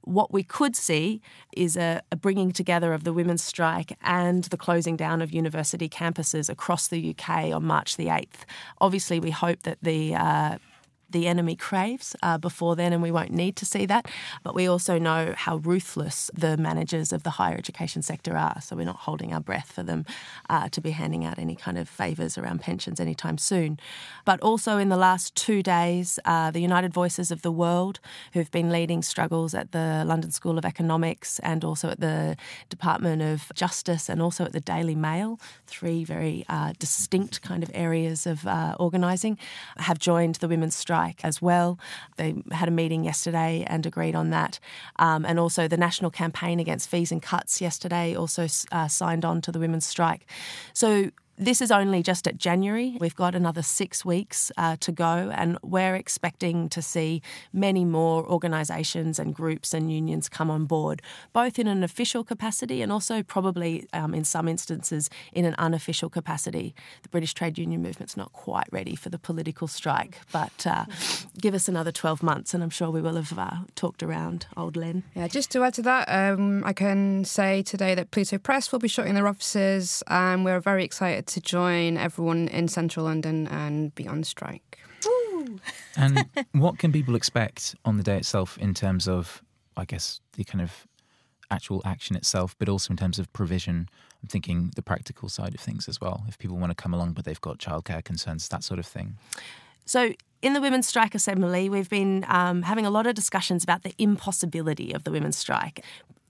what 0.05 0.34
we 0.34 0.43
could 0.43 0.76
see 0.76 1.22
is 1.55 1.78
a, 1.78 2.01
a, 2.11 2.16
bringing 2.16 2.51
together 2.51 2.93
of 2.93 3.03
the 3.03 3.14
women's 3.14 3.43
strike 3.43 3.97
and 4.01 4.43
the 4.45 4.57
closing 4.57 4.97
down 4.97 5.22
of 5.22 5.32
university 5.32 5.88
campuses 5.88 6.49
across 6.49 6.88
the 6.88 7.11
UK 7.11 7.53
on 7.53 7.64
March 7.64 7.95
the 7.95 8.07
8th. 8.07 8.43
Obviously, 8.82 9.20
we 9.20 9.32
hope 9.32 9.64
that 9.64 9.78
the 9.82 10.14
uh, 10.16 10.57
the 11.14 11.28
enemy 11.28 11.55
craves 11.55 12.16
uh, 12.22 12.38
before 12.38 12.76
then, 12.76 12.91
and 12.91 13.01
we 13.01 13.11
won't 13.11 13.32
need 13.32 13.55
to 13.55 13.66
see 13.66 13.86
that. 13.86 14.07
But 14.43 14.53
we 14.55 14.68
also 14.68 14.99
know 14.99 15.34
how 15.38 15.57
ruthless 15.57 16.30
the 16.34 16.57
managers 16.57 17.14
of 17.14 17.24
the 17.24 17.30
higher 17.30 17.55
education 17.55 18.01
sector 18.01 18.36
are, 18.36 18.59
so 18.61 18.76
we're 18.76 18.86
not 18.86 18.97
holding 18.97 19.34
our 19.34 19.39
breath 19.39 19.72
for 19.72 19.84
them 19.84 20.05
uh, 20.49 20.68
to 20.70 20.82
be 20.82 20.91
handing 20.91 21.24
out 21.24 21.39
any 21.39 21.55
kind 21.55 21.78
of 21.78 21.88
favours 21.88 22.38
around 22.38 22.59
pensions 22.59 22.99
anytime 22.99 23.38
soon. 23.38 23.80
But 24.26 24.41
also 24.41 24.78
in 24.78 24.89
the 24.89 24.97
last 24.97 25.36
two 25.36 25.64
days, 25.64 26.20
uh, 26.26 26.51
the 26.51 26.59
United 26.59 26.93
Voices 26.93 27.32
of 27.32 27.43
the 27.43 27.51
World, 27.51 27.99
who've 28.34 28.51
been 28.51 28.70
leading 28.72 29.01
struggles 29.03 29.53
at 29.53 29.72
the 29.72 30.03
London 30.05 30.32
School 30.32 30.57
of 30.57 30.66
Economics 30.66 31.39
and 31.39 31.64
also 31.64 31.89
at 31.89 31.99
the 31.99 32.36
Department 32.70 33.22
of 33.22 33.51
Justice 33.53 34.09
and 34.09 34.22
also 34.22 34.43
at 34.43 34.51
the 34.51 34.59
Daily 34.59 34.95
Mail, 34.95 35.39
three 35.68 36.03
very 36.03 36.43
uh, 36.49 36.74
distinct 36.80 37.41
kind 37.41 37.61
of 37.61 37.70
areas 37.74 38.26
of 38.26 38.47
uh, 38.47 38.76
organising, 38.80 39.38
have 39.78 39.99
joined 39.99 40.36
the 40.36 40.47
women's 40.47 40.76
strike 40.76 41.02
as 41.23 41.41
well. 41.41 41.77
They 42.17 42.35
had 42.51 42.67
a 42.67 42.71
meeting 42.71 43.03
yesterday 43.03 43.65
and 43.67 43.85
agreed 43.85 44.15
on 44.15 44.29
that. 44.31 44.59
Um, 44.97 45.25
and 45.25 45.39
also 45.39 45.67
the 45.67 45.77
National 45.77 46.11
Campaign 46.11 46.59
Against 46.59 46.89
Fees 46.89 47.11
and 47.11 47.21
Cuts 47.21 47.61
yesterday 47.61 48.15
also 48.15 48.47
uh, 48.71 48.87
signed 48.87 49.25
on 49.25 49.41
to 49.41 49.51
the 49.51 49.59
women's 49.59 49.85
strike. 49.85 50.25
So 50.73 51.11
this 51.38 51.61
is 51.61 51.71
only 51.71 52.03
just 52.03 52.27
at 52.27 52.38
January. 52.38 52.95
We've 52.99 53.15
got 53.15 53.34
another 53.34 53.63
six 53.63 54.05
weeks 54.05 54.51
uh, 54.57 54.75
to 54.81 54.91
go, 54.91 55.31
and 55.34 55.57
we're 55.63 55.95
expecting 55.95 56.69
to 56.69 56.81
see 56.81 57.21
many 57.51 57.86
more 57.86 58.25
organisations 58.27 59.17
and 59.17 59.34
groups 59.34 59.73
and 59.73 59.91
unions 59.91 60.29
come 60.29 60.51
on 60.51 60.65
board, 60.65 61.01
both 61.31 61.57
in 61.57 61.67
an 61.67 61.84
official 61.84 62.23
capacity 62.23 62.81
and 62.81 62.91
also 62.91 63.23
probably 63.23 63.88
um, 63.93 64.13
in 64.13 64.23
some 64.23 64.47
instances 64.47 65.09
in 65.31 65.45
an 65.45 65.55
unofficial 65.57 66.09
capacity. 66.09 66.75
The 67.01 67.09
British 67.09 67.34
trade 67.34 67.57
union 67.57 67.81
movement's 67.81 68.15
not 68.15 68.31
quite 68.34 68.67
ready 68.71 68.95
for 68.95 69.09
the 69.09 69.19
political 69.19 69.67
strike, 69.67 70.19
but 70.31 70.67
uh, 70.67 70.86
give 71.39 71.55
us 71.55 71.67
another 71.67 71.91
12 71.91 72.21
months, 72.21 72.53
and 72.53 72.61
I'm 72.61 72.69
sure 72.69 72.91
we 72.91 73.01
will 73.01 73.15
have 73.15 73.38
uh, 73.38 73.55
talked 73.75 74.03
around 74.03 74.45
old 74.55 74.77
Len. 74.77 75.03
Yeah, 75.15 75.27
just 75.27 75.49
to 75.51 75.63
add 75.63 75.73
to 75.75 75.81
that, 75.81 76.07
um, 76.09 76.63
I 76.63 76.73
can 76.73 77.25
say 77.25 77.63
today 77.63 77.95
that 77.95 78.11
Pluto 78.11 78.38
Press 78.38 78.71
will 78.71 78.79
be 78.79 78.88
shutting 78.88 79.15
their 79.15 79.27
offices, 79.27 80.03
and 80.07 80.45
we're 80.45 80.59
very 80.59 80.84
excited 80.84 81.22
to 81.28 81.41
join 81.41 81.97
everyone 81.97 82.47
in 82.47 82.67
central 82.67 83.05
London 83.05 83.47
and 83.47 83.93
be 83.95 84.07
on 84.07 84.24
strike. 84.24 84.80
and 85.97 86.26
what 86.51 86.80
can 86.80 86.91
people 86.91 87.15
expect 87.15 87.76
on 87.86 87.97
the 87.97 88.03
day 88.03 88.17
itself 88.17 88.57
in 88.57 88.74
terms 88.74 89.07
of, 89.07 89.41
I 89.78 89.86
guess, 89.86 90.21
the 90.34 90.43
kind 90.43 90.61
of 90.61 90.88
actual 91.51 91.82
action 91.86 92.15
itself, 92.15 92.55
but 92.57 92.69
also 92.69 92.91
in 92.91 92.97
terms 92.97 93.19
of 93.19 93.32
provision? 93.34 93.89
I'm 94.21 94.30
thinking 94.30 94.71
the 94.76 94.82
practical 94.82 95.28
side 95.28 95.53
of 95.53 95.59
things 95.59 95.89
as 95.89 95.99
well. 95.99 96.24
If 96.28 96.38
people 96.38 96.57
want 96.57 96.71
to 96.71 96.82
come 96.82 96.93
along, 96.93 97.13
but 97.13 97.26
they've 97.26 97.41
got 97.41 97.57
childcare 97.57 98.03
concerns, 98.03 98.47
that 98.47 98.63
sort 98.63 98.80
of 98.80 98.86
thing. 98.86 99.17
So, 99.86 100.13
in 100.41 100.53
the 100.53 100.61
Women's 100.61 100.88
Strike 100.88 101.15
Assembly, 101.15 101.69
we've 101.69 101.89
been 101.89 102.26
um, 102.28 102.63
having 102.63 102.86
a 102.86 102.89
lot 102.89 103.07
of 103.07 103.15
discussions 103.15 103.63
about 103.63 103.84
the 103.84 103.93
impossibility 103.97 104.93
of 104.93 105.03
the 105.03 105.11
women's 105.11 105.38
strike 105.38 105.84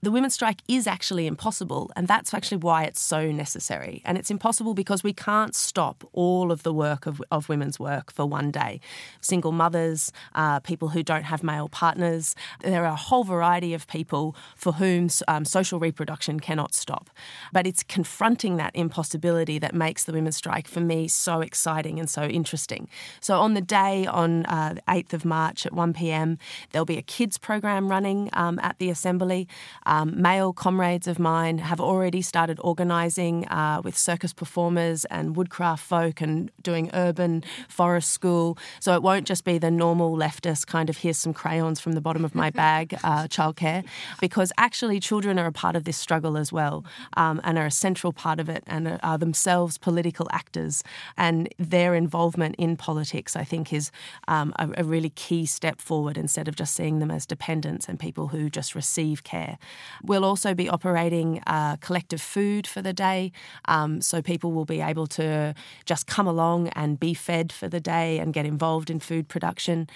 the 0.04 0.10
women's 0.10 0.34
strike 0.34 0.60
is 0.68 0.86
actually 0.86 1.26
impossible, 1.26 1.90
and 1.96 2.06
that's 2.06 2.34
actually 2.34 2.58
why 2.58 2.84
it's 2.84 3.00
so 3.00 3.32
necessary. 3.32 4.02
And 4.04 4.18
it's 4.18 4.30
impossible 4.30 4.74
because 4.74 5.02
we 5.02 5.12
can't 5.12 5.54
stop 5.54 6.04
all 6.12 6.52
of 6.52 6.62
the 6.62 6.72
work 6.74 7.06
of, 7.06 7.22
of 7.30 7.48
women's 7.48 7.80
work 7.80 8.12
for 8.12 8.26
one 8.26 8.50
day. 8.50 8.80
Single 9.22 9.52
mothers, 9.52 10.12
uh, 10.34 10.60
people 10.60 10.88
who 10.90 11.02
don't 11.02 11.24
have 11.24 11.42
male 11.42 11.68
partners, 11.68 12.36
there 12.60 12.84
are 12.84 12.92
a 12.92 12.96
whole 12.96 13.24
variety 13.24 13.72
of 13.72 13.86
people 13.86 14.36
for 14.54 14.72
whom 14.72 15.08
um, 15.26 15.44
social 15.44 15.78
reproduction 15.78 16.38
cannot 16.38 16.74
stop. 16.74 17.08
But 17.52 17.66
it's 17.66 17.82
confronting 17.82 18.56
that 18.58 18.76
impossibility 18.76 19.58
that 19.58 19.74
makes 19.74 20.04
the 20.04 20.12
women's 20.12 20.36
strike 20.36 20.68
for 20.68 20.80
me 20.80 21.08
so 21.08 21.40
exciting 21.40 21.98
and 21.98 22.10
so 22.10 22.24
interesting. 22.24 22.88
So 23.20 23.40
on 23.40 23.54
the 23.54 23.62
day, 23.62 24.06
on 24.06 24.44
uh, 24.46 24.74
the 24.74 24.82
8th 24.82 25.14
of 25.14 25.24
March 25.24 25.64
at 25.64 25.72
1 25.72 25.94
pm, 25.94 26.38
there'll 26.72 26.84
be 26.84 26.98
a 26.98 27.02
kids 27.02 27.38
program 27.38 27.88
running 27.88 28.28
um, 28.34 28.58
at 28.58 28.78
the 28.78 28.90
Assembly. 28.90 29.48
Um, 29.94 30.20
male 30.20 30.52
comrades 30.52 31.06
of 31.06 31.20
mine 31.20 31.58
have 31.58 31.80
already 31.80 32.20
started 32.20 32.58
organising 32.64 33.46
uh, 33.46 33.80
with 33.84 33.96
circus 33.96 34.32
performers 34.32 35.04
and 35.04 35.36
woodcraft 35.36 35.84
folk 35.84 36.20
and 36.20 36.50
doing 36.62 36.90
urban 36.94 37.44
forest 37.68 38.10
school. 38.10 38.58
So 38.80 38.94
it 38.94 39.04
won't 39.04 39.24
just 39.24 39.44
be 39.44 39.56
the 39.56 39.70
normal 39.70 40.16
leftist 40.16 40.66
kind 40.66 40.90
of 40.90 40.96
here's 40.96 41.18
some 41.18 41.32
crayons 41.32 41.78
from 41.78 41.92
the 41.92 42.00
bottom 42.00 42.24
of 42.24 42.34
my 42.34 42.50
bag 42.64 42.98
uh, 43.04 43.28
childcare, 43.28 43.84
because 44.20 44.50
actually 44.58 44.98
children 44.98 45.38
are 45.38 45.46
a 45.46 45.52
part 45.52 45.76
of 45.76 45.84
this 45.84 45.96
struggle 45.96 46.36
as 46.36 46.52
well 46.52 46.84
um, 47.16 47.40
and 47.44 47.56
are 47.56 47.66
a 47.66 47.70
central 47.70 48.12
part 48.12 48.40
of 48.40 48.48
it 48.48 48.64
and 48.66 48.98
are 49.04 49.18
themselves 49.18 49.78
political 49.78 50.26
actors. 50.32 50.82
And 51.16 51.48
their 51.56 51.94
involvement 51.94 52.56
in 52.58 52.76
politics, 52.76 53.36
I 53.36 53.44
think, 53.44 53.72
is 53.72 53.92
um, 54.26 54.52
a, 54.58 54.68
a 54.78 54.82
really 54.82 55.10
key 55.10 55.46
step 55.46 55.80
forward 55.80 56.18
instead 56.18 56.48
of 56.48 56.56
just 56.56 56.74
seeing 56.74 56.98
them 56.98 57.12
as 57.12 57.26
dependents 57.26 57.88
and 57.88 58.00
people 58.00 58.26
who 58.28 58.50
just 58.50 58.74
receive 58.74 59.22
care. 59.22 59.56
We'll 60.02 60.24
also 60.24 60.54
be 60.54 60.68
operating 60.68 61.42
uh, 61.46 61.76
collective 61.76 62.20
food 62.20 62.66
for 62.66 62.82
the 62.82 62.92
day, 62.92 63.32
um, 63.66 64.00
so 64.00 64.22
people 64.22 64.52
will 64.52 64.64
be 64.64 64.80
able 64.80 65.06
to 65.08 65.54
just 65.84 66.06
come 66.06 66.26
along 66.26 66.68
and 66.68 66.98
be 66.98 67.14
fed 67.14 67.52
for 67.52 67.68
the 67.68 67.80
day 67.80 68.18
and 68.18 68.32
get 68.32 68.46
involved 68.46 68.90
in 68.90 69.00
food 69.00 69.28
production. 69.28 69.88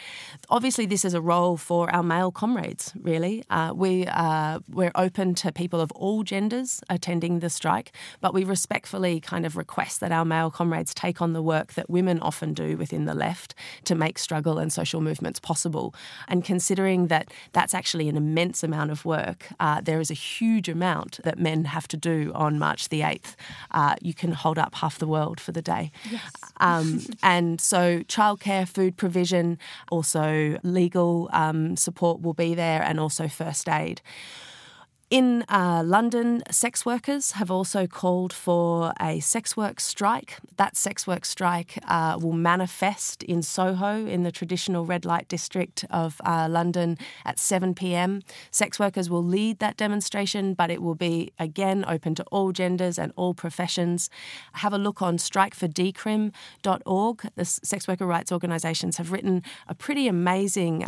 Obviously, 0.49 0.87
this 0.87 1.05
is 1.05 1.15
a 1.15 1.21
role 1.21 1.57
for 1.57 1.91
our 1.95 2.03
male 2.03 2.31
comrades. 2.31 2.93
Really, 3.01 3.45
uh, 3.51 3.73
we 3.75 4.07
uh, 4.07 4.61
we're 4.69 4.93
open 4.95 5.35
to 5.37 5.53
people 5.53 5.81
of 5.81 5.91
all 5.93 6.23
genders 6.23 6.81
attending 6.89 7.41
the 7.41 7.51
strike, 7.51 7.93
but 8.21 8.35
we 8.35 8.45
respectfully 8.45 9.21
kind 9.21 9.47
of 9.47 9.57
request 9.57 10.01
that 10.01 10.13
our 10.13 10.25
male 10.25 10.51
comrades 10.51 10.95
take 10.95 11.21
on 11.23 11.33
the 11.33 11.43
work 11.43 11.75
that 11.75 11.89
women 11.89 12.19
often 12.21 12.55
do 12.55 12.77
within 12.77 13.05
the 13.05 13.15
left 13.15 13.55
to 13.85 13.95
make 13.95 14.19
struggle 14.19 14.59
and 14.59 14.73
social 14.73 15.01
movements 15.01 15.41
possible. 15.41 15.95
And 16.29 16.45
considering 16.45 17.09
that 17.09 17.33
that's 17.53 17.75
actually 17.75 18.09
an 18.09 18.17
immense 18.17 18.63
amount 18.63 18.91
of 18.91 19.05
work, 19.05 19.49
uh, 19.61 19.78
there 19.85 20.01
is 20.01 20.11
a 20.11 20.15
huge 20.15 20.69
amount 20.69 21.21
that 21.25 21.39
men 21.39 21.65
have 21.67 21.89
to 21.89 21.97
do 21.97 22.33
on 22.35 22.59
March 22.59 22.89
the 22.89 23.01
8th. 23.01 23.35
Uh, 23.71 23.95
you 24.01 24.15
can 24.15 24.33
hold 24.33 24.59
up 24.59 24.75
half 24.77 24.99
the 24.99 25.07
world 25.07 25.41
for 25.41 25.53
the 25.53 25.63
day. 25.63 25.91
Yes. 26.11 26.31
Um, 26.59 27.01
and 27.23 27.61
so, 27.61 28.01
childcare, 28.01 28.67
food 28.67 28.97
provision, 28.97 29.59
also 29.91 30.59
legal 30.63 31.29
um, 31.33 31.77
support 31.77 32.21
will 32.21 32.35
be 32.35 32.55
there, 32.55 32.83
and 32.83 32.99
also 32.99 33.29
first 33.29 33.69
aid. 33.69 34.01
In 35.11 35.43
uh, 35.49 35.83
London, 35.87 36.43
sex 36.51 36.85
workers 36.85 37.33
have 37.33 37.51
also 37.51 37.87
called 37.87 38.31
for 38.31 38.93
a 39.01 39.21
sex 39.21 39.57
work 39.57 39.81
strike. 39.81 40.37
That 40.59 40.77
sex 40.77 41.07
work 41.07 41.25
strike 41.25 41.79
uh, 41.89 42.19
will 42.21 42.35
manifest 42.35 43.23
in 43.23 43.41
Soho, 43.41 44.05
in 44.05 44.23
the 44.23 44.31
traditional 44.31 44.85
red 44.85 45.07
light 45.07 45.27
district 45.27 45.87
of 45.89 46.21
uh, 46.27 46.47
London, 46.51 46.99
at 47.25 47.39
7 47.39 47.75
pm. 47.75 48.21
Sex 48.51 48.79
workers 48.79 49.09
will 49.09 49.25
lead 49.25 49.61
that 49.61 49.79
demonstration, 49.79 50.53
but 50.53 50.71
it 50.71 50.83
will 50.83 50.95
be 50.95 51.33
again 51.39 51.87
open 51.89 52.15
to 52.17 52.25
all 52.25 52.53
genders 52.53 52.99
and 52.99 53.11
all 53.17 53.33
professions. 53.33 54.11
Have 54.55 54.73
a 54.75 54.79
look 54.79 55.01
on 55.01 55.17
strikefordecrim.org. 55.17 57.31
The 57.35 57.45
sex 57.47 57.89
worker 57.89 58.07
rights 58.07 58.31
organisations 58.31 58.99
have 58.99 59.11
written 59.11 59.43
a 59.69 59.75
pretty 59.75 60.07
amazing 60.07 60.85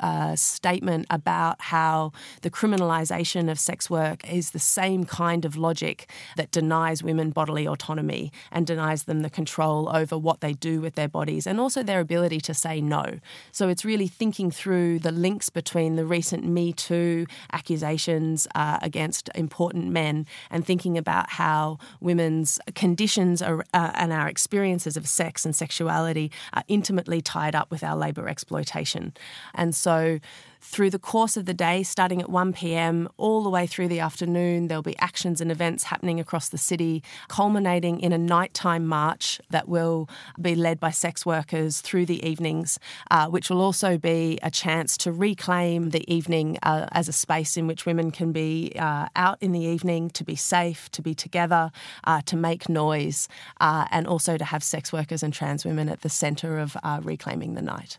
uh, 0.00 0.36
statement 0.36 1.06
about 1.10 1.60
how 1.60 2.12
the 2.42 2.50
criminalisation 2.50 3.50
of 3.50 3.58
sex 3.58 3.88
work 3.88 4.28
is 4.32 4.50
the 4.50 4.58
same 4.58 5.04
kind 5.04 5.44
of 5.44 5.56
logic 5.56 6.10
that 6.36 6.50
denies 6.50 7.02
women 7.02 7.30
bodily 7.30 7.66
autonomy 7.66 8.32
and 8.50 8.66
denies 8.66 9.04
them 9.04 9.20
the 9.20 9.30
control 9.30 9.88
over 9.94 10.18
what 10.18 10.40
they 10.40 10.52
do 10.52 10.80
with 10.80 10.94
their 10.94 11.08
bodies 11.08 11.46
and 11.46 11.60
also 11.60 11.82
their 11.82 12.00
ability 12.00 12.40
to 12.40 12.54
say 12.54 12.80
no. 12.80 13.18
So 13.52 13.68
it's 13.68 13.84
really 13.84 14.08
thinking 14.08 14.50
through 14.50 15.00
the 15.00 15.12
links 15.12 15.48
between 15.50 15.96
the 15.96 16.04
recent 16.04 16.44
Me 16.44 16.72
Too 16.72 17.26
accusations 17.52 18.46
uh, 18.54 18.78
against 18.82 19.30
important 19.34 19.86
men 19.90 20.26
and 20.50 20.64
thinking 20.66 20.98
about 20.98 21.30
how 21.30 21.78
women's 22.00 22.58
conditions 22.74 23.42
are, 23.42 23.64
uh, 23.72 23.92
and 23.94 24.12
our 24.12 24.28
experiences 24.28 24.96
of 24.96 25.06
sex 25.06 25.44
and 25.44 25.54
sexuality 25.54 26.30
are 26.52 26.64
intimately 26.68 27.20
tied 27.20 27.54
up 27.54 27.70
with 27.70 27.82
our 27.82 27.96
labour 27.96 28.28
exploitation. 28.28 29.14
And 29.54 29.74
so 29.74 29.85
so 29.86 30.18
through 30.60 30.90
the 30.90 30.98
course 30.98 31.36
of 31.36 31.46
the 31.46 31.54
day, 31.54 31.84
starting 31.84 32.20
at 32.20 32.28
1 32.28 32.52
pm, 32.52 33.08
all 33.18 33.44
the 33.44 33.48
way 33.48 33.68
through 33.68 33.86
the 33.86 34.00
afternoon, 34.00 34.66
there'll 34.66 34.82
be 34.82 34.98
actions 34.98 35.40
and 35.40 35.52
events 35.52 35.84
happening 35.84 36.18
across 36.18 36.48
the 36.48 36.58
city, 36.58 37.04
culminating 37.28 38.00
in 38.00 38.12
a 38.12 38.18
nighttime 38.18 38.84
march 38.84 39.40
that 39.50 39.68
will 39.68 40.08
be 40.42 40.56
led 40.56 40.80
by 40.80 40.90
sex 40.90 41.24
workers 41.24 41.80
through 41.82 42.04
the 42.04 42.20
evenings, 42.28 42.80
uh, 43.12 43.28
which 43.28 43.48
will 43.48 43.60
also 43.60 43.96
be 43.96 44.40
a 44.42 44.50
chance 44.50 44.96
to 44.96 45.12
reclaim 45.12 45.90
the 45.90 46.04
evening 46.12 46.58
uh, 46.64 46.88
as 46.90 47.08
a 47.08 47.12
space 47.12 47.56
in 47.56 47.68
which 47.68 47.86
women 47.86 48.10
can 48.10 48.32
be 48.32 48.72
uh, 48.76 49.06
out 49.14 49.38
in 49.40 49.52
the 49.52 49.60
evening, 49.60 50.10
to 50.10 50.24
be 50.24 50.34
safe, 50.34 50.90
to 50.90 51.00
be 51.00 51.14
together, 51.14 51.70
uh, 52.02 52.20
to 52.22 52.34
make 52.34 52.68
noise, 52.68 53.28
uh, 53.60 53.86
and 53.92 54.08
also 54.08 54.36
to 54.36 54.44
have 54.44 54.64
sex 54.64 54.92
workers 54.92 55.22
and 55.22 55.32
trans 55.32 55.64
women 55.64 55.88
at 55.88 56.00
the 56.00 56.08
centre 56.08 56.58
of 56.58 56.76
uh, 56.82 56.98
reclaiming 57.04 57.54
the 57.54 57.62
night. 57.62 57.98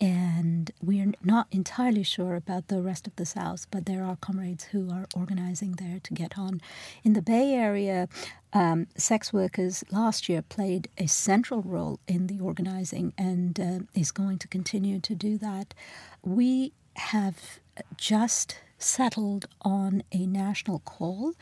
And 0.00 0.70
we're 0.80 1.12
not 1.24 1.48
entirely 1.50 2.04
sure 2.04 2.36
about 2.36 2.68
the 2.68 2.80
rest 2.80 3.08
of 3.08 3.16
the 3.16 3.26
South, 3.26 3.66
but 3.70 3.86
there 3.86 4.04
are 4.04 4.14
comrades 4.16 4.64
who 4.64 4.92
are 4.92 5.06
organizing 5.16 5.72
there 5.72 5.98
to 6.04 6.14
get 6.14 6.38
on. 6.38 6.60
In 7.02 7.14
the 7.14 7.22
Bay 7.22 7.52
Area, 7.54 8.08
um, 8.52 8.86
sex 8.96 9.32
workers 9.32 9.82
last 9.90 10.28
year 10.28 10.42
played 10.42 10.88
a 10.98 11.06
central 11.08 11.62
role 11.62 11.98
in 12.06 12.28
the 12.28 12.38
organizing 12.38 13.12
and 13.18 13.58
uh, 13.58 13.78
is 13.92 14.12
going 14.12 14.38
to 14.38 14.46
continue 14.46 15.00
to 15.00 15.16
do 15.16 15.36
that. 15.38 15.74
We 16.22 16.72
have 16.94 17.58
just 17.96 18.58
settled 18.78 19.46
on 19.62 20.02
a 20.12 20.26
national 20.26 20.78
call. 20.80 21.34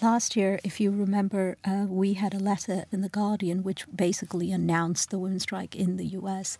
Last 0.00 0.34
year, 0.34 0.58
if 0.64 0.80
you 0.80 0.90
remember, 0.90 1.56
uh, 1.64 1.86
we 1.88 2.14
had 2.14 2.34
a 2.34 2.40
letter 2.40 2.86
in 2.90 3.02
The 3.02 3.08
Guardian 3.08 3.62
which 3.62 3.86
basically 3.94 4.50
announced 4.50 5.10
the 5.10 5.18
women's 5.18 5.44
strike 5.44 5.76
in 5.76 5.96
the 5.96 6.06
US. 6.06 6.58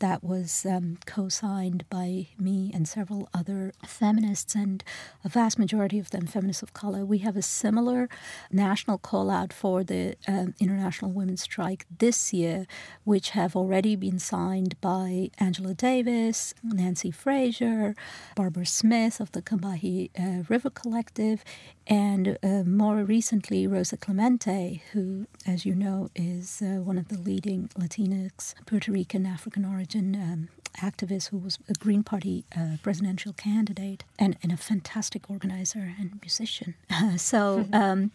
That 0.00 0.22
was 0.22 0.66
um, 0.66 0.98
co 1.06 1.30
signed 1.30 1.84
by 1.88 2.28
me 2.38 2.70
and 2.74 2.86
several 2.86 3.30
other 3.32 3.72
feminists, 3.86 4.54
and 4.54 4.84
a 5.24 5.30
vast 5.30 5.58
majority 5.58 5.98
of 5.98 6.10
them 6.10 6.26
feminists 6.26 6.62
of 6.62 6.74
color. 6.74 7.02
We 7.06 7.18
have 7.18 7.34
a 7.34 7.40
similar 7.40 8.10
national 8.50 8.98
call 8.98 9.30
out 9.30 9.54
for 9.54 9.82
the 9.82 10.16
um, 10.28 10.54
International 10.60 11.12
Women's 11.12 11.42
Strike 11.42 11.86
this 11.98 12.34
year, 12.34 12.66
which 13.04 13.30
have 13.30 13.56
already 13.56 13.96
been 13.96 14.18
signed 14.18 14.78
by 14.82 15.30
Angela 15.38 15.72
Davis, 15.72 16.52
Nancy 16.62 17.10
Fraser, 17.10 17.94
Barbara 18.36 18.66
Smith 18.66 19.18
of 19.18 19.32
the 19.32 19.40
Combahee 19.40 20.10
uh, 20.18 20.42
River 20.50 20.68
Collective, 20.68 21.42
and 21.86 22.38
uh, 22.42 22.62
more 22.82 23.04
recently, 23.04 23.64
Rosa 23.64 23.96
Clemente, 23.96 24.82
who, 24.92 25.28
as 25.46 25.64
you 25.64 25.72
know, 25.72 26.10
is 26.16 26.60
uh, 26.60 26.80
one 26.80 26.98
of 26.98 27.06
the 27.06 27.16
leading 27.16 27.68
Latinx, 27.78 28.54
Puerto 28.66 28.90
Rican, 28.90 29.24
African 29.24 29.64
origin 29.64 30.16
um, 30.16 30.48
activist 30.78 31.28
who 31.28 31.38
was 31.38 31.60
a 31.68 31.74
Green 31.74 32.02
Party 32.02 32.44
uh, 32.58 32.78
presidential 32.82 33.34
candidate 33.34 34.02
and, 34.18 34.36
and 34.42 34.50
a 34.50 34.56
fantastic 34.56 35.30
organizer 35.30 35.94
and 35.96 36.18
musician. 36.20 36.74
so. 37.16 37.66
Um, 37.72 38.10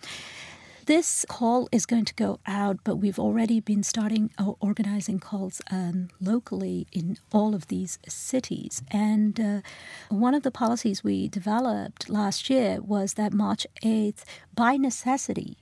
this 0.88 1.25
call 1.27 1.67
is 1.71 1.85
going 1.85 2.05
to 2.05 2.13
go 2.15 2.39
out, 2.47 2.77
but 2.85 2.95
we've 2.95 3.19
already 3.19 3.59
been 3.59 3.83
starting 3.83 4.31
uh, 4.38 4.53
organizing 4.61 5.19
calls 5.19 5.61
um, 5.69 6.07
locally 6.21 6.88
in 6.93 7.17
all 7.33 7.53
of 7.53 7.67
these 7.67 7.99
cities. 8.07 8.81
And 8.89 9.39
uh, 9.39 9.61
one 10.09 10.33
of 10.33 10.43
the 10.43 10.51
policies 10.51 11.03
we 11.03 11.27
developed 11.27 12.09
last 12.09 12.49
year 12.49 12.79
was 12.81 13.15
that 13.15 13.33
March 13.33 13.67
8th, 13.83 14.23
by 14.55 14.77
necessity, 14.77 15.57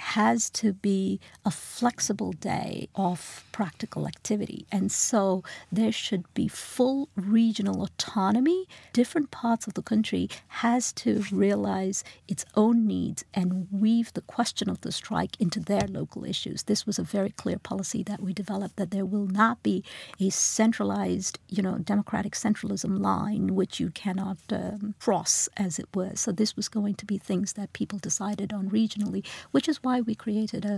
has 0.00 0.48
to 0.50 0.72
be 0.72 1.20
a 1.44 1.50
flexible 1.50 2.32
day 2.32 2.88
of 2.94 3.44
practical 3.52 4.06
activity. 4.06 4.66
And 4.72 4.90
so 4.90 5.44
there 5.70 5.92
should 5.92 6.24
be 6.32 6.48
full 6.48 7.08
regional 7.16 7.82
autonomy. 7.82 8.66
Different 8.92 9.30
parts 9.30 9.66
of 9.66 9.74
the 9.74 9.82
country 9.82 10.28
has 10.48 10.92
to 10.94 11.22
realize 11.30 12.02
its 12.26 12.44
own 12.54 12.86
needs 12.86 13.24
and 13.34 13.68
weave 13.70 14.12
the 14.14 14.22
question 14.22 14.70
of 14.70 14.80
the 14.80 14.92
strike 14.92 15.36
into 15.38 15.60
their 15.60 15.86
local 15.86 16.24
issues. 16.24 16.62
This 16.62 16.86
was 16.86 16.98
a 16.98 17.02
very 17.02 17.30
clear 17.30 17.58
policy 17.58 18.02
that 18.04 18.20
we 18.20 18.32
developed 18.32 18.76
that 18.76 18.90
there 18.92 19.04
will 19.04 19.26
not 19.26 19.62
be 19.62 19.84
a 20.18 20.30
centralized, 20.30 21.38
you 21.48 21.62
know, 21.62 21.76
democratic 21.78 22.34
centralism 22.34 23.00
line 23.00 23.54
which 23.54 23.78
you 23.78 23.90
cannot 23.90 24.38
um, 24.50 24.94
cross 24.98 25.48
as 25.56 25.78
it 25.78 25.88
were. 25.94 26.12
So 26.14 26.32
this 26.32 26.56
was 26.56 26.68
going 26.68 26.94
to 26.96 27.06
be 27.06 27.18
things 27.18 27.52
that 27.52 27.72
people 27.74 27.98
decided 27.98 28.52
on 28.52 28.70
regionally, 28.70 29.26
which 29.50 29.68
is 29.68 29.82
why 29.82 29.89
why 29.90 30.00
we 30.00 30.14
created 30.14 30.62
a, 30.64 30.76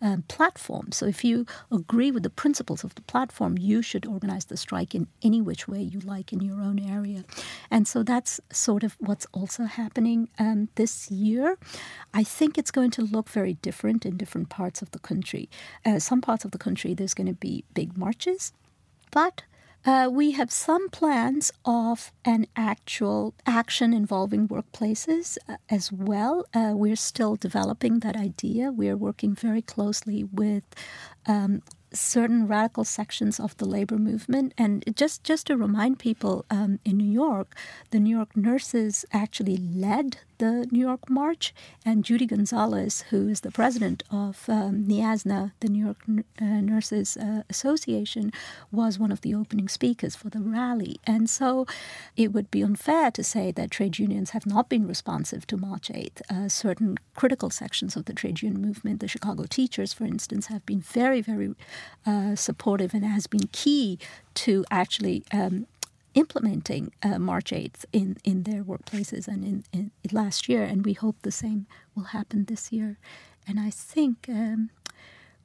a 0.00 0.10
platform. 0.28 0.86
So 0.92 1.04
if 1.14 1.20
you 1.28 1.46
agree 1.80 2.10
with 2.14 2.22
the 2.22 2.34
principles 2.42 2.84
of 2.84 2.94
the 2.94 3.06
platform, 3.12 3.52
you 3.58 3.82
should 3.82 4.06
organize 4.06 4.46
the 4.46 4.56
strike 4.56 4.92
in 4.98 5.04
any 5.28 5.40
which 5.48 5.66
way 5.72 5.82
you 5.92 6.00
like 6.14 6.32
in 6.34 6.40
your 6.48 6.60
own 6.68 6.78
area. 6.78 7.20
And 7.74 7.88
so 7.92 7.98
that's 8.02 8.32
sort 8.52 8.82
of 8.84 8.96
what's 9.08 9.26
also 9.32 9.64
happening 9.64 10.28
um, 10.38 10.68
this 10.80 11.10
year. 11.10 11.46
I 12.20 12.22
think 12.38 12.50
it's 12.56 12.74
going 12.78 12.92
to 12.92 13.02
look 13.02 13.28
very 13.40 13.54
different 13.68 14.06
in 14.06 14.16
different 14.16 14.48
parts 14.48 14.82
of 14.82 14.88
the 14.94 15.02
country. 15.10 15.44
Uh, 15.84 15.98
some 15.98 16.20
parts 16.20 16.44
of 16.44 16.50
the 16.52 16.62
country, 16.66 16.94
there's 16.94 17.14
going 17.14 17.32
to 17.34 17.40
be 17.48 17.64
big 17.74 17.90
marches. 18.04 18.52
But 19.10 19.42
uh, 19.84 20.08
we 20.10 20.32
have 20.32 20.50
some 20.52 20.88
plans 20.90 21.52
of 21.64 22.12
an 22.24 22.46
actual 22.56 23.34
action 23.46 23.92
involving 23.92 24.48
workplaces 24.48 25.38
uh, 25.48 25.56
as 25.68 25.90
well. 25.90 26.46
Uh, 26.54 26.72
we're 26.74 26.96
still 26.96 27.36
developing 27.36 28.00
that 28.00 28.16
idea. 28.16 28.70
We're 28.70 28.96
working 28.96 29.34
very 29.34 29.62
closely 29.62 30.24
with 30.24 30.64
um, 31.26 31.62
certain 31.92 32.46
radical 32.46 32.84
sections 32.84 33.38
of 33.38 33.56
the 33.56 33.64
labor 33.64 33.98
movement. 33.98 34.54
And 34.56 34.84
just, 34.94 35.24
just 35.24 35.48
to 35.48 35.56
remind 35.56 35.98
people, 35.98 36.44
um, 36.50 36.78
in 36.84 36.96
New 36.96 37.10
York, 37.10 37.54
the 37.90 38.00
New 38.00 38.16
York 38.16 38.36
nurses 38.36 39.04
actually 39.12 39.56
led 39.56 40.18
the 40.42 40.66
New 40.72 40.80
York 40.80 41.08
March, 41.08 41.54
and 41.84 42.04
Judy 42.04 42.26
Gonzalez, 42.26 43.04
who 43.10 43.28
is 43.28 43.42
the 43.42 43.52
president 43.52 44.02
of 44.10 44.48
um, 44.48 44.82
NYSNA, 44.88 45.52
the 45.60 45.68
New 45.68 45.84
York 45.84 45.98
uh, 46.08 46.44
Nurses 46.44 47.16
uh, 47.16 47.44
Association, 47.48 48.32
was 48.72 48.98
one 48.98 49.12
of 49.12 49.20
the 49.20 49.36
opening 49.36 49.68
speakers 49.68 50.16
for 50.16 50.30
the 50.30 50.40
rally. 50.40 50.96
And 51.06 51.30
so 51.30 51.64
it 52.16 52.32
would 52.32 52.50
be 52.50 52.60
unfair 52.60 53.12
to 53.12 53.22
say 53.22 53.52
that 53.52 53.70
trade 53.70 54.00
unions 54.00 54.30
have 54.30 54.44
not 54.44 54.68
been 54.68 54.88
responsive 54.88 55.46
to 55.46 55.56
March 55.56 55.88
8th. 55.90 56.22
Uh, 56.28 56.48
certain 56.48 56.98
critical 57.14 57.50
sections 57.50 57.94
of 57.94 58.06
the 58.06 58.12
trade 58.12 58.42
union 58.42 58.60
movement, 58.60 58.98
the 58.98 59.06
Chicago 59.06 59.44
teachers, 59.48 59.92
for 59.92 60.06
instance, 60.06 60.46
have 60.46 60.66
been 60.66 60.80
very, 60.80 61.20
very 61.20 61.54
uh, 62.04 62.34
supportive 62.34 62.94
and 62.94 63.04
has 63.04 63.28
been 63.28 63.46
key 63.52 63.96
to 64.34 64.64
actually 64.72 65.22
um, 65.32 65.68
implementing 66.14 66.92
uh, 67.02 67.18
March 67.18 67.50
8th 67.50 67.84
in, 67.92 68.16
in 68.24 68.42
their 68.42 68.62
workplaces 68.62 69.26
and 69.26 69.44
in, 69.44 69.64
in, 69.72 69.90
last 70.10 70.48
year, 70.48 70.62
and 70.62 70.84
we 70.84 70.92
hope 70.92 71.16
the 71.22 71.32
same 71.32 71.66
will 71.94 72.04
happen 72.04 72.44
this 72.44 72.72
year. 72.72 72.98
And 73.46 73.58
I 73.58 73.70
think 73.70 74.26
um, 74.28 74.70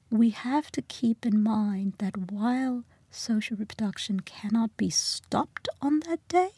we 0.09 0.29
have 0.31 0.71
to 0.71 0.81
keep 0.81 1.25
in 1.25 1.41
mind 1.41 1.93
that 1.99 2.31
while 2.31 2.83
social 3.09 3.57
reproduction 3.57 4.19
cannot 4.21 4.75
be 4.77 4.89
stopped 4.89 5.67
on 5.81 6.01
that 6.01 6.25
day, 6.27 6.51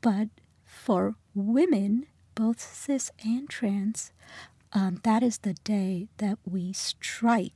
but 0.00 0.28
for 0.64 1.14
women, 1.34 2.06
both 2.34 2.60
cis 2.60 3.10
and 3.24 3.48
trans, 3.48 4.12
um, 4.72 5.00
that 5.02 5.22
is 5.22 5.38
the 5.38 5.54
day 5.64 6.08
that 6.18 6.38
we 6.44 6.72
strike 6.72 7.52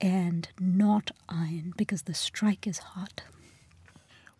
and 0.00 0.48
not 0.58 1.10
iron 1.28 1.72
because 1.76 2.02
the 2.02 2.14
strike 2.14 2.66
is 2.66 2.78
hot. 2.78 3.22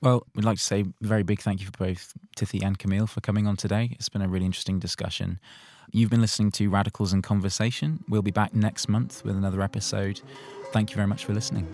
Well, 0.04 0.26
we'd 0.34 0.44
like 0.44 0.58
to 0.58 0.62
say 0.62 0.82
a 0.82 0.84
very 1.00 1.22
big 1.22 1.40
thank 1.40 1.60
you 1.60 1.66
for 1.66 1.72
both 1.72 2.12
Tithi 2.36 2.62
and 2.62 2.78
Camille 2.78 3.06
for 3.06 3.22
coming 3.22 3.46
on 3.46 3.56
today. 3.56 3.88
It's 3.92 4.10
been 4.10 4.20
a 4.20 4.28
really 4.28 4.44
interesting 4.44 4.78
discussion. 4.78 5.40
You've 5.92 6.10
been 6.10 6.20
listening 6.20 6.50
to 6.52 6.68
Radicals 6.68 7.14
in 7.14 7.22
Conversation. 7.22 8.04
We'll 8.06 8.20
be 8.20 8.30
back 8.30 8.54
next 8.54 8.86
month 8.86 9.24
with 9.24 9.34
another 9.34 9.62
episode. 9.62 10.20
Thank 10.72 10.90
you 10.90 10.96
very 10.96 11.08
much 11.08 11.24
for 11.24 11.32
listening. 11.32 11.66